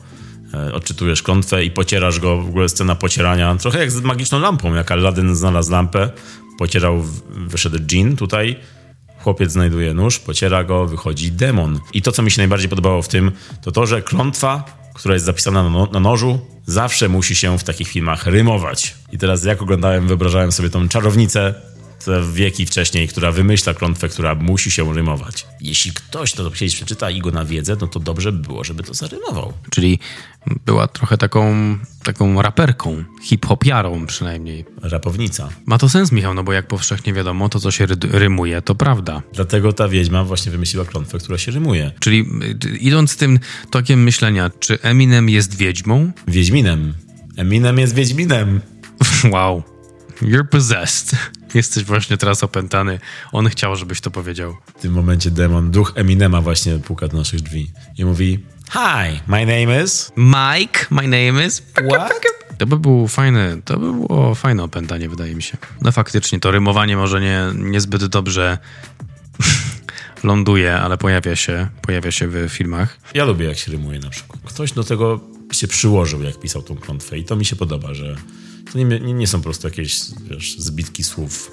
e, 0.54 0.74
odczytujesz 0.74 1.24
klątwę 1.24 1.66
i 1.66 1.72
pocierasz 1.72 2.20
go, 2.20 2.42
w 2.42 2.48
ogóle 2.48 2.70
scena 2.70 2.96
pocierania, 2.96 3.56
trochę 3.56 3.80
jak 3.80 3.92
z 3.92 4.02
magiczną 4.02 4.40
lampą, 4.40 4.74
jak 4.74 4.92
Aladdin 4.92 5.36
znalazł 5.36 5.72
lampę, 5.72 6.10
pocierał, 6.58 7.04
wyszedł 7.30 7.80
dżin 7.80 8.16
tutaj, 8.16 8.56
chłopiec 9.20 9.52
znajduje 9.52 9.94
nóż, 9.94 10.20
pociera 10.20 10.64
go, 10.64 10.86
wychodzi 10.86 11.32
demon. 11.32 11.80
I 11.94 12.02
to, 12.02 12.12
co 12.12 12.22
mi 12.22 12.32
się 12.32 12.38
najbardziej 12.38 12.70
podobało 12.70 13.02
w 13.02 13.08
tym, 13.08 13.32
to 13.62 13.72
to, 13.72 13.86
że 13.86 14.02
klątwa, 14.02 14.64
która 14.94 15.14
jest 15.14 15.26
zapisana 15.26 15.64
na, 15.64 15.70
no, 15.70 15.90
na 15.92 16.00
nożu, 16.00 16.40
zawsze 16.66 17.10
musi 17.10 17.36
się 17.36 17.58
w 17.58 17.64
takich 17.64 17.88
filmach 17.88 18.26
rymować. 18.26 18.96
I 19.12 19.18
teraz 19.18 19.44
jak 19.44 19.62
oglądałem, 19.62 20.08
wyobrażałem 20.08 20.52
sobie 20.52 20.70
tą 20.70 20.90
czarownicę, 20.90 21.54
wieki 22.34 22.66
wcześniej, 22.66 23.08
która 23.08 23.32
wymyśla 23.32 23.74
klątwę, 23.74 24.10
która 24.10 24.36
musi 24.36 24.72
się 24.72 24.94
rymować. 24.94 25.48
Jeśli 25.62 25.92
ktoś 25.92 26.34
to 26.34 26.52
kiedyś 26.52 26.76
przeczyta 26.76 27.10
i 27.10 27.20
go 27.20 27.32
na 27.32 27.46
wiedzę, 27.46 27.78
no 27.82 27.88
to 27.88 28.00
dobrze 28.00 28.32
by 28.32 28.48
było, 28.48 28.64
żeby 28.64 28.84
to 28.84 28.94
zarymował. 28.94 29.54
Czyli 29.70 30.00
była 30.66 30.88
trochę 30.88 31.18
taką, 31.18 31.56
taką 32.04 32.42
raperką, 32.42 33.04
hip-hopiarą 33.24 34.06
przynajmniej. 34.06 34.66
Rapownica. 34.82 35.50
Ma 35.66 35.78
to 35.78 35.90
sens, 35.90 36.12
Michał, 36.12 36.34
no 36.34 36.44
bo 36.44 36.54
jak 36.54 36.68
powszechnie 36.68 37.14
wiadomo, 37.14 37.50
to 37.50 37.60
co 37.60 37.72
się 37.72 37.86
rymuje, 38.12 38.62
to 38.62 38.76
prawda. 38.76 39.22
Dlatego 39.34 39.74
ta 39.74 39.88
wiedźma 39.88 40.24
właśnie 40.24 40.52
wymyśliła 40.52 40.86
klątwę, 40.86 41.18
która 41.18 41.38
się 41.38 41.52
rymuje. 41.52 41.92
Czyli 42.00 42.26
y, 42.66 42.78
idąc 42.78 43.18
tym 43.18 43.40
tokiem 43.70 44.04
myślenia, 44.04 44.52
czy 44.60 44.82
Eminem 44.82 45.30
jest 45.30 45.58
wiedźmą? 45.58 46.12
Wiedźminem. 46.28 46.94
Eminem 47.38 47.80
jest 47.80 47.96
wiedźminem. 47.96 48.62
wow. 49.34 49.64
You're 50.22 50.48
possessed. 50.48 51.16
Jesteś 51.58 51.84
właśnie 51.84 52.18
teraz 52.18 52.44
opętany. 52.44 53.00
On 53.32 53.50
chciał, 53.50 53.76
żebyś 53.76 54.02
to 54.02 54.12
powiedział. 54.12 54.58
W 54.78 54.82
tym 54.82 54.94
momencie 54.94 55.32
demon, 55.32 55.72
duch 55.72 55.94
Eminema 55.96 56.42
właśnie 56.42 56.80
puka 56.80 57.08
do 57.08 57.18
naszych 57.18 57.42
drzwi 57.42 57.72
i 57.98 58.06
mówi 58.06 58.40
Hi, 58.72 59.20
my 59.28 59.46
name 59.46 59.84
is... 59.84 60.12
Mike, 60.18 60.86
my 60.90 61.02
name 61.02 61.46
is... 61.46 61.64
What? 61.90 62.14
To 62.58 62.66
by 62.66 62.80
było 62.80 63.08
fajne, 63.08 63.58
to 63.66 63.80
by 63.80 63.94
było 63.94 64.36
fajne 64.36 64.64
opętanie, 64.64 65.10
wydaje 65.10 65.36
mi 65.36 65.44
się. 65.44 65.58
No 65.82 65.92
faktycznie, 65.92 66.40
to 66.40 66.52
rymowanie 66.52 66.98
może 66.98 67.22
nie, 67.22 67.46
niezbyt 67.56 68.06
dobrze 68.06 68.58
ląduje, 70.24 70.76
ale 70.76 70.98
pojawia 70.98 71.36
się, 71.36 71.68
pojawia 71.82 72.12
się 72.12 72.28
w 72.28 72.50
filmach. 72.50 73.00
Ja 73.14 73.26
lubię, 73.26 73.46
jak 73.46 73.58
się 73.58 73.72
rymuje 73.72 74.00
na 74.00 74.10
przykład. 74.10 74.40
Ktoś 74.46 74.72
do 74.72 74.84
tego 74.84 75.20
się 75.52 75.68
przyłożył, 75.68 76.24
jak 76.24 76.40
pisał 76.40 76.62
tą 76.62 76.76
klątwę 76.76 77.18
i 77.18 77.24
to 77.24 77.36
mi 77.36 77.46
się 77.46 77.56
podoba, 77.56 77.94
że 77.94 78.16
to 78.72 78.78
nie, 78.78 78.86
nie, 78.86 79.14
nie 79.14 79.28
są 79.28 79.38
po 79.38 79.44
prostu 79.44 79.68
jakieś 79.68 80.02
wiesz, 80.30 80.56
zbitki 80.60 81.04
słów. 81.04 81.52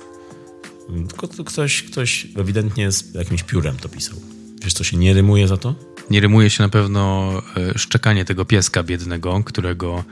Tylko 1.09 1.29
to 1.29 1.45
ktoś, 1.45 1.83
ktoś 1.83 2.27
ewidentnie 2.37 2.93
z 2.93 3.15
jakimś 3.15 3.43
piórem 3.43 3.77
to 3.77 3.89
pisał. 3.89 4.17
Wiesz, 4.63 4.73
co 4.73 4.85
się 4.85 4.97
nie 4.97 5.15
rymuje 5.15 5.49
za 5.49 5.57
to? 5.57 5.75
Nie 6.11 6.21
rymuje 6.21 6.51
się 6.51 6.63
na 6.63 6.69
pewno 6.69 7.33
e, 7.57 7.79
szczekanie 7.79 8.25
tego 8.25 8.45
pieska 8.45 8.83
biednego, 8.83 9.43
którego 9.45 10.05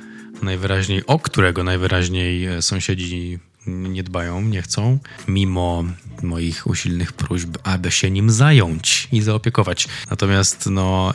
najwyraźniej, 0.43 1.07
o 1.07 1.19
którego 1.19 1.65
najwyraźniej 1.65 2.47
e, 2.47 2.63
sąsiedzi 2.63 3.39
nie 3.67 4.03
dbają, 4.03 4.43
nie 4.43 4.63
chcą, 4.63 4.99
mimo 5.29 5.85
moich 6.23 6.67
usilnych 6.67 7.13
próśb, 7.13 7.49
aby 7.63 7.91
się 7.91 8.11
nim 8.11 8.31
zająć 8.31 9.09
i 9.13 9.23
zaopiekować. 9.23 9.89
Natomiast 10.11 10.69
no, 10.71 11.15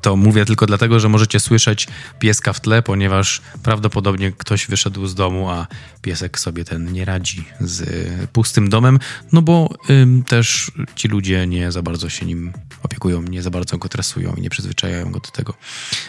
to 0.00 0.16
mówię 0.16 0.44
tylko 0.44 0.66
dlatego, 0.66 1.00
że 1.00 1.08
możecie 1.08 1.40
słyszeć 1.40 1.88
pieska 2.18 2.52
w 2.52 2.60
tle, 2.60 2.82
ponieważ 2.82 3.42
prawdopodobnie 3.62 4.32
ktoś 4.32 4.66
wyszedł 4.66 5.06
z 5.06 5.14
domu, 5.14 5.50
a 5.50 5.66
piesek 6.02 6.38
sobie 6.38 6.64
ten 6.64 6.92
nie 6.92 7.04
radzi 7.04 7.44
z 7.60 7.88
pustym 8.30 8.68
domem, 8.68 8.98
no 9.32 9.42
bo 9.42 9.70
ym, 9.90 10.24
też 10.24 10.72
ci 10.94 11.08
ludzie 11.08 11.46
nie 11.46 11.72
za 11.72 11.82
bardzo 11.82 12.08
się 12.08 12.26
nim 12.26 12.52
opiekują, 12.82 13.22
nie 13.22 13.42
za 13.42 13.50
bardzo 13.50 13.78
go 13.78 13.88
tresują 13.88 14.34
i 14.34 14.40
nie 14.40 14.50
przyzwyczajają 14.50 15.10
go 15.10 15.20
do 15.20 15.28
tego. 15.28 15.54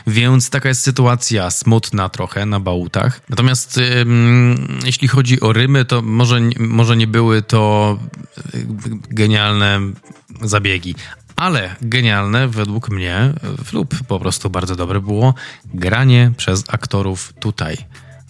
Więc 0.08 0.50
taka 0.50 0.70
jest 0.70 0.82
sytuacja 0.82 1.50
smutna 1.50 2.10
trochę 2.10 2.46
na 2.46 2.60
bałutach. 2.60 3.22
Natomiast 3.30 3.78
ym, 3.78 4.80
jeśli 4.86 5.08
chodzi 5.08 5.42
o 5.42 5.54
rymy, 5.54 5.79
to 5.86 6.02
może, 6.02 6.40
może 6.60 6.98
nie 6.98 7.08
były 7.08 7.42
to 7.42 7.98
genialne 9.10 9.80
zabiegi. 10.42 10.96
Ale 11.36 11.76
genialne 11.82 12.48
według 12.48 12.90
mnie, 12.90 13.34
lub 13.74 14.04
po 14.08 14.20
prostu 14.20 14.50
bardzo 14.50 14.76
dobre 14.76 15.02
było 15.02 15.34
granie 15.66 16.32
przez 16.38 16.64
aktorów 16.68 17.34
tutaj. 17.40 17.78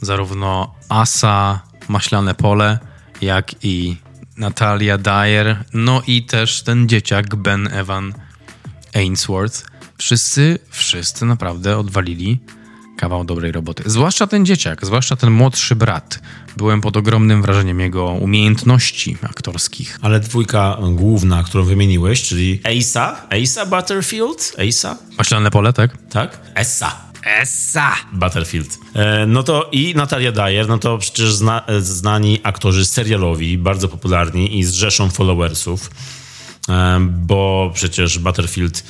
Zarówno 0.02 0.76
Asa 0.90 1.62
Maślane 1.88 2.36
Pole, 2.36 2.80
jak 3.22 3.66
i 3.66 3.98
Natalia 4.38 4.98
Dyer, 4.98 5.64
no 5.74 6.02
i 6.08 6.24
też 6.24 6.64
ten 6.64 6.90
dzieciak 6.90 7.36
Ben 7.36 7.68
Evan 7.68 8.14
Ainsworth. 8.96 9.66
Wszyscy, 9.98 10.60
wszyscy 10.70 11.26
naprawdę 11.26 11.78
odwalili 11.78 12.40
kawał 13.00 13.24
dobrej 13.24 13.52
roboty. 13.52 13.84
Zwłaszcza 13.86 14.28
ten 14.28 14.46
dzieciak, 14.46 14.86
zwłaszcza 14.86 15.16
ten 15.16 15.32
młodszy 15.32 15.76
brat. 15.76 16.20
Byłem 16.58 16.82
pod 16.82 16.98
ogromnym 16.98 17.42
wrażeniem 17.42 17.80
jego 17.80 18.06
umiejętności 18.06 19.18
aktorskich. 19.24 20.00
Ale 20.02 20.20
dwójka 20.20 20.78
główna, 20.92 21.44
którą 21.44 21.64
wymieniłeś, 21.64 22.22
czyli 22.22 22.62
Asa, 22.64 23.28
Asa 23.44 23.66
Butterfield, 23.66 24.56
Asa? 24.70 24.98
Maślane 25.18 25.52
pole, 25.52 25.74
tak? 25.74 25.98
Tak? 26.10 26.40
Essa. 26.56 27.10
Essa! 27.42 27.96
Battlefield. 28.14 28.78
E, 28.94 29.26
no 29.26 29.44
to 29.44 29.70
i 29.72 29.96
Natalia 29.96 30.32
Dyer, 30.32 30.68
no 30.68 30.78
to 30.78 30.98
przecież 30.98 31.34
zna, 31.34 31.64
znani 31.80 32.40
aktorzy 32.44 32.86
serialowi, 32.86 33.58
bardzo 33.58 33.88
popularni 33.88 34.60
i 34.60 34.64
z 34.64 34.74
rzeszą 34.74 35.10
followersów, 35.10 35.92
e, 36.70 37.00
bo 37.00 37.72
przecież 37.74 38.20
Battlefield 38.20 38.84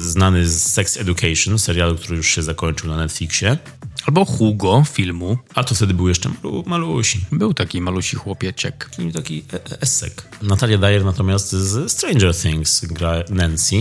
znany 0.00 0.48
z 0.48 0.62
Sex 0.62 0.96
Education, 0.96 1.58
serialu, 1.58 1.96
który 1.96 2.16
już 2.16 2.28
się 2.28 2.42
zakończył 2.42 2.90
na 2.90 2.96
Netflixie. 2.96 3.58
Albo 4.06 4.24
Hugo 4.24 4.84
filmu. 4.92 5.38
A 5.54 5.64
to 5.64 5.74
wtedy 5.74 5.94
był 5.94 6.08
jeszcze 6.08 6.28
malu, 6.28 6.64
malusi. 6.66 7.20
Był 7.32 7.54
taki 7.54 7.80
malusi 7.80 8.16
chłopieczek. 8.16 8.90
Taki, 8.90 9.12
taki 9.12 9.44
esek. 9.80 10.22
Natalia 10.42 10.78
Dyer 10.78 11.04
natomiast 11.04 11.52
z 11.52 11.92
Stranger 11.92 12.36
Things 12.36 12.84
gra 12.84 13.14
Nancy 13.30 13.76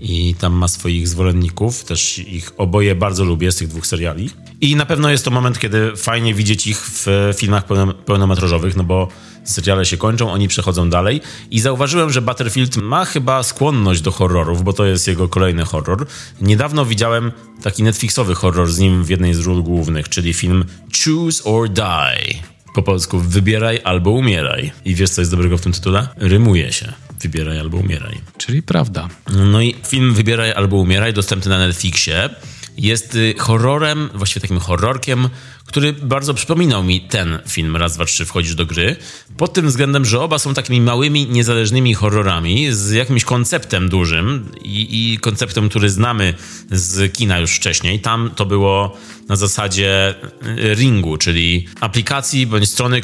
i 0.00 0.34
tam 0.34 0.52
ma 0.52 0.68
swoich 0.68 1.08
zwolenników. 1.08 1.84
Też 1.84 2.18
ich 2.18 2.52
oboje 2.56 2.94
bardzo 2.94 3.24
lubię 3.24 3.52
z 3.52 3.56
tych 3.56 3.68
dwóch 3.68 3.86
seriali. 3.86 4.30
I 4.60 4.76
na 4.76 4.86
pewno 4.86 5.10
jest 5.10 5.24
to 5.24 5.30
moment, 5.30 5.58
kiedy 5.58 5.96
fajnie 5.96 6.34
widzieć 6.34 6.66
ich 6.66 6.78
w 6.78 7.06
filmach 7.36 7.64
pełnometrażowych, 8.06 8.76
no 8.76 8.84
bo 8.84 9.08
seriale 9.44 9.86
się 9.86 9.96
kończą, 9.96 10.32
oni 10.32 10.48
przechodzą 10.48 10.90
dalej 10.90 11.20
i 11.50 11.60
zauważyłem, 11.60 12.10
że 12.10 12.22
Battlefield 12.22 12.76
ma 12.76 13.04
chyba 13.04 13.42
skłonność 13.42 14.00
do 14.00 14.10
horrorów, 14.10 14.64
bo 14.64 14.72
to 14.72 14.84
jest 14.86 15.08
jego 15.08 15.28
kolejny 15.28 15.64
horror. 15.64 16.06
Niedawno 16.40 16.86
widziałem 16.86 17.32
taki 17.62 17.82
Netflixowy 17.82 18.34
horror 18.34 18.72
z 18.72 18.78
nim 18.78 19.04
w 19.04 19.08
jednej 19.08 19.34
z 19.34 19.40
ról 19.40 19.62
głównych, 19.62 20.08
czyli 20.08 20.32
film 20.32 20.64
Choose 21.04 21.44
or 21.44 21.68
Die. 21.68 22.34
Po 22.74 22.82
polsku 22.82 23.18
wybieraj 23.18 23.80
albo 23.84 24.10
umieraj. 24.10 24.72
I 24.84 24.94
wiesz, 24.94 25.10
co 25.10 25.20
jest 25.20 25.30
dobrego 25.30 25.58
w 25.58 25.60
tym 25.60 25.72
tytule? 25.72 26.08
Rymuje 26.16 26.72
się. 26.72 26.92
Wybieraj 27.20 27.60
albo 27.60 27.76
umieraj. 27.76 28.20
Czyli 28.38 28.62
prawda. 28.62 29.08
No 29.32 29.60
i 29.60 29.74
film 29.86 30.14
Wybieraj 30.14 30.52
albo 30.52 30.76
umieraj, 30.76 31.12
dostępny 31.12 31.50
na 31.50 31.58
Netflixie, 31.58 32.30
jest 32.76 33.14
y, 33.14 33.34
horrorem, 33.38 34.10
właściwie 34.14 34.40
takim 34.40 34.58
horrorkiem, 34.58 35.28
który 35.74 35.92
bardzo 35.92 36.34
przypominał 36.34 36.84
mi 36.84 37.00
ten 37.00 37.38
film 37.48 37.76
Raz, 37.76 37.94
dwa, 37.94 38.04
trzy 38.04 38.24
wchodzisz 38.24 38.54
do 38.54 38.66
gry. 38.66 38.96
Pod 39.36 39.52
tym 39.52 39.66
względem, 39.66 40.04
że 40.04 40.20
oba 40.20 40.38
są 40.38 40.54
takimi 40.54 40.80
małymi, 40.80 41.26
niezależnymi 41.26 41.94
horrorami 41.94 42.72
z 42.72 42.90
jakimś 42.90 43.24
konceptem 43.24 43.88
dużym 43.88 44.48
i, 44.64 45.12
i 45.12 45.18
konceptem, 45.18 45.68
który 45.68 45.90
znamy 45.90 46.34
z 46.70 47.12
kina 47.12 47.38
już 47.38 47.50
wcześniej. 47.50 48.00
Tam 48.00 48.30
to 48.36 48.46
było 48.46 48.96
na 49.28 49.36
zasadzie 49.36 50.14
y, 50.42 50.74
ringu, 50.74 51.16
czyli 51.16 51.66
aplikacji 51.80 52.46
bądź 52.46 52.70
strony 52.70 53.00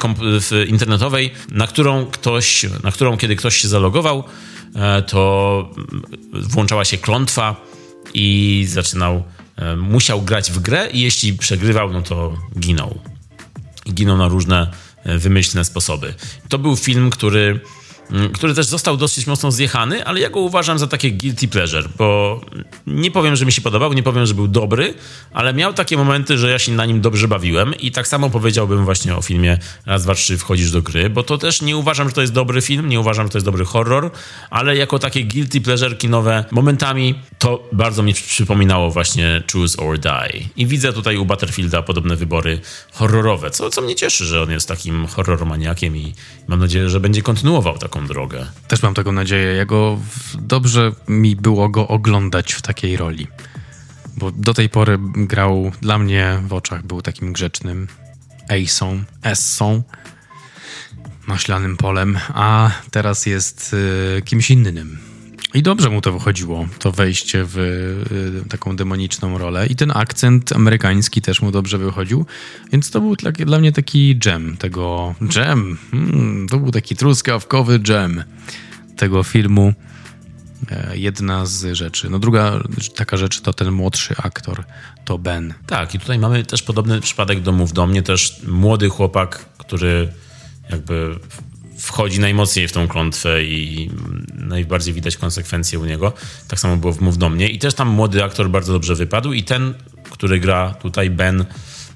internetowej, 0.69 1.31
na 1.51 1.67
którą 1.67 2.07
ktoś, 2.07 2.67
na 2.85 2.93
którą 2.93 3.17
kiedy 3.17 3.37
ktoś 3.37 3.57
się 3.57 3.69
zalogował, 3.69 4.25
e, 4.75 5.03
to 5.03 5.75
włączała 6.33 6.85
się 6.85 6.99
klątwa 6.99 7.57
i 8.15 8.65
zaczynał 8.69 9.23
musiał 9.77 10.23
grać 10.23 10.53
w 10.53 10.59
grę 10.59 10.89
i 10.93 11.01
jeśli 11.01 11.33
przegrywał, 11.33 11.93
no 11.93 12.03
to 12.03 12.37
ginął. 12.59 12.99
ginął 13.93 14.17
na 14.17 14.29
różne 14.29 14.71
e, 15.05 15.19
wymyślne 15.19 15.65
sposoby. 15.65 16.15
To 16.49 16.59
był 16.59 16.77
film, 16.77 17.11
który 17.11 17.61
który 18.33 18.55
też 18.55 18.67
został 18.67 18.97
dosyć 18.97 19.27
mocno 19.27 19.51
zjechany, 19.53 20.05
ale 20.05 20.21
ja 20.21 20.31
go 20.31 20.41
uważam 20.41 20.79
za 20.79 20.87
takie 20.87 21.11
guilty 21.11 21.49
pleasure, 21.49 21.89
bo 21.99 22.41
nie 22.87 23.11
powiem, 23.11 23.37
że 23.37 23.47
mi 23.47 23.53
się 23.53 23.63
podobał, 23.63 23.93
nie 23.93 24.03
powiem, 24.03 24.27
że 24.27 24.35
był 24.35 24.49
dobry, 24.49 24.95
ale 25.33 25.55
miał 25.55 25.73
takie 25.73 25.97
momenty, 25.97 26.39
że 26.39 26.51
ja 26.51 26.59
się 26.59 26.73
na 26.73 26.87
nim 26.87 27.01
dobrze 27.01 27.29
bawiłem 27.29 27.75
i 27.75 27.91
tak 27.91 28.09
samo 28.09 28.31
powiedziałbym 28.31 28.85
właśnie 28.85 29.17
o 29.17 29.23
filmie 29.23 29.59
Raz, 29.87 30.03
dwa, 30.03 30.15
trzy, 30.15 30.39
wchodzisz 30.39 30.71
do 30.71 30.83
gry, 30.83 31.11
bo 31.11 31.23
to 31.23 31.39
też 31.39 31.63
nie 31.63 31.77
uważam, 31.77 32.09
że 32.09 32.15
to 32.15 32.21
jest 32.21 32.33
dobry 32.33 32.63
film, 32.63 32.89
nie 32.89 33.01
uważam, 33.01 33.27
że 33.27 33.31
to 33.31 33.39
jest 33.39 33.47
dobry 33.47 33.65
horror, 33.65 34.11
ale 34.51 34.77
jako 34.77 34.99
takie 34.99 35.25
guilty 35.25 35.61
pleasure 35.61 35.97
kinowe 35.97 36.45
momentami 36.51 37.15
to 37.39 37.69
bardzo 37.73 38.03
mi 38.03 38.15
przypominało 38.15 38.91
właśnie 38.91 39.43
Choose 39.53 39.79
or 39.83 39.99
Die. 39.99 40.45
I 40.57 40.67
widzę 40.67 40.93
tutaj 40.93 41.17
u 41.17 41.25
Butterfielda 41.25 41.83
podobne 41.83 42.17
wybory 42.17 42.61
horrorowe, 42.93 43.51
co, 43.51 43.71
co 43.71 43.83
mnie 43.83 43.95
cieszy, 43.95 44.25
że 44.25 44.43
on 44.43 44.51
jest 44.51 44.69
takim 44.69 45.07
horroromaniakiem 45.07 45.97
i 45.97 46.15
mam 46.49 46.61
nadzieję, 46.61 46.89
że 46.89 47.01
będzie 47.01 47.23
kontynuował 47.23 47.79
taką 47.79 48.00
drogę. 48.07 48.47
Też 48.69 48.83
mam 48.83 48.95
taką 48.95 49.13
nadzieję. 49.13 49.67
Go, 49.67 49.99
dobrze 50.39 50.93
mi 51.09 51.37
było 51.37 51.69
go 51.69 51.89
oglądać 51.89 52.53
w 52.53 52.63
takiej 52.63 52.97
roli. 52.97 53.27
Bo 54.17 54.31
do 54.31 54.55
tej 54.55 54.69
pory 54.69 54.99
grał, 55.15 55.73
dla 55.81 55.99
mnie 55.99 56.43
w 56.47 56.53
oczach 56.53 56.83
był 56.83 57.03
takim 57.03 57.33
grzecznym 57.33 57.89
Ace'ą, 58.49 59.03
Essą, 59.23 59.83
maślanym 61.27 61.77
polem, 61.77 62.19
a 62.29 62.71
teraz 62.91 63.27
jest 63.27 63.75
y, 64.19 64.23
kimś 64.23 64.51
innym. 64.51 65.10
I 65.55 65.63
dobrze 65.63 65.91
mu 65.91 66.01
to 66.01 66.13
wychodziło, 66.13 66.67
to 66.79 66.93
wejście 66.93 67.45
w 67.45 67.59
y, 67.59 68.49
taką 68.49 68.77
demoniczną 68.77 69.39
rolę. 69.39 69.67
I 69.67 69.77
ten 69.77 69.93
akcent 69.95 70.53
amerykański 70.53 71.23
też 71.23 71.43
mu 71.43 71.51
dobrze 71.51 71.79
wychodził. 71.79 72.27
Więc 72.73 72.91
to 72.91 73.01
był 73.01 73.17
dla, 73.17 73.33
dla 73.33 73.59
mnie 73.59 73.73
taki 73.73 74.19
dżem 74.19 74.57
tego. 74.57 75.15
Dżem! 75.29 75.79
Hmm, 75.91 76.49
to 76.49 76.59
był 76.59 76.71
taki 76.71 76.97
truskawkowy 76.97 77.79
dżem 77.79 78.25
tego 78.97 79.23
filmu. 79.23 79.75
E, 80.71 80.99
jedna 80.99 81.47
z 81.47 81.77
rzeczy. 81.77 82.11
No 82.11 82.19
druga 82.19 82.63
taka 82.97 83.17
rzecz 83.17 83.41
to 83.41 83.53
ten 83.53 83.71
młodszy 83.71 84.15
aktor, 84.17 84.65
to 85.05 85.19
Ben. 85.19 85.55
Tak, 85.67 85.95
i 85.95 85.99
tutaj 85.99 86.19
mamy 86.19 86.45
też 86.45 86.63
podobny 86.63 87.01
przypadek 87.01 87.41
do 87.41 87.53
Mów 87.53 87.73
do 87.73 87.87
mnie, 87.87 88.03
też 88.03 88.43
młody 88.47 88.89
chłopak, 88.89 89.45
który 89.59 90.13
jakby 90.71 91.19
wchodzi 91.81 92.21
najmocniej 92.21 92.69
w 92.69 92.73
tą 92.73 92.89
klątwę 92.89 93.45
i 93.45 93.91
najbardziej 94.35 94.95
widać 94.95 95.17
konsekwencje 95.17 95.79
u 95.79 95.85
niego. 95.85 96.13
Tak 96.49 96.61
samo 96.61 96.77
było 96.77 96.93
w 96.93 97.01
Mów 97.01 97.19
do 97.19 97.29
mnie 97.29 97.49
i 97.49 97.59
też 97.59 97.75
tam 97.75 97.89
młody 97.89 98.25
aktor 98.25 98.51
bardzo 98.51 98.73
dobrze 98.73 98.95
wypadł 98.95 99.33
i 99.33 99.45
ten, 99.45 99.75
który 100.11 100.41
gra 100.41 100.75
tutaj, 100.75 101.11
Ben, 101.11 101.45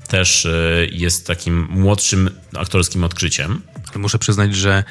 też 0.08 0.46
e, 0.46 0.86
jest 0.92 1.26
takim 1.26 1.66
młodszym 1.70 2.30
aktorskim 2.56 3.04
odkryciem. 3.04 3.62
Muszę 3.96 4.18
przyznać, 4.18 4.54
że 4.54 4.84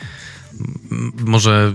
może 1.17 1.73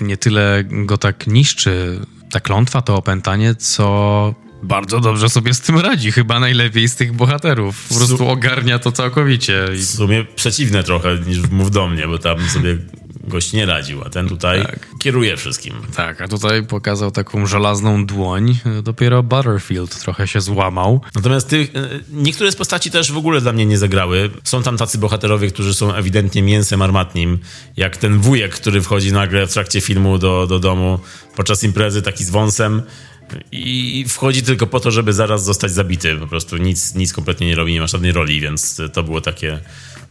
nie 0.00 0.16
tyle 0.16 0.64
go 0.64 0.98
tak 0.98 1.26
niszczy 1.26 2.00
ta 2.30 2.40
klątwa, 2.40 2.82
to 2.82 2.96
opętanie, 2.96 3.54
co 3.54 4.34
bardzo 4.62 5.00
dobrze 5.00 5.28
sobie 5.28 5.54
z 5.54 5.60
tym 5.60 5.78
radzi. 5.78 6.12
Chyba 6.12 6.40
najlepiej 6.40 6.88
z 6.88 6.96
tych 6.96 7.12
bohaterów. 7.12 7.88
Po 7.88 7.94
prostu 7.94 8.28
ogarnia 8.28 8.78
to 8.78 8.92
całkowicie. 8.92 9.66
W 9.72 9.84
sumie 9.84 10.24
przeciwne 10.36 10.82
trochę 10.82 11.18
niż 11.26 11.50
Mów 11.50 11.70
do 11.70 11.88
mnie, 11.88 12.08
bo 12.08 12.18
tam 12.18 12.40
sobie 12.48 12.78
gość 13.28 13.52
nie 13.52 13.66
radził, 13.66 14.02
a 14.04 14.10
ten 14.10 14.28
tutaj 14.28 14.62
tak. 14.62 14.86
kieruje 14.98 15.36
wszystkim. 15.36 15.74
Tak, 15.96 16.20
a 16.20 16.28
tutaj 16.28 16.66
pokazał 16.66 17.10
taką 17.10 17.46
żelazną 17.46 18.06
dłoń. 18.06 18.58
Dopiero 18.82 19.22
Butterfield 19.22 20.00
trochę 20.00 20.28
się 20.28 20.40
złamał. 20.40 21.00
Natomiast 21.14 21.48
tych, 21.48 21.76
e, 21.76 21.88
niektóre 22.12 22.52
z 22.52 22.56
postaci 22.56 22.90
też 22.90 23.12
w 23.12 23.16
ogóle 23.16 23.40
dla 23.40 23.52
mnie 23.52 23.66
nie 23.66 23.78
zagrały. 23.78 24.30
Są 24.44 24.62
tam 24.62 24.76
tacy 24.76 24.98
bohaterowie, 24.98 25.50
którzy 25.50 25.74
są 25.74 25.94
ewidentnie 25.94 26.42
mięsem 26.42 26.82
armatnim, 26.82 27.38
jak 27.76 27.96
ten 27.96 28.18
wujek, 28.18 28.54
który 28.54 28.82
wchodzi 28.82 29.12
nagle 29.12 29.46
w 29.46 29.52
trakcie 29.52 29.80
filmu 29.80 30.18
do, 30.18 30.46
do 30.46 30.58
domu 30.58 30.98
podczas 31.36 31.64
imprezy, 31.64 32.02
taki 32.02 32.24
z 32.24 32.30
wąsem 32.30 32.82
i 33.52 34.04
wchodzi 34.08 34.42
tylko 34.42 34.66
po 34.66 34.80
to, 34.80 34.90
żeby 34.90 35.12
zaraz 35.12 35.44
zostać 35.44 35.70
zabity. 35.72 36.16
Po 36.16 36.26
prostu 36.26 36.56
nic, 36.56 36.94
nic 36.94 37.12
kompletnie 37.12 37.46
nie 37.46 37.54
robi, 37.54 37.72
nie 37.72 37.80
ma 37.80 37.86
żadnej 37.86 38.12
roli, 38.12 38.40
więc 38.40 38.80
to 38.92 39.02
było 39.02 39.20
takie 39.20 39.60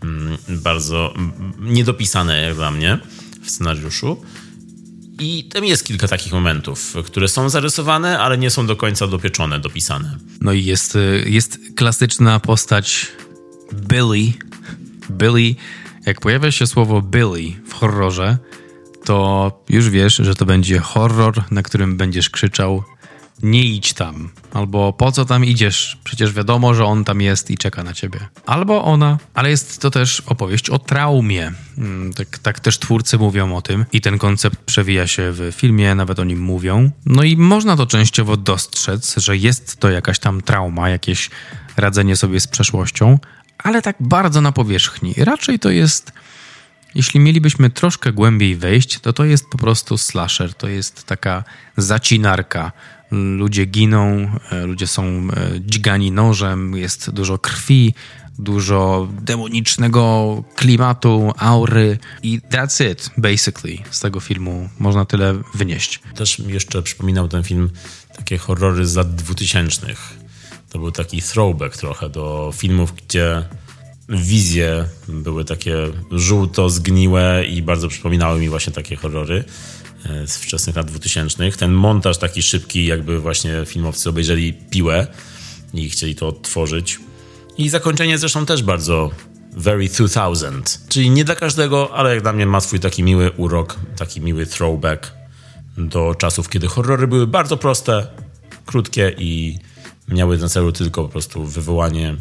mm, 0.03 0.38
bardzo 0.49 1.13
mm, 1.15 1.53
niedopisane 1.59 2.41
jak 2.41 2.55
dla 2.55 2.72
mnie 2.72 2.99
w 3.43 3.49
scenariuszu. 3.49 4.22
I 5.20 5.43
tam 5.43 5.65
jest 5.65 5.86
kilka 5.86 6.07
takich 6.07 6.34
momentów, 6.34 6.95
które 7.05 7.28
są 7.28 7.49
zarysowane, 7.49 8.20
ale 8.20 8.38
nie 8.38 8.49
są 8.49 8.68
do 8.68 8.76
końca 8.76 9.07
dopieczone, 9.07 9.59
dopisane. 9.59 10.18
No 10.41 10.53
i 10.53 10.65
jest, 10.65 10.95
y, 10.95 11.26
jest 11.28 11.59
klasyczna 11.76 12.39
postać 12.39 13.07
Billy. 13.74 14.34
Billy, 15.11 15.55
jak 16.05 16.22
pojawia 16.22 16.51
się 16.51 16.68
słowo 16.68 17.01
Billy 17.01 17.53
w 17.68 17.74
horrorze, 17.74 18.38
to 19.05 19.51
już 19.70 19.89
wiesz, 19.89 20.15
że 20.15 20.36
to 20.36 20.45
będzie 20.45 20.80
horror, 20.80 21.43
na 21.51 21.63
którym 21.63 21.97
będziesz 21.97 22.30
krzyczał 22.30 22.84
nie 23.44 23.64
idź 23.64 23.94
tam, 23.94 24.30
albo 24.54 24.94
po 24.94 25.12
co 25.12 25.26
tam 25.26 25.46
idziesz, 25.46 25.98
przecież 26.04 26.34
wiadomo, 26.34 26.74
że 26.74 26.86
on 26.86 27.04
tam 27.04 27.22
jest 27.22 27.52
i 27.52 27.58
czeka 27.58 27.84
na 27.84 27.94
ciebie. 27.94 28.20
Albo 28.46 28.84
ona, 28.84 29.18
ale 29.34 29.50
jest 29.50 29.82
to 29.82 29.92
też 29.92 30.22
opowieść 30.26 30.70
o 30.70 30.80
traumie. 30.80 31.52
Mm, 31.78 32.14
tak, 32.14 32.38
tak 32.38 32.60
też 32.60 32.80
twórcy 32.80 33.18
mówią 33.18 33.56
o 33.56 33.62
tym 33.62 33.86
i 33.94 34.02
ten 34.02 34.18
koncept 34.18 34.58
przewija 34.58 35.08
się 35.08 35.32
w 35.32 35.52
filmie, 35.56 35.96
nawet 35.96 36.20
o 36.20 36.24
nim 36.24 36.42
mówią. 36.42 36.92
No 37.06 37.24
i 37.24 37.38
można 37.38 37.78
to 37.78 37.86
częściowo 37.86 38.38
dostrzec, 38.38 39.18
że 39.18 39.38
jest 39.38 39.78
to 39.78 39.90
jakaś 39.90 40.20
tam 40.20 40.42
trauma, 40.42 40.90
jakieś 40.90 41.30
radzenie 41.78 42.16
sobie 42.16 42.40
z 42.40 42.48
przeszłością, 42.48 43.20
ale 43.58 43.82
tak 43.82 43.96
bardzo 44.00 44.42
na 44.42 44.52
powierzchni. 44.52 45.14
Raczej 45.18 45.60
to 45.60 45.70
jest 45.70 46.12
jeśli 46.96 47.20
mielibyśmy 47.20 47.70
troszkę 47.70 48.12
głębiej 48.12 48.56
wejść, 48.56 49.00
to 49.00 49.14
to 49.14 49.26
jest 49.26 49.50
po 49.50 49.58
prostu 49.58 49.98
slasher, 49.98 50.54
to 50.54 50.68
jest 50.68 51.04
taka 51.04 51.44
zacinarka 51.78 52.72
ludzie 53.12 53.66
giną, 53.66 54.32
e, 54.51 54.66
ludzie 54.66 54.88
są 54.88 55.03
e, 55.03 55.28
dźgani 55.60 56.12
nożem, 56.12 56.78
jest 56.78 57.12
dużo 57.12 57.38
krwi, 57.38 57.93
dużo 58.39 59.08
demonicznego 59.22 60.43
klimatu, 60.55 61.32
aury 61.38 61.97
i 62.24 62.39
that's 62.39 62.91
it, 62.91 63.10
basically. 63.18 63.78
Z 63.91 63.99
tego 63.99 64.20
filmu 64.20 64.70
można 64.80 65.05
tyle 65.05 65.41
wynieść. 65.55 65.99
Też 66.16 66.39
mi 66.39 66.53
jeszcze 66.53 66.82
przypominał 66.82 67.28
ten 67.28 67.43
film 67.43 67.70
takie 68.18 68.38
horrory 68.38 68.88
z 68.88 68.95
lat 68.95 69.16
dwutysięcznych. 69.16 70.18
To 70.70 70.80
był 70.80 70.91
taki 70.91 71.22
throwback 71.22 71.78
trochę 71.78 72.10
do 72.10 72.51
filmów, 72.55 72.93
gdzie 72.95 73.45
wizje 74.10 74.86
były 75.08 75.45
takie 75.45 75.76
żółto 76.12 76.70
zgniłe 76.70 77.45
i 77.49 77.62
bardzo 77.62 77.88
przypominały 77.88 78.39
mi 78.39 78.49
właśnie 78.49 78.74
takie 78.74 78.95
horrory. 78.95 79.43
E, 80.10 80.28
z 80.28 80.38
wczesnych 80.38 80.76
lat 80.76 80.88
2000. 80.88 81.51
Ten 81.51 81.72
montaż 81.72 82.18
taki 82.18 82.43
szybki, 82.43 82.86
jakby 82.86 83.20
właśnie 83.20 83.51
filmowcy 83.66 84.10
obejrzeli 84.10 84.53
piłę 84.53 85.08
i 85.74 85.89
chcieli 85.89 86.16
to 86.16 86.28
odtworzyć. 86.28 86.99
I 87.58 87.70
zakończenie 87.70 88.18
zresztą 88.18 88.45
też 88.45 88.64
bardzo 88.64 89.12
very 89.53 89.89
2000, 89.89 90.80
czyli 90.89 91.10
nie 91.10 91.26
dla 91.26 91.36
każdego, 91.36 91.93
ale 91.93 92.14
jak 92.14 92.22
dla 92.22 92.34
mnie 92.34 92.45
ma 92.45 92.60
swój 92.60 92.80
taki 92.80 93.03
miły 93.03 93.32
urok, 93.32 93.76
taki 93.97 94.22
miły 94.22 94.45
throwback 94.45 95.14
do 95.78 96.16
czasów, 96.16 96.49
kiedy 96.49 96.68
horrory 96.68 97.08
były 97.08 97.28
bardzo 97.28 97.58
proste, 97.58 98.08
krótkie 98.66 99.16
i 99.18 99.60
miały 100.08 100.38
na 100.38 100.49
celu 100.49 100.72
tylko 100.72 101.03
po 101.03 101.10
prostu 101.10 101.45
wywołanie 101.45 102.16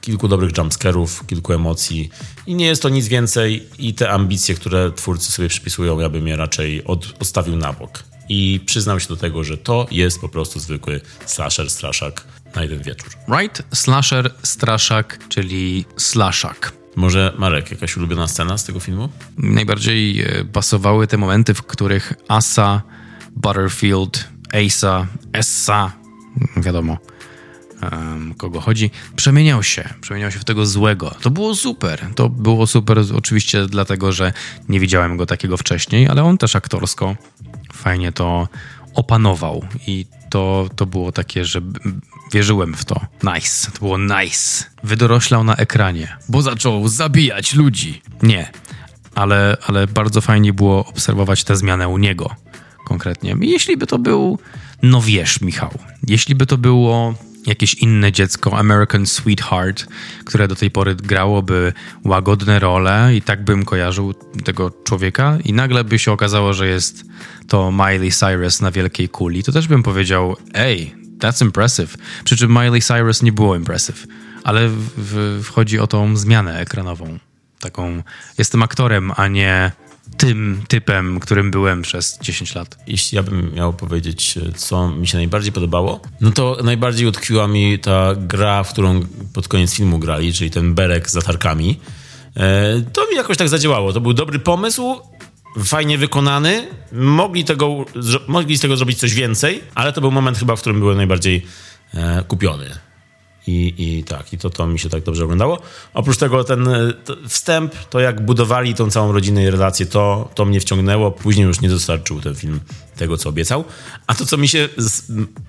kilku 0.00 0.28
dobrych 0.28 0.58
jumpscarów, 0.58 1.26
kilku 1.26 1.52
emocji 1.52 2.10
i 2.46 2.54
nie 2.54 2.66
jest 2.66 2.82
to 2.82 2.88
nic 2.88 3.08
więcej 3.08 3.68
i 3.78 3.94
te 3.94 4.10
ambicje, 4.10 4.54
które 4.54 4.92
twórcy 4.92 5.32
sobie 5.32 5.48
przypisują, 5.48 6.00
ja 6.00 6.08
bym 6.08 6.28
je 6.28 6.36
raczej 6.36 6.84
od, 6.84 7.14
odstawił 7.20 7.56
na 7.56 7.72
bok. 7.72 8.04
I 8.28 8.60
przyznam 8.66 9.00
się 9.00 9.08
do 9.08 9.16
tego, 9.16 9.44
że 9.44 9.58
to 9.58 9.86
jest 9.90 10.20
po 10.20 10.28
prostu 10.28 10.60
zwykły 10.60 11.00
slasher, 11.26 11.70
straszak 11.70 12.24
na 12.54 12.62
jeden 12.62 12.82
wieczór. 12.82 13.08
Right? 13.38 13.62
Slasher, 13.74 14.34
straszak, 14.42 15.18
czyli 15.28 15.84
slashak. 15.96 16.72
Może 16.96 17.32
Marek, 17.38 17.70
jakaś 17.70 17.96
ulubiona 17.96 18.28
scena 18.28 18.58
z 18.58 18.64
tego 18.64 18.80
filmu? 18.80 19.08
Najbardziej 19.38 20.20
e, 20.20 20.44
pasowały 20.44 21.06
te 21.06 21.16
momenty, 21.16 21.54
w 21.54 21.62
których 21.62 22.12
Asa, 22.28 22.82
Butterfield, 23.36 24.28
Asa, 24.66 25.06
Essa, 25.32 25.92
wiadomo, 26.56 26.98
kogo 28.36 28.60
chodzi, 28.60 28.90
przemieniał 29.16 29.62
się, 29.62 29.88
przemieniał 30.00 30.30
się 30.30 30.38
w 30.38 30.44
tego 30.44 30.66
złego. 30.66 31.14
To 31.22 31.30
było 31.30 31.54
super. 31.54 32.06
To 32.14 32.28
było 32.28 32.66
super 32.66 32.98
oczywiście 33.14 33.66
dlatego, 33.66 34.12
że 34.12 34.32
nie 34.68 34.80
widziałem 34.80 35.16
go 35.16 35.26
takiego 35.26 35.56
wcześniej, 35.56 36.08
ale 36.08 36.24
on 36.24 36.38
też 36.38 36.56
aktorsko 36.56 37.16
fajnie 37.72 38.12
to 38.12 38.48
opanował 38.94 39.64
i 39.86 40.06
to, 40.30 40.68
to 40.76 40.86
było 40.86 41.12
takie, 41.12 41.44
że 41.44 41.60
wierzyłem 42.32 42.74
w 42.74 42.84
to. 42.84 43.00
Nice. 43.22 43.70
To 43.70 43.78
było 43.78 43.98
nice. 43.98 44.64
Wydoroślał 44.82 45.44
na 45.44 45.56
ekranie, 45.56 46.16
bo 46.28 46.42
zaczął 46.42 46.88
zabijać 46.88 47.54
ludzi. 47.54 48.02
Nie, 48.22 48.50
ale, 49.14 49.56
ale 49.66 49.86
bardzo 49.86 50.20
fajnie 50.20 50.52
było 50.52 50.86
obserwować 50.86 51.44
tę 51.44 51.56
zmianę 51.56 51.88
u 51.88 51.98
niego 51.98 52.36
konkretnie. 52.86 53.36
Jeśli 53.40 53.76
by 53.76 53.86
to 53.86 53.98
był, 53.98 54.38
no 54.82 55.02
wiesz, 55.02 55.40
Michał, 55.40 55.70
jeśli 56.06 56.34
by 56.34 56.46
to 56.46 56.58
było 56.58 57.14
jakieś 57.46 57.74
inne 57.74 58.12
dziecko, 58.12 58.58
American 58.58 59.06
Sweetheart, 59.06 59.86
które 60.24 60.48
do 60.48 60.56
tej 60.56 60.70
pory 60.70 60.94
grałoby 60.94 61.72
łagodne 62.04 62.58
role 62.58 63.10
i 63.14 63.22
tak 63.22 63.44
bym 63.44 63.64
kojarzył 63.64 64.14
tego 64.44 64.70
człowieka 64.84 65.38
i 65.44 65.52
nagle 65.52 65.84
by 65.84 65.98
się 65.98 66.12
okazało, 66.12 66.52
że 66.52 66.66
jest 66.66 67.04
to 67.48 67.72
Miley 67.72 68.12
Cyrus 68.12 68.60
na 68.60 68.70
wielkiej 68.70 69.08
kuli, 69.08 69.42
to 69.42 69.52
też 69.52 69.68
bym 69.68 69.82
powiedział, 69.82 70.36
ej, 70.54 70.94
that's 71.18 71.42
impressive. 71.42 71.96
Przy 72.24 72.36
czym 72.36 72.50
Miley 72.50 72.82
Cyrus 72.82 73.22
nie 73.22 73.32
było 73.32 73.56
impressive, 73.56 74.06
ale 74.44 74.68
w, 74.68 74.90
w, 74.96 75.42
wchodzi 75.44 75.78
o 75.78 75.86
tą 75.86 76.16
zmianę 76.16 76.58
ekranową. 76.58 77.18
Taką, 77.60 78.02
jestem 78.38 78.62
aktorem, 78.62 79.12
a 79.16 79.28
nie 79.28 79.72
tym 80.16 80.62
typem, 80.68 81.20
którym 81.20 81.50
byłem 81.50 81.82
przez 81.82 82.18
10 82.22 82.54
lat. 82.54 82.78
Jeśli 82.86 83.16
ja 83.16 83.22
bym 83.22 83.54
miał 83.54 83.72
powiedzieć, 83.72 84.38
co 84.56 84.88
mi 84.88 85.08
się 85.08 85.18
najbardziej 85.18 85.52
podobało, 85.52 86.00
no 86.20 86.30
to 86.30 86.58
najbardziej 86.64 87.06
utkwiła 87.06 87.48
mi 87.48 87.78
ta 87.78 88.14
gra, 88.16 88.64
w 88.64 88.72
którą 88.72 89.00
pod 89.34 89.48
koniec 89.48 89.74
filmu 89.74 89.98
grali, 89.98 90.32
czyli 90.32 90.50
ten 90.50 90.74
berek 90.74 91.10
z 91.10 91.14
latarkami. 91.14 91.80
E, 92.36 92.82
to 92.92 93.10
mi 93.10 93.16
jakoś 93.16 93.36
tak 93.36 93.48
zadziałało. 93.48 93.92
To 93.92 94.00
był 94.00 94.12
dobry 94.12 94.38
pomysł, 94.38 95.00
fajnie 95.64 95.98
wykonany. 95.98 96.68
Mogli, 96.92 97.44
tego, 97.44 97.84
mogli 98.28 98.56
z 98.56 98.60
tego 98.60 98.76
zrobić 98.76 98.98
coś 98.98 99.14
więcej, 99.14 99.62
ale 99.74 99.92
to 99.92 100.00
był 100.00 100.10
moment 100.10 100.38
chyba, 100.38 100.56
w 100.56 100.60
którym 100.60 100.80
byłem 100.80 100.96
najbardziej 100.96 101.46
e, 101.94 102.24
kupiony. 102.28 102.85
I, 103.46 103.74
I 103.78 104.04
tak, 104.04 104.32
i 104.32 104.38
to, 104.38 104.50
to 104.50 104.66
mi 104.66 104.78
się 104.78 104.88
tak 104.88 105.02
dobrze 105.02 105.24
oglądało. 105.24 105.58
Oprócz 105.94 106.16
tego 106.16 106.44
ten 106.44 106.68
to 107.04 107.16
wstęp, 107.28 107.74
to 107.90 108.00
jak 108.00 108.24
budowali 108.24 108.74
tą 108.74 108.90
całą 108.90 109.12
rodzinę 109.12 109.44
i 109.44 109.50
relację, 109.50 109.86
to, 109.86 110.30
to 110.34 110.44
mnie 110.44 110.60
wciągnęło. 110.60 111.10
Później 111.10 111.46
już 111.46 111.60
nie 111.60 111.68
dostarczył 111.68 112.20
ten 112.20 112.34
film 112.34 112.60
tego, 112.96 113.16
co 113.16 113.28
obiecał. 113.28 113.64
A 114.06 114.14
to, 114.14 114.26
co 114.26 114.36
mi 114.36 114.48
się 114.48 114.68
z, 114.76 115.02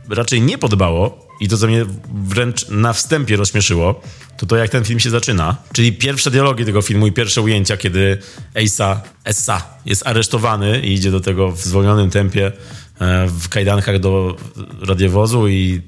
raczej 0.10 0.42
nie 0.42 0.58
podobało 0.58 1.28
i 1.40 1.48
to, 1.48 1.58
co 1.58 1.68
mnie 1.68 1.86
wręcz 2.14 2.70
na 2.70 2.94
wstępie 2.94 3.36
rozśmieszyło, 3.36 4.02
to 4.38 4.46
to, 4.46 4.56
jak 4.56 4.70
ten 4.70 4.84
film 4.84 5.00
się 5.00 5.10
zaczyna. 5.10 5.58
Czyli 5.74 5.94
pierwsze 5.94 6.32
dialogi 6.32 6.66
tego 6.66 6.82
filmu 6.82 7.08
i 7.08 7.12
pierwsze 7.12 7.42
ujęcia, 7.42 7.78
kiedy 7.78 8.18
Asa, 8.56 9.02
Essa 9.24 9.68
jest 9.86 10.08
aresztowany 10.08 10.80
i 10.80 10.94
idzie 10.94 11.12
do 11.12 11.20
tego 11.20 11.52
w 11.52 11.62
zwolnionym 11.62 12.10
tempie 12.10 12.52
e, 13.00 13.28
w 13.28 13.50
kajdankach 13.50 14.00
do 14.00 14.36
radiowozu 14.82 15.48
i 15.48 15.82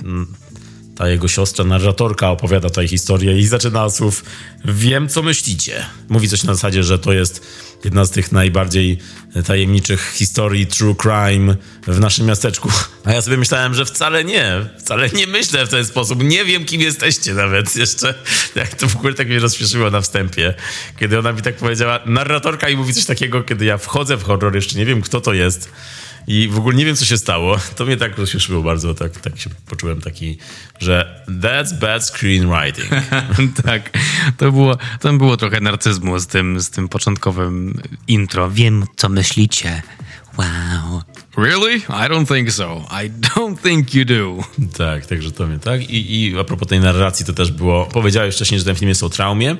ta 0.99 1.09
jego 1.09 1.27
siostra, 1.27 1.65
narratorka 1.65 2.31
opowiada 2.31 2.69
tutaj 2.69 2.87
historię 2.87 3.39
i 3.39 3.47
zaczyna 3.47 3.89
słów 3.89 4.23
wiem, 4.65 5.09
co 5.09 5.21
myślicie. 5.21 5.85
Mówi 6.09 6.29
coś 6.29 6.43
na 6.43 6.53
zasadzie, 6.53 6.83
że 6.83 6.99
to 6.99 7.13
jest 7.13 7.47
jedna 7.85 8.05
z 8.05 8.11
tych 8.11 8.31
najbardziej 8.31 8.97
tajemniczych 9.47 10.11
historii 10.15 10.67
true 10.67 10.95
crime 10.95 11.55
w 11.87 11.99
naszym 11.99 12.25
miasteczku. 12.25 12.69
A 13.05 13.11
ja 13.11 13.21
sobie 13.21 13.37
myślałem, 13.37 13.73
że 13.73 13.85
wcale 13.85 14.23
nie. 14.23 14.69
Wcale 14.79 15.09
nie 15.09 15.27
myślę 15.27 15.65
w 15.65 15.69
ten 15.69 15.85
sposób. 15.85 16.23
Nie 16.23 16.45
wiem, 16.45 16.65
kim 16.65 16.81
jesteście 16.81 17.33
nawet 17.33 17.75
jeszcze. 17.83 18.13
Jak 18.55 18.75
to 18.75 18.87
w 18.87 18.95
ogóle 18.95 19.13
tak 19.13 19.27
mnie 19.27 19.39
rozśmieszyło 19.39 19.89
na 19.89 20.01
wstępie. 20.01 20.53
Kiedy 20.99 21.19
ona 21.19 21.31
mi 21.31 21.41
tak 21.41 21.55
powiedziała, 21.55 21.99
narratorka 22.05 22.69
i 22.69 22.77
mówi 22.77 22.93
coś 22.93 23.05
takiego, 23.05 23.43
kiedy 23.43 23.65
ja 23.65 23.77
wchodzę 23.77 24.17
w 24.17 24.23
horror, 24.23 24.55
jeszcze 24.55 24.77
nie 24.77 24.85
wiem, 24.85 25.01
kto 25.01 25.21
to 25.21 25.33
jest 25.33 25.69
i 26.29 26.47
w 26.47 26.57
ogóle 26.57 26.75
nie 26.75 26.85
wiem, 26.85 26.95
co 26.95 27.05
się 27.05 27.17
stało. 27.17 27.57
To 27.75 27.85
mnie 27.85 27.97
tak 27.97 28.17
rozśmieszyło 28.17 28.63
bardzo, 28.63 28.93
tak, 28.93 29.17
tak 29.17 29.39
się 29.39 29.49
poczułem 29.65 30.01
taki, 30.01 30.37
że 30.79 31.23
that's 31.27 31.79
bad 31.79 32.05
screenwriting. 32.05 32.89
tak, 33.65 33.89
to 34.37 34.51
było, 34.51 34.77
tam 35.01 35.17
było 35.17 35.37
trochę 35.37 35.59
narcyzmu 35.59 36.19
z 36.19 36.27
tym, 36.27 36.61
z 36.61 36.69
tym 36.69 36.89
początkowym 36.89 37.81
intro. 38.07 38.51
Wiem, 38.51 38.85
co 38.95 39.09
myślicie. 39.09 39.81
Wow. 40.37 41.01
Really? 41.37 41.75
I 41.77 42.09
don't 42.09 42.35
think 42.35 42.51
so. 42.51 42.85
I 43.05 43.09
don't 43.09 43.61
think 43.63 43.93
you 43.93 44.05
do. 44.05 44.43
Tak, 44.77 45.05
także 45.05 45.31
to 45.31 45.47
mnie, 45.47 45.59
tak? 45.59 45.89
I, 45.89 46.23
I 46.25 46.39
a 46.39 46.43
propos 46.43 46.67
tej 46.67 46.79
narracji, 46.79 47.25
to 47.25 47.33
też 47.33 47.51
było, 47.51 47.85
powiedziałeś 47.85 48.35
wcześniej, 48.35 48.59
że 48.59 48.65
ten 48.65 48.75
film 48.75 48.89
jest 48.89 49.03
o 49.03 49.09
traumie 49.09 49.55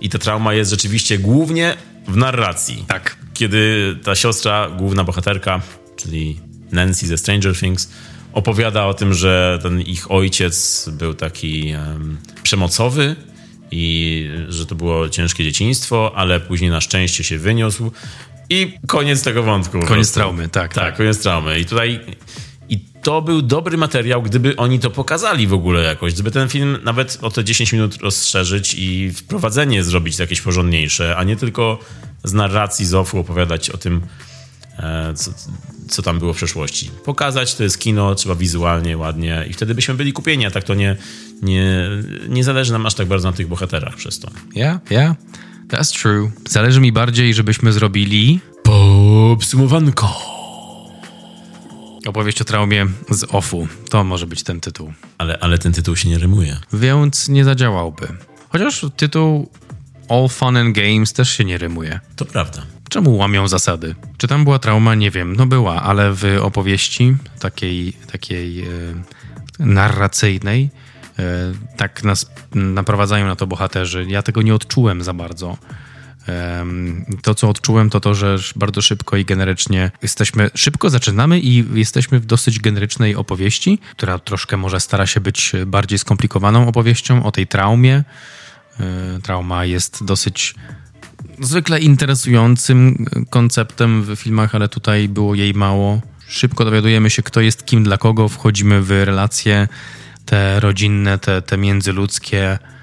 i 0.00 0.08
ta 0.08 0.18
trauma 0.18 0.54
jest 0.54 0.70
rzeczywiście 0.70 1.18
głównie 1.18 1.76
w 2.08 2.16
narracji. 2.16 2.84
Tak. 2.88 3.16
Kiedy 3.34 3.96
ta 4.04 4.14
siostra, 4.14 4.70
główna 4.70 5.04
bohaterka, 5.04 5.60
czyli 5.96 6.40
Nancy 6.72 7.06
ze 7.06 7.18
Stranger 7.18 7.56
Things, 7.56 7.90
opowiada 8.32 8.86
o 8.86 8.94
tym, 8.94 9.14
że 9.14 9.58
ten 9.62 9.80
ich 9.80 10.10
ojciec 10.10 10.88
był 10.92 11.14
taki 11.14 11.74
um, 11.74 12.18
przemocowy 12.42 13.16
i 13.70 14.24
że 14.48 14.66
to 14.66 14.74
było 14.74 15.08
ciężkie 15.08 15.44
dzieciństwo, 15.44 16.12
ale 16.14 16.40
później 16.40 16.70
na 16.70 16.80
szczęście 16.80 17.24
się 17.24 17.38
wyniósł. 17.38 17.90
I 18.50 18.72
koniec 18.86 19.22
tego 19.22 19.42
wątku. 19.42 19.80
Koniec 19.80 20.12
traumy, 20.12 20.48
tak, 20.48 20.74
tak. 20.74 20.84
Tak, 20.84 20.96
koniec 20.96 21.18
traumy. 21.18 21.60
I 21.60 21.64
tutaj 21.64 22.00
i 22.68 22.78
to 23.02 23.22
był 23.22 23.42
dobry 23.42 23.76
materiał, 23.76 24.22
gdyby 24.22 24.56
oni 24.56 24.78
to 24.78 24.90
pokazali 24.90 25.46
w 25.46 25.52
ogóle 25.52 25.82
jakoś. 25.82 26.14
Gdyby 26.14 26.30
ten 26.30 26.48
film 26.48 26.78
nawet 26.84 27.18
o 27.22 27.30
te 27.30 27.44
10 27.44 27.72
minut 27.72 27.96
rozszerzyć 27.96 28.74
i 28.74 29.12
wprowadzenie 29.12 29.84
zrobić 29.84 30.18
jakieś 30.18 30.40
porządniejsze, 30.40 31.16
a 31.16 31.24
nie 31.24 31.36
tylko 31.36 31.78
z 32.24 32.32
narracji 32.32 32.86
Zofu 32.86 33.18
opowiadać 33.18 33.70
o 33.70 33.76
tym, 33.76 33.96
e, 33.96 34.35
co, 35.14 35.30
co 35.88 36.02
tam 36.02 36.18
było 36.18 36.32
w 36.32 36.36
przeszłości. 36.36 36.90
Pokazać 37.04 37.54
to 37.54 37.62
jest 37.62 37.78
kino, 37.78 38.14
trzeba 38.14 38.34
wizualnie, 38.34 38.96
ładnie 38.96 39.44
i 39.50 39.52
wtedy 39.52 39.74
byśmy 39.74 39.94
byli 39.94 40.12
kupieni, 40.12 40.46
a 40.46 40.50
tak 40.50 40.64
to 40.64 40.74
nie, 40.74 40.96
nie, 41.42 41.88
nie 42.28 42.44
zależy 42.44 42.72
nam 42.72 42.86
aż 42.86 42.94
tak 42.94 43.08
bardzo 43.08 43.30
na 43.30 43.36
tych 43.36 43.48
bohaterach 43.48 43.96
przez 43.96 44.18
to. 44.18 44.28
Yeah, 44.54 44.80
yeah, 44.90 45.16
that's 45.68 46.02
true. 46.02 46.30
Zależy 46.48 46.80
mi 46.80 46.92
bardziej, 46.92 47.34
żebyśmy 47.34 47.72
zrobili... 47.72 48.40
Podsumowanko. 48.62 50.36
Opowieść 52.06 52.40
o 52.40 52.44
traumie 52.44 52.86
z 53.10 53.24
OFU. 53.34 53.68
To 53.90 54.04
może 54.04 54.26
być 54.26 54.42
ten 54.42 54.60
tytuł. 54.60 54.92
Ale, 55.18 55.38
ale 55.38 55.58
ten 55.58 55.72
tytuł 55.72 55.96
się 55.96 56.08
nie 56.08 56.18
rymuje. 56.18 56.56
Więc 56.72 57.28
nie 57.28 57.44
zadziałałby. 57.44 58.08
Chociaż 58.48 58.86
tytuł 58.96 59.50
All 60.08 60.28
Fun 60.28 60.56
and 60.56 60.76
Games 60.76 61.12
też 61.12 61.30
się 61.30 61.44
nie 61.44 61.58
rymuje. 61.58 62.00
To 62.16 62.24
prawda. 62.24 62.62
Czemu 62.88 63.16
łamią 63.16 63.48
zasady? 63.48 63.94
Czy 64.16 64.28
tam 64.28 64.44
była 64.44 64.58
trauma? 64.58 64.94
Nie 64.94 65.10
wiem. 65.10 65.36
No 65.36 65.46
była, 65.46 65.82
ale 65.82 66.12
w 66.12 66.24
opowieści 66.42 67.16
takiej, 67.40 67.92
takiej 67.92 68.62
e, 68.62 68.66
narracyjnej 69.58 70.70
e, 71.18 71.22
tak 71.76 72.04
nas 72.04 72.30
naprowadzają 72.54 73.26
na 73.26 73.36
to 73.36 73.46
bohaterzy. 73.46 74.06
Ja 74.08 74.22
tego 74.22 74.42
nie 74.42 74.54
odczułem 74.54 75.02
za 75.02 75.12
bardzo. 75.12 75.56
To, 77.22 77.34
co 77.34 77.48
odczułem, 77.48 77.90
to 77.90 78.00
to, 78.00 78.14
że 78.14 78.36
bardzo 78.56 78.82
szybko 78.82 79.16
i 79.16 79.24
generycznie 79.24 79.90
jesteśmy, 80.02 80.50
szybko 80.54 80.90
zaczynamy 80.90 81.40
i 81.40 81.64
jesteśmy 81.78 82.20
w 82.20 82.26
dosyć 82.26 82.60
generycznej 82.60 83.16
opowieści, 83.16 83.78
która 83.90 84.18
troszkę 84.18 84.56
może 84.56 84.80
stara 84.80 85.06
się 85.06 85.20
być 85.20 85.52
bardziej 85.66 85.98
skomplikowaną 85.98 86.68
opowieścią 86.68 87.24
o 87.24 87.32
tej 87.32 87.46
traumie. 87.46 88.04
E, 88.80 89.20
trauma 89.22 89.64
jest 89.64 90.04
dosyć 90.04 90.54
zwykle 91.40 91.80
interesującym 91.80 93.06
konceptem 93.30 94.02
w 94.02 94.16
filmach, 94.16 94.54
ale 94.54 94.68
tutaj 94.68 95.08
było 95.08 95.34
jej 95.34 95.54
mało. 95.54 96.00
Szybko 96.28 96.64
dowiadujemy 96.64 97.10
się, 97.10 97.22
kto 97.22 97.40
jest 97.40 97.66
kim 97.66 97.84
dla 97.84 97.98
kogo, 97.98 98.28
wchodzimy 98.28 98.82
w 98.82 98.90
relacje 98.90 99.68
te 100.24 100.60
rodzinne, 100.60 101.18
te, 101.18 101.42
te 101.42 101.56
międzyludzkie 101.56 102.58
E, 102.58 102.75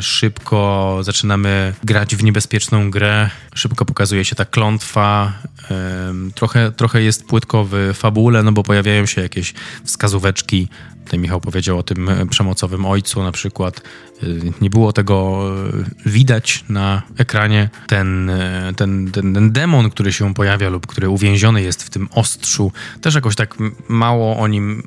szybko 0.00 0.98
zaczynamy 1.02 1.74
grać 1.84 2.16
w 2.16 2.24
niebezpieczną 2.24 2.90
grę, 2.90 3.30
szybko 3.54 3.84
pokazuje 3.84 4.24
się 4.24 4.36
ta 4.36 4.44
klątwa, 4.44 5.32
e, 5.70 6.12
trochę, 6.34 6.72
trochę 6.72 7.02
jest 7.02 7.24
płytko 7.24 7.66
w 7.70 7.90
fabule, 7.94 8.42
no 8.42 8.52
bo 8.52 8.62
pojawiają 8.62 9.06
się 9.06 9.22
jakieś 9.22 9.54
wskazóweczki. 9.84 10.68
Tutaj 11.04 11.20
Michał 11.20 11.40
powiedział 11.40 11.78
o 11.78 11.82
tym 11.82 12.10
przemocowym 12.30 12.86
ojcu 12.86 13.22
na 13.22 13.32
przykład. 13.32 13.80
E, 14.22 14.26
nie 14.60 14.70
było 14.70 14.92
tego 14.92 15.42
widać 16.06 16.64
na 16.68 17.02
ekranie. 17.18 17.70
Ten, 17.86 18.30
ten, 18.76 19.10
ten, 19.10 19.34
ten 19.34 19.52
demon, 19.52 19.90
który 19.90 20.12
się 20.12 20.34
pojawia 20.34 20.68
lub 20.68 20.86
który 20.86 21.08
uwięziony 21.08 21.62
jest 21.62 21.82
w 21.82 21.90
tym 21.90 22.08
ostrzu, 22.14 22.72
też 23.00 23.14
jakoś 23.14 23.36
tak 23.36 23.56
mało 23.88 24.38
o 24.38 24.48
nim 24.48 24.82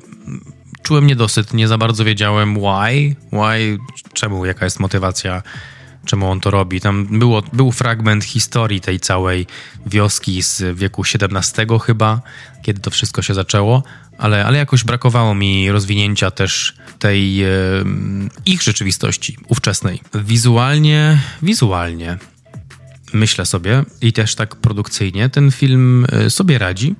czułem 0.84 1.06
niedosyt, 1.06 1.54
nie 1.54 1.68
za 1.68 1.78
bardzo 1.78 2.04
wiedziałem 2.04 2.56
why, 2.56 3.16
why, 3.32 3.78
czemu, 4.12 4.46
jaka 4.46 4.64
jest 4.64 4.80
motywacja, 4.80 5.42
czemu 6.04 6.30
on 6.30 6.40
to 6.40 6.50
robi. 6.50 6.80
Tam 6.80 7.18
było, 7.18 7.42
był 7.52 7.72
fragment 7.72 8.24
historii 8.24 8.80
tej 8.80 9.00
całej 9.00 9.46
wioski 9.86 10.42
z 10.42 10.78
wieku 10.78 11.02
XVII 11.02 11.78
chyba, 11.86 12.20
kiedy 12.62 12.80
to 12.80 12.90
wszystko 12.90 13.22
się 13.22 13.34
zaczęło, 13.34 13.82
ale, 14.18 14.44
ale 14.46 14.58
jakoś 14.58 14.84
brakowało 14.84 15.34
mi 15.34 15.70
rozwinięcia 15.70 16.30
też 16.30 16.74
tej 16.98 17.44
e, 17.44 17.48
ich 18.46 18.62
rzeczywistości 18.62 19.36
ówczesnej. 19.48 20.00
Wizualnie, 20.14 21.18
wizualnie 21.42 22.18
myślę 23.12 23.46
sobie 23.46 23.84
i 24.00 24.12
też 24.12 24.34
tak 24.34 24.56
produkcyjnie 24.56 25.28
ten 25.28 25.50
film 25.50 26.06
e, 26.12 26.30
sobie 26.30 26.58
radzi, 26.58 26.94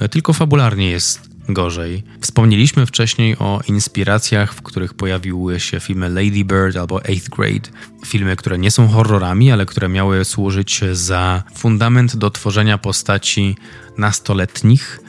e, 0.00 0.08
tylko 0.08 0.32
fabularnie 0.32 0.90
jest 0.90 1.31
gorzej. 1.48 2.02
Wspomnieliśmy 2.20 2.86
wcześniej 2.86 3.36
o 3.38 3.60
inspiracjach, 3.68 4.54
w 4.54 4.62
których 4.62 4.94
pojawiły 4.94 5.60
się 5.60 5.80
filmy 5.80 6.08
Lady 6.08 6.44
Bird 6.44 6.76
albo 6.76 7.04
Eighth 7.04 7.28
Grade. 7.28 7.70
Filmy, 8.06 8.36
które 8.36 8.58
nie 8.58 8.70
są 8.70 8.88
horrorami, 8.88 9.52
ale 9.52 9.66
które 9.66 9.88
miały 9.88 10.24
służyć 10.24 10.80
za 10.92 11.42
fundament 11.54 12.16
do 12.16 12.30
tworzenia 12.30 12.78
postaci 12.78 13.56
nastoletnich 13.98 15.00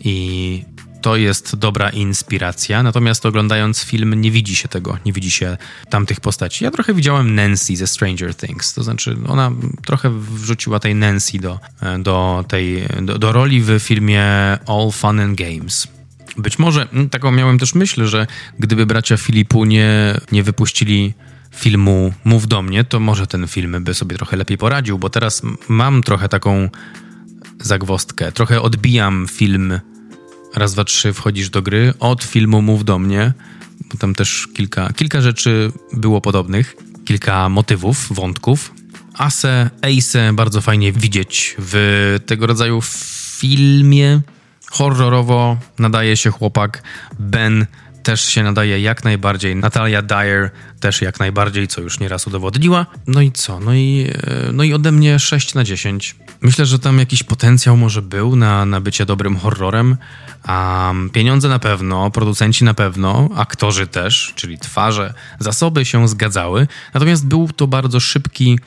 i 0.00 0.64
to 1.08 1.16
jest 1.16 1.56
dobra 1.56 1.90
inspiracja, 1.90 2.82
natomiast 2.82 3.26
oglądając 3.26 3.82
film 3.82 4.20
nie 4.20 4.30
widzi 4.30 4.56
się 4.56 4.68
tego, 4.68 4.98
nie 5.04 5.12
widzi 5.12 5.30
się 5.30 5.56
tamtych 5.90 6.20
postaci. 6.20 6.64
Ja 6.64 6.70
trochę 6.70 6.94
widziałem 6.94 7.34
Nancy 7.34 7.76
ze 7.76 7.86
Stranger 7.86 8.34
Things, 8.34 8.74
to 8.74 8.82
znaczy 8.82 9.16
ona 9.28 9.50
trochę 9.86 10.10
wrzuciła 10.20 10.80
tej 10.80 10.94
Nancy 10.94 11.38
do, 11.38 11.60
do 11.98 12.44
tej, 12.48 12.84
do, 13.02 13.18
do 13.18 13.32
roli 13.32 13.60
w 13.60 13.78
filmie 13.78 14.22
All 14.66 14.90
Fun 14.92 15.20
and 15.20 15.38
Games. 15.38 15.88
Być 16.36 16.58
może 16.58 16.88
mm, 16.92 17.10
taką 17.10 17.30
miałem 17.30 17.58
też 17.58 17.74
myśl, 17.74 18.06
że 18.06 18.26
gdyby 18.58 18.86
bracia 18.86 19.16
Filipu 19.16 19.64
nie, 19.64 20.20
nie 20.32 20.42
wypuścili 20.42 21.14
filmu 21.54 22.12
Mów 22.24 22.48
do 22.48 22.62
mnie, 22.62 22.84
to 22.84 23.00
może 23.00 23.26
ten 23.26 23.48
film 23.48 23.84
by 23.84 23.94
sobie 23.94 24.16
trochę 24.16 24.36
lepiej 24.36 24.58
poradził, 24.58 24.98
bo 24.98 25.10
teraz 25.10 25.42
mam 25.68 26.02
trochę 26.02 26.28
taką 26.28 26.68
zagwostkę. 27.60 28.32
Trochę 28.32 28.62
odbijam 28.62 29.26
film 29.30 29.80
Raz, 30.54 30.72
dwa, 30.74 30.84
trzy, 30.84 31.12
wchodzisz 31.12 31.50
do 31.50 31.62
gry 31.62 31.94
od 32.00 32.24
filmu 32.24 32.62
Mów 32.62 32.84
do 32.84 32.98
mnie, 32.98 33.32
bo 33.92 33.98
tam 33.98 34.14
też 34.14 34.48
kilka, 34.54 34.92
kilka 34.92 35.20
rzeczy 35.20 35.72
było 35.92 36.20
podobnych, 36.20 36.76
kilka 37.04 37.48
motywów, 37.48 38.06
wątków. 38.10 38.72
Ase, 39.14 39.70
Ace 39.82 40.32
bardzo 40.32 40.60
fajnie 40.60 40.92
widzieć 40.92 41.56
w 41.58 42.16
tego 42.26 42.46
rodzaju 42.46 42.80
filmie. 43.38 44.20
Horrorowo 44.70 45.56
nadaje 45.78 46.16
się 46.16 46.30
chłopak. 46.30 46.82
Ben 47.18 47.66
też 48.08 48.24
się 48.24 48.42
nadaje 48.42 48.80
jak 48.80 49.04
najbardziej. 49.04 49.56
Natalia 49.56 50.02
Dyer 50.02 50.50
też 50.80 51.02
jak 51.02 51.20
najbardziej, 51.20 51.68
co 51.68 51.80
już 51.80 52.00
nieraz 52.00 52.26
udowodniła. 52.26 52.86
No 53.06 53.20
i 53.20 53.32
co? 53.32 53.60
No 53.60 53.74
i, 53.74 54.10
e, 54.22 54.52
no 54.52 54.64
i 54.64 54.74
ode 54.74 54.92
mnie 54.92 55.18
6 55.18 55.54
na 55.54 55.64
10. 55.64 56.16
Myślę, 56.40 56.66
że 56.66 56.78
tam 56.78 56.98
jakiś 56.98 57.22
potencjał 57.22 57.76
może 57.76 58.02
był 58.02 58.36
na, 58.36 58.66
na 58.66 58.80
bycie 58.80 59.06
dobrym 59.06 59.36
horrorem. 59.36 59.96
A 60.42 60.92
pieniądze 61.12 61.48
na 61.48 61.58
pewno, 61.58 62.10
producenci 62.10 62.64
na 62.64 62.74
pewno, 62.74 63.28
aktorzy 63.36 63.86
też, 63.86 64.32
czyli 64.36 64.58
twarze, 64.58 65.14
zasoby 65.38 65.84
się 65.84 66.08
zgadzały. 66.08 66.66
Natomiast 66.94 67.26
był 67.26 67.48
to 67.48 67.66
bardzo 67.66 68.00
szybki 68.00 68.58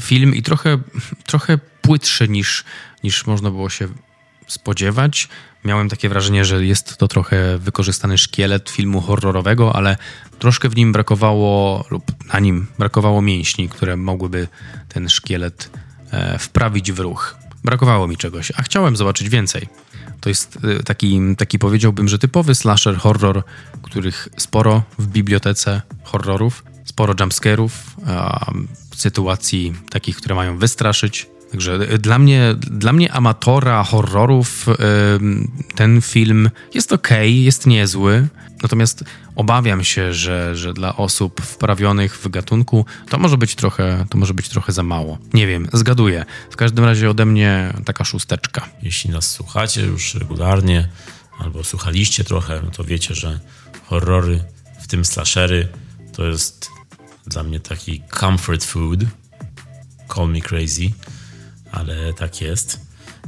film 0.00 0.34
i 0.34 0.42
trochę, 0.42 0.78
trochę 1.26 1.58
płytszy 1.82 2.28
niż, 2.28 2.64
niż 3.04 3.26
można 3.26 3.50
było 3.50 3.70
się 3.70 3.88
spodziewać. 4.46 5.28
Miałem 5.64 5.88
takie 5.88 6.08
wrażenie, 6.08 6.44
że 6.44 6.64
jest 6.64 6.96
to 6.96 7.08
trochę 7.08 7.58
wykorzystany 7.58 8.18
szkielet 8.18 8.70
filmu 8.70 9.00
horrorowego, 9.00 9.76
ale 9.76 9.96
troszkę 10.38 10.68
w 10.68 10.76
nim 10.76 10.92
brakowało, 10.92 11.84
lub 11.90 12.04
na 12.32 12.40
nim 12.40 12.66
brakowało 12.78 13.22
mięśni, 13.22 13.68
które 13.68 13.96
mogłyby 13.96 14.48
ten 14.88 15.08
szkielet 15.08 15.70
e, 16.10 16.38
wprawić 16.38 16.92
w 16.92 16.98
ruch. 16.98 17.36
Brakowało 17.64 18.08
mi 18.08 18.16
czegoś, 18.16 18.52
a 18.56 18.62
chciałem 18.62 18.96
zobaczyć 18.96 19.28
więcej. 19.28 19.68
To 20.20 20.28
jest 20.28 20.58
e, 20.78 20.82
taki, 20.82 21.20
taki 21.38 21.58
powiedziałbym, 21.58 22.08
że 22.08 22.18
typowy 22.18 22.54
slasher 22.54 22.96
horror, 22.96 23.42
których 23.82 24.28
sporo 24.36 24.82
w 24.98 25.06
bibliotece 25.06 25.82
horrorów, 26.02 26.64
sporo 26.84 27.14
jumpscarów, 27.20 27.96
sytuacji 28.96 29.74
takich, 29.90 30.16
które 30.16 30.34
mają 30.34 30.58
wystraszyć, 30.58 31.26
Także 31.50 31.74
e, 31.74 31.98
dla 31.98 32.18
mnie, 32.18 32.54
dla 32.58 32.92
mnie 32.92 33.12
amatora 33.12 33.84
horrorów 33.84 34.66
ten 35.74 36.00
film 36.00 36.50
jest 36.74 36.92
ok, 36.92 37.08
jest 37.22 37.66
niezły. 37.66 38.28
Natomiast 38.62 39.04
obawiam 39.36 39.84
się, 39.84 40.14
że, 40.14 40.56
że 40.56 40.72
dla 40.72 40.96
osób 40.96 41.40
wprawionych 41.40 42.16
w 42.16 42.28
gatunku 42.28 42.86
to 43.08 43.18
może 43.18 43.38
być 43.38 43.54
trochę, 43.54 44.06
to 44.10 44.18
może 44.18 44.34
być 44.34 44.48
trochę 44.48 44.72
za 44.72 44.82
mało. 44.82 45.18
Nie 45.34 45.46
wiem, 45.46 45.68
zgaduję. 45.72 46.24
W 46.50 46.56
każdym 46.56 46.84
razie 46.84 47.10
ode 47.10 47.26
mnie 47.26 47.72
taka 47.84 48.04
szósteczka. 48.04 48.68
Jeśli 48.82 49.10
nas 49.10 49.30
słuchacie 49.30 49.82
już 49.82 50.14
regularnie 50.14 50.88
albo 51.38 51.64
słuchaliście 51.64 52.24
trochę, 52.24 52.60
no 52.64 52.70
to 52.70 52.84
wiecie, 52.84 53.14
że 53.14 53.40
horrory, 53.86 54.44
w 54.80 54.86
tym 54.86 55.04
slashery, 55.04 55.68
to 56.12 56.26
jest 56.26 56.68
dla 57.26 57.42
mnie 57.42 57.60
taki 57.60 58.02
comfort 58.20 58.64
food. 58.64 59.00
Call 60.14 60.28
me 60.28 60.40
crazy 60.40 60.90
ale 61.72 62.12
tak 62.12 62.40
jest. 62.40 62.80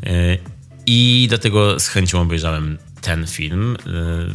E, 0.07 0.39
I 0.87 1.27
dlatego 1.29 1.81
z 1.81 1.89
chęcią 1.89 2.21
obejrzałem 2.21 2.79
ten 3.01 3.27
film. 3.27 3.77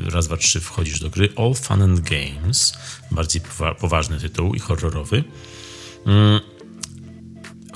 E, 0.08 0.12
raz, 0.12 0.28
dwa, 0.28 0.38
trzy 0.38 0.60
wchodzisz 0.60 1.00
do 1.00 1.10
gry. 1.10 1.30
All 1.36 1.54
Fun 1.54 1.82
and 1.82 2.00
Games. 2.00 2.74
Bardziej 3.12 3.42
poważny 3.80 4.20
tytuł 4.20 4.54
i 4.54 4.60
horrorowy. 4.60 5.24
Mm, 6.06 6.40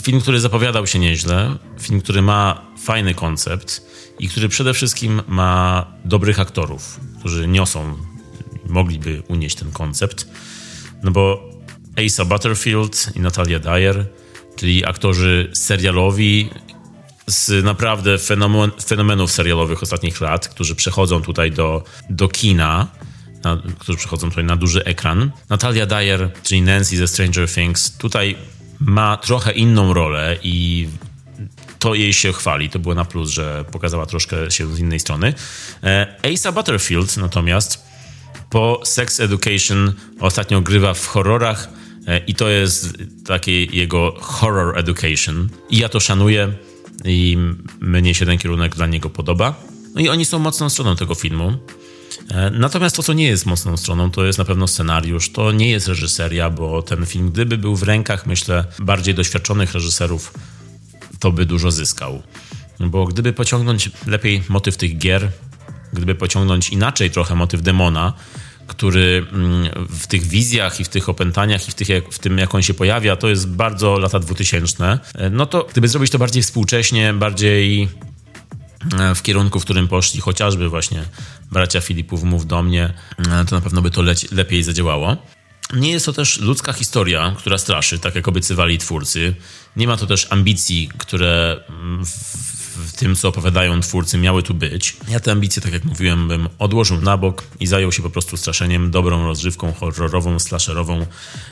film, 0.01 0.21
który 0.21 0.39
zapowiadał 0.39 0.88
się 0.88 0.99
nieźle. 0.99 1.57
Film, 1.80 2.01
który 2.01 2.21
ma 2.21 2.65
fajny 2.84 3.13
koncept 3.13 3.82
i 4.19 4.30
który 4.30 4.49
przede 4.49 4.73
wszystkim 4.73 5.21
ma 5.27 5.86
dobrych 6.05 6.39
aktorów, 6.39 6.99
którzy 7.19 7.47
niosą, 7.47 7.97
mogliby 8.69 9.23
unieść 9.27 9.55
ten 9.55 9.71
koncept. 9.71 10.27
No 11.03 11.11
bo 11.11 11.49
Asa 12.05 12.25
Butterfield 12.25 13.11
i 13.15 13.19
Natalia 13.19 13.59
Dyer 13.59 14.05
czyli 14.60 14.86
aktorzy 14.86 15.51
serialowi 15.53 16.49
z 17.28 17.66
naprawdę 17.66 18.18
fenomen, 18.18 18.72
fenomenów 18.86 19.32
serialowych 19.32 19.84
ostatnich 19.84 20.22
lat, 20.22 20.47
którzy 20.47 20.76
przechodzą 20.76 21.22
tutaj 21.22 21.51
do, 21.51 21.84
do 22.10 22.28
kina, 22.28 22.88
na, 23.43 23.62
którzy 23.80 23.97
przechodzą 23.97 24.30
tutaj 24.30 24.43
na 24.43 24.55
duży 24.55 24.84
ekran. 24.86 25.32
Natalia 25.49 25.86
Dyer, 25.86 26.30
czyli 26.43 26.62
Nancy 26.62 26.97
ze 26.97 27.07
Stranger 27.07 27.49
Things, 27.49 27.97
tutaj 27.97 28.36
ma 28.80 29.18
trochę 29.18 29.51
inną 29.51 29.93
rolę 29.93 30.38
i 30.43 30.88
to 31.80 31.95
jej 31.95 32.14
się 32.14 32.34
chwali. 32.34 32.70
To 32.70 32.80
było 32.80 32.95
na 32.95 33.05
plus, 33.05 33.30
że 33.30 33.66
pokazała 33.72 34.05
troszkę 34.05 34.51
się 34.51 34.76
z 34.76 34.80
innej 34.80 34.99
strony. 34.99 35.34
E, 35.84 36.16
Asa 36.34 36.51
Butterfield 36.51 37.18
natomiast 37.18 37.84
po 38.49 38.82
Sex 38.84 39.20
Education 39.20 39.93
ostatnio 40.20 40.62
grywa 40.62 40.93
w 40.93 41.07
horrorach 41.07 41.70
I 42.18 42.36
to 42.36 42.49
jest 42.49 42.97
taki 43.26 43.78
jego 43.78 44.16
horror 44.20 44.78
education. 44.78 45.49
I 45.70 45.78
ja 45.78 45.89
to 45.89 45.99
szanuję 45.99 46.53
i 47.05 47.38
mnie 47.80 48.16
się 48.16 48.26
ten 48.26 48.38
kierunek 48.38 48.76
dla 48.76 48.88
niego 48.88 49.10
podoba. 49.10 49.55
No 49.95 50.01
i 50.01 50.10
oni 50.10 50.26
są 50.26 50.39
mocną 50.39 50.70
stroną 50.70 50.95
tego 50.95 51.16
filmu. 51.16 51.57
E, 52.30 52.49
natomiast 52.49 52.95
to, 52.95 53.03
co 53.03 53.14
nie 53.14 53.28
jest 53.28 53.45
mocną 53.45 53.78
stroną, 53.78 54.12
to 54.12 54.26
jest 54.26 54.39
na 54.39 54.45
pewno 54.45 54.68
scenariusz. 54.68 55.32
To 55.32 55.51
nie 55.51 55.70
jest 55.70 55.88
reżyseria, 55.88 56.49
bo 56.49 56.82
ten 56.82 57.05
film, 57.05 57.32
gdyby 57.32 57.57
był 57.57 57.76
w 57.76 57.84
rękach, 57.84 58.26
myślę, 58.26 58.66
bardziej 58.80 59.14
doświadczonych 59.14 59.74
reżyserów, 59.74 60.34
to 61.20 61.32
by 61.32 61.45
dużo 61.45 61.72
zyskał. 61.72 62.22
Bo 62.80 63.05
gdyby 63.05 63.34
pociągnąć 63.34 63.91
lepiej 64.07 64.43
motyw 64.49 64.78
tych 64.78 64.97
gier, 64.97 65.32
gdyby 65.93 66.16
pociągnąć 66.16 66.70
inaczej 66.70 67.12
trochę 67.12 67.36
motyw 67.36 67.62
demona, 67.62 68.14
który 68.70 69.26
mm, 69.32 69.88
w 69.89 70.07
tych 70.07 70.24
wizjach 70.24 70.80
i 70.80 70.84
w 70.84 70.89
tych 70.89 71.09
opętaniach 71.09 71.67
i 71.67 71.72
w, 71.72 71.76
tych, 71.76 71.88
w 72.11 72.20
tym, 72.20 72.38
jak 72.38 72.55
on 72.55 72.61
się 72.61 72.74
pojawia, 72.74 73.15
to 73.15 73.30
jest 73.30 73.49
bardzo 73.49 73.99
lata 73.99 74.20
2000. 74.20 74.99
E, 75.15 75.30
no 75.30 75.45
to 75.45 75.67
gdyby 75.72 75.88
zrobić 75.88 76.11
to 76.11 76.20
bardziej 76.20 76.43
współcześnie, 76.43 77.13
bardziej 77.13 77.89
e, 78.99 79.15
w 79.15 79.22
kierunku, 79.22 79.59
w 79.59 79.63
którym 79.63 79.88
poszli 79.88 80.22
chociażby 80.22 80.70
właśnie 80.70 81.03
bracia 81.51 81.82
Filipów 81.82 82.24
Mów 82.24 82.47
do 82.47 82.63
mnie, 82.63 82.93
e, 83.17 83.45
to 83.45 83.55
na 83.55 83.61
pewno 83.61 83.82
by 83.82 83.91
to 83.91 84.01
lepiej 84.32 84.63
zadziałało. 84.63 85.17
Nie 85.74 85.91
jest 85.91 86.05
to 86.05 86.13
też 86.13 86.39
ludzka 86.39 86.74
historia, 86.74 87.36
która 87.38 87.57
straszy, 87.57 87.99
tak 87.99 88.15
jak 88.15 88.28
obiecywali 88.28 88.78
twórcy. 88.78 89.36
Nie 89.76 89.88
ma 89.88 89.97
to 89.97 90.07
też 90.07 90.28
ambicji, 90.30 90.89
które 90.97 91.63
w, 92.05 92.59
w 92.88 92.93
tym, 92.93 93.15
co 93.15 93.27
opowiadają 93.27 93.82
twórcy, 93.82 94.17
miały 94.17 94.43
tu 94.43 94.53
być. 94.53 94.97
Ja 95.09 95.19
te 95.19 95.32
ambicje, 95.32 95.61
tak 95.61 95.73
jak 95.73 95.86
mówiłem, 95.86 96.27
bym 96.27 96.49
odłożył 96.59 97.01
na 97.01 97.17
bok 97.17 97.43
i 97.59 97.67
zajął 97.67 97.91
się 97.91 98.03
po 98.03 98.09
prostu 98.09 98.38
straszeniem, 98.38 98.91
dobrą 98.91 99.25
rozrywką 99.25 99.73
horrorową, 99.73 100.39
slasherową. 100.39 101.05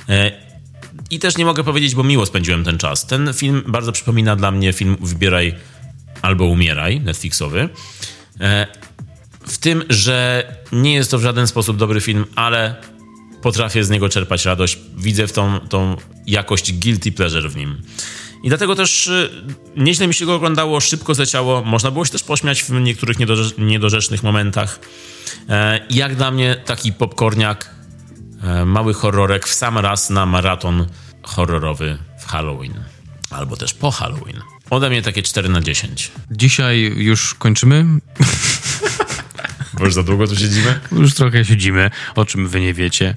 E, 0.10 0.32
I 1.10 1.20
też 1.20 1.38
nie 1.38 1.46
mogę 1.46 1.64
powiedzieć, 1.64 1.96
bo 1.96 2.04
miło 2.04 2.26
spędziłem 2.26 2.64
ten 2.64 2.78
czas. 2.78 3.08
Ten 3.08 3.34
film 3.34 3.64
bardzo 3.68 3.92
przypomina 3.92 4.36
dla 4.36 4.52
mnie 4.52 4.74
film 4.74 4.98
Wybieraj 5.02 5.56
albo 6.22 6.46
Umieraj, 6.46 7.00
Netflixowy. 7.02 7.70
E, 8.40 8.68
w 9.48 9.58
tym, 9.58 9.84
że 9.90 10.46
nie 10.72 10.94
jest 10.94 11.12
to 11.12 11.20
w 11.20 11.22
żaden 11.22 11.48
sposób 11.48 11.78
dobry 11.78 12.02
film, 12.02 12.26
ale 12.36 12.76
potrafię 13.42 13.84
z 13.84 13.90
niego 13.90 14.10
czerpać 14.10 14.46
radość. 14.46 14.80
Widzę 14.98 15.28
w 15.28 15.32
tą, 15.32 15.60
tą 15.60 15.98
jakość 16.28 16.74
guilty 16.74 17.12
pleasure 17.12 17.50
w 17.50 17.56
nim. 17.56 17.82
I 18.44 18.50
dlatego 18.50 18.76
też 18.76 19.08
y, 19.08 19.30
nieźle 19.78 20.08
mi 20.08 20.14
się 20.14 20.26
go 20.26 20.36
oglądało, 20.36 20.80
szybko 20.80 21.14
zleciało. 21.14 21.64
Można 21.64 21.92
było 21.92 22.06
się 22.06 22.12
też 22.12 22.24
pośmiać 22.24 22.64
w 22.64 22.70
niektórych 22.70 23.18
niedorzecznych 23.58 24.24
momentach. 24.24 24.80
E, 25.50 25.80
jak 25.90 26.16
dla 26.16 26.32
mnie 26.32 26.56
taki 26.66 26.94
popcorniak, 26.94 27.76
e, 28.44 28.66
mały 28.66 28.94
horrorek 28.94 29.48
w 29.48 29.54
sam 29.54 29.78
raz 29.78 30.10
na 30.10 30.26
maraton 30.26 30.88
horrorowy 31.24 31.98
w 32.20 32.26
Halloween. 32.26 32.84
Albo 33.30 33.58
też 33.58 33.74
po 33.74 33.92
Halloween. 33.92 34.42
Ode 34.70 34.90
mnie 34.90 35.02
takie 35.02 35.24
4 35.24 35.50
na 35.50 35.62
10. 35.62 36.12
Dzisiaj 36.32 36.80
już 36.96 37.34
kończymy. 37.34 37.86
Bo 39.74 39.86
już 39.86 39.94
za 39.94 40.04
długo 40.04 40.28
tu 40.28 40.36
siedzimy? 40.36 40.80
Już 40.92 41.14
trochę 41.14 41.46
siedzimy, 41.46 41.92
o 42.16 42.26
czym 42.26 42.48
wy 42.48 42.62
nie 42.62 42.74
wiecie 42.74 43.16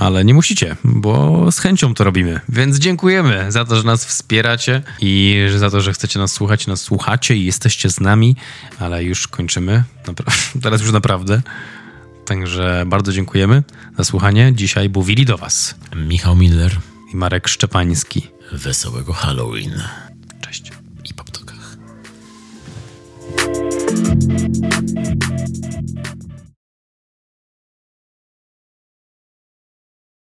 ale 0.00 0.24
nie 0.24 0.34
musicie, 0.34 0.76
bo 0.84 1.46
z 1.52 1.58
chęcią 1.58 1.94
to 1.94 2.04
robimy. 2.04 2.40
Więc 2.48 2.78
dziękujemy 2.78 3.52
za 3.52 3.64
to, 3.64 3.76
że 3.76 3.82
nas 3.82 4.04
wspieracie 4.04 4.82
i 5.00 5.36
za 5.56 5.70
to, 5.70 5.80
że 5.80 5.92
chcecie 5.92 6.18
nas 6.18 6.32
słuchać, 6.32 6.66
nas 6.66 6.80
słuchacie 6.80 7.36
i 7.36 7.44
jesteście 7.44 7.90
z 7.90 8.00
nami, 8.00 8.36
ale 8.78 9.04
już 9.04 9.28
kończymy. 9.28 9.84
Teraz 10.62 10.80
już 10.80 10.92
naprawdę. 10.92 11.42
Także 12.26 12.84
bardzo 12.86 13.12
dziękujemy 13.12 13.62
za 13.98 14.04
słuchanie. 14.04 14.52
Dzisiaj 14.54 14.90
mówili 14.90 15.24
do 15.24 15.38
Was 15.38 15.74
Michał 15.96 16.36
Miller 16.36 16.76
i 17.12 17.16
Marek 17.16 17.48
Szczepański. 17.48 18.26
Wesołego 18.52 19.12
Halloween. 19.12 19.82
Cześć. 20.40 20.72
I 21.10 21.14
po 21.14 21.24
ptokach. 21.24 21.76